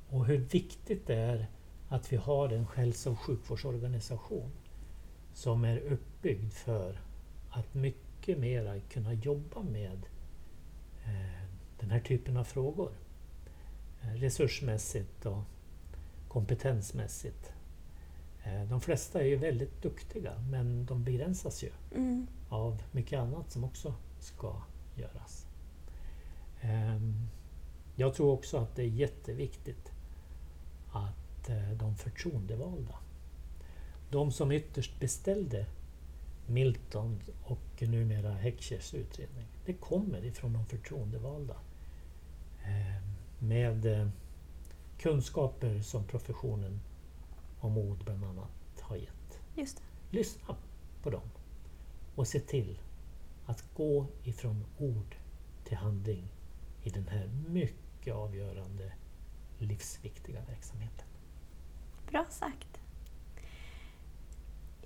och 0.09 0.27
hur 0.27 0.39
viktigt 0.39 1.07
det 1.07 1.15
är 1.15 1.47
att 1.89 2.13
vi 2.13 2.17
har 2.17 2.49
en 2.49 2.67
hälso 2.75 3.11
och 3.11 3.19
sjukvårdsorganisation 3.19 4.51
som 5.35 5.65
är 5.65 5.79
uppbyggd 5.79 6.53
för 6.53 7.01
att 7.51 7.75
mycket 7.75 8.39
mer 8.39 8.83
kunna 8.91 9.13
jobba 9.13 9.63
med 9.63 10.07
eh, 11.05 11.43
den 11.81 11.91
här 11.91 12.01
typen 12.01 12.37
av 12.37 12.45
frågor. 12.45 12.93
Eh, 14.03 14.13
resursmässigt 14.13 15.27
och 15.27 15.43
kompetensmässigt. 16.29 17.53
Eh, 18.45 18.65
de 18.65 18.81
flesta 18.81 19.21
är 19.21 19.27
ju 19.27 19.37
väldigt 19.37 19.83
duktiga 19.83 20.33
men 20.51 20.87
de 20.87 21.05
begränsas 21.05 21.65
ju 21.65 21.71
mm. 21.95 22.27
av 22.49 22.83
mycket 22.93 23.21
annat 23.21 23.51
som 23.51 23.65
också 23.65 23.95
ska 24.21 24.63
göras. 24.97 25.47
Jag 27.97 28.15
tror 28.15 28.33
också 28.33 28.57
att 28.57 28.77
det 28.77 28.83
är 28.83 28.87
jätteviktigt 28.87 29.93
att 30.93 31.49
eh, 31.49 31.71
de 31.71 31.97
förtroendevalda, 31.97 32.99
de 34.11 34.33
som 34.33 34.53
ytterst 34.53 35.01
beställde 35.01 35.67
Milton 36.47 37.21
och 37.45 37.83
numera 37.83 38.33
Heckschers 38.33 38.95
utredning, 38.95 39.47
det 39.67 39.73
kommer 39.73 40.25
ifrån 40.25 40.53
de 40.53 40.67
förtroendevalda. 40.67 41.57
Ehm, 42.65 43.03
med 43.39 43.87
eh, 43.87 44.09
kunskaper 44.99 45.81
som 45.81 46.05
professionen 46.05 46.81
om 47.61 47.73
mod 47.73 48.05
bland 48.05 48.25
annat 48.25 48.81
har 48.81 48.97
gett. 48.97 49.41
Just 49.57 49.77
det. 49.77 50.17
Lyssna 50.17 50.57
på 51.03 51.11
dem 51.11 51.31
och 52.15 52.29
se 52.29 52.41
till 52.41 52.79
att 53.47 53.65
gå 53.75 54.07
ifrån 54.25 54.65
ord 54.79 55.17
till 55.65 55.77
handling 55.77 56.29
i 56.83 56.91
den 56.91 57.09
här 57.09 57.31
mycket 57.49 57.82
avgörande 58.11 58.93
livsviktiga 59.59 60.41
verksamheten. 60.49 61.07
Bra 62.11 62.27
sagt. 62.31 62.81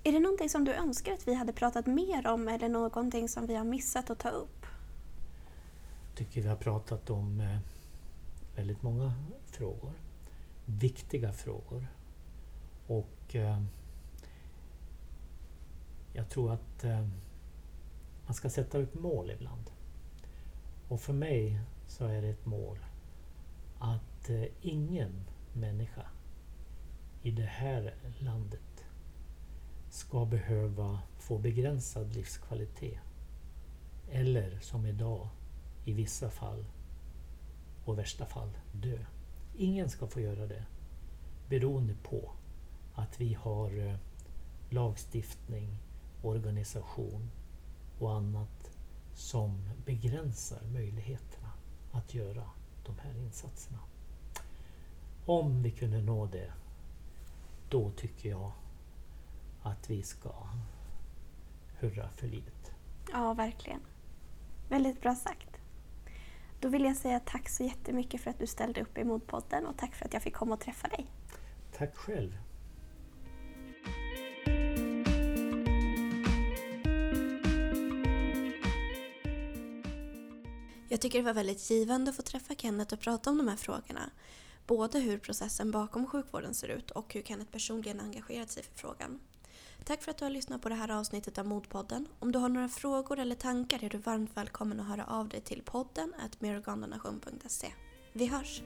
Är 0.03 0.11
det 0.11 0.19
någonting 0.19 0.49
som 0.49 0.65
du 0.65 0.73
önskar 0.73 1.13
att 1.13 1.27
vi 1.27 1.33
hade 1.33 1.53
pratat 1.53 1.85
mer 1.85 2.27
om 2.27 2.47
eller 2.47 2.69
någonting 2.69 3.29
som 3.29 3.47
vi 3.47 3.55
har 3.55 3.63
missat 3.63 4.09
att 4.09 4.19
ta 4.19 4.29
upp? 4.29 4.65
Jag 6.07 6.17
tycker 6.17 6.41
vi 6.41 6.47
har 6.47 6.55
pratat 6.55 7.09
om 7.09 7.39
eh, 7.41 7.59
väldigt 8.55 8.81
många 8.83 9.13
frågor. 9.45 9.93
Viktiga 10.65 11.33
frågor. 11.33 11.87
Och 12.87 13.35
eh, 13.35 13.61
jag 16.13 16.29
tror 16.29 16.51
att 16.51 16.83
eh, 16.83 17.07
man 18.25 18.33
ska 18.33 18.49
sätta 18.49 18.77
upp 18.77 18.93
mål 18.93 19.31
ibland. 19.31 19.71
Och 20.87 21.01
för 21.01 21.13
mig 21.13 21.59
så 21.87 22.05
är 22.05 22.21
det 22.21 22.27
ett 22.29 22.45
mål 22.45 22.77
att 23.79 24.29
eh, 24.29 24.43
ingen 24.61 25.23
människa 25.53 26.05
i 27.21 27.31
det 27.31 27.45
här 27.45 27.95
landet 28.19 28.85
ska 29.89 30.25
behöva 30.25 30.99
få 31.19 31.37
begränsad 31.37 32.15
livskvalitet. 32.15 32.99
Eller 34.11 34.59
som 34.59 34.85
idag 34.85 35.29
i 35.85 35.93
vissa 35.93 36.29
fall 36.29 36.65
och 37.85 37.97
värsta 37.97 38.25
fall 38.25 38.49
dö. 38.71 39.05
Ingen 39.57 39.89
ska 39.89 40.07
få 40.07 40.19
göra 40.19 40.47
det 40.47 40.65
beroende 41.49 41.93
på 42.03 42.31
att 42.95 43.21
vi 43.21 43.33
har 43.33 43.87
eh, 43.87 43.95
lagstiftning, 44.69 45.77
organisation 46.21 47.29
och 47.99 48.15
annat 48.15 48.71
som 49.13 49.69
begränsar 49.85 50.61
möjligheterna 50.73 51.51
att 51.91 52.13
göra 52.13 52.43
de 52.87 52.99
här 52.99 53.17
insatserna. 53.17 53.79
Om 55.25 55.63
vi 55.63 55.71
kunde 55.71 56.01
nå 56.01 56.25
det, 56.25 56.53
då 57.69 57.91
tycker 57.91 58.29
jag 58.29 58.51
att 59.61 59.89
vi 59.89 60.03
ska 60.03 60.31
hurra 61.79 62.09
för 62.09 62.27
livet. 62.27 62.71
Ja, 63.11 63.33
verkligen. 63.33 63.79
Väldigt 64.69 65.01
bra 65.01 65.15
sagt. 65.15 65.49
Då 66.59 66.69
vill 66.69 66.83
jag 66.83 66.97
säga 66.97 67.19
tack 67.19 67.49
så 67.49 67.63
jättemycket 67.63 68.21
för 68.21 68.29
att 68.29 68.39
du 68.39 68.47
ställde 68.47 68.81
upp 68.81 68.97
i 68.97 69.03
Modpodden 69.03 69.65
och 69.65 69.77
tack 69.77 69.95
för 69.95 70.05
att 70.05 70.13
jag 70.13 70.23
fick 70.23 70.33
komma 70.33 70.53
och 70.53 70.59
träffa 70.59 70.87
dig. 70.87 71.07
Tack 71.77 71.95
själv. 71.95 72.37
Jag 80.89 81.01
tycker 81.01 81.19
det 81.19 81.25
var 81.25 81.33
väldigt 81.33 81.69
givande 81.69 82.09
att 82.09 82.15
få 82.15 82.21
träffa 82.21 82.55
Kenneth 82.55 82.93
och 82.93 82.99
prata 82.99 83.29
om 83.29 83.37
de 83.37 83.47
här 83.47 83.55
frågorna. 83.55 84.09
Både 84.67 84.99
hur 84.99 85.17
processen 85.17 85.71
bakom 85.71 86.07
sjukvården 86.07 86.53
ser 86.53 86.67
ut 86.67 86.91
och 86.91 87.13
hur 87.13 87.21
Kenneth 87.21 87.51
personligen 87.51 87.99
engagerat 87.99 88.51
sig 88.51 88.63
för 88.63 88.79
frågan. 88.79 89.19
Tack 89.85 90.03
för 90.03 90.11
att 90.11 90.17
du 90.17 90.25
har 90.25 90.29
lyssnat 90.29 90.61
på 90.61 90.69
det 90.69 90.75
här 90.75 90.91
avsnittet 90.91 91.37
av 91.37 91.45
Modpodden. 91.45 92.07
Om 92.19 92.31
du 92.31 92.39
har 92.39 92.49
några 92.49 92.69
frågor 92.69 93.19
eller 93.19 93.35
tankar 93.35 93.83
är 93.83 93.89
du 93.89 93.97
varmt 93.97 94.37
välkommen 94.37 94.79
att 94.79 94.87
höra 94.87 95.05
av 95.05 95.29
dig 95.29 95.41
till 95.41 95.61
podden 95.65 96.13
at 96.25 96.37
Vi 98.13 98.25
hörs! 98.25 98.61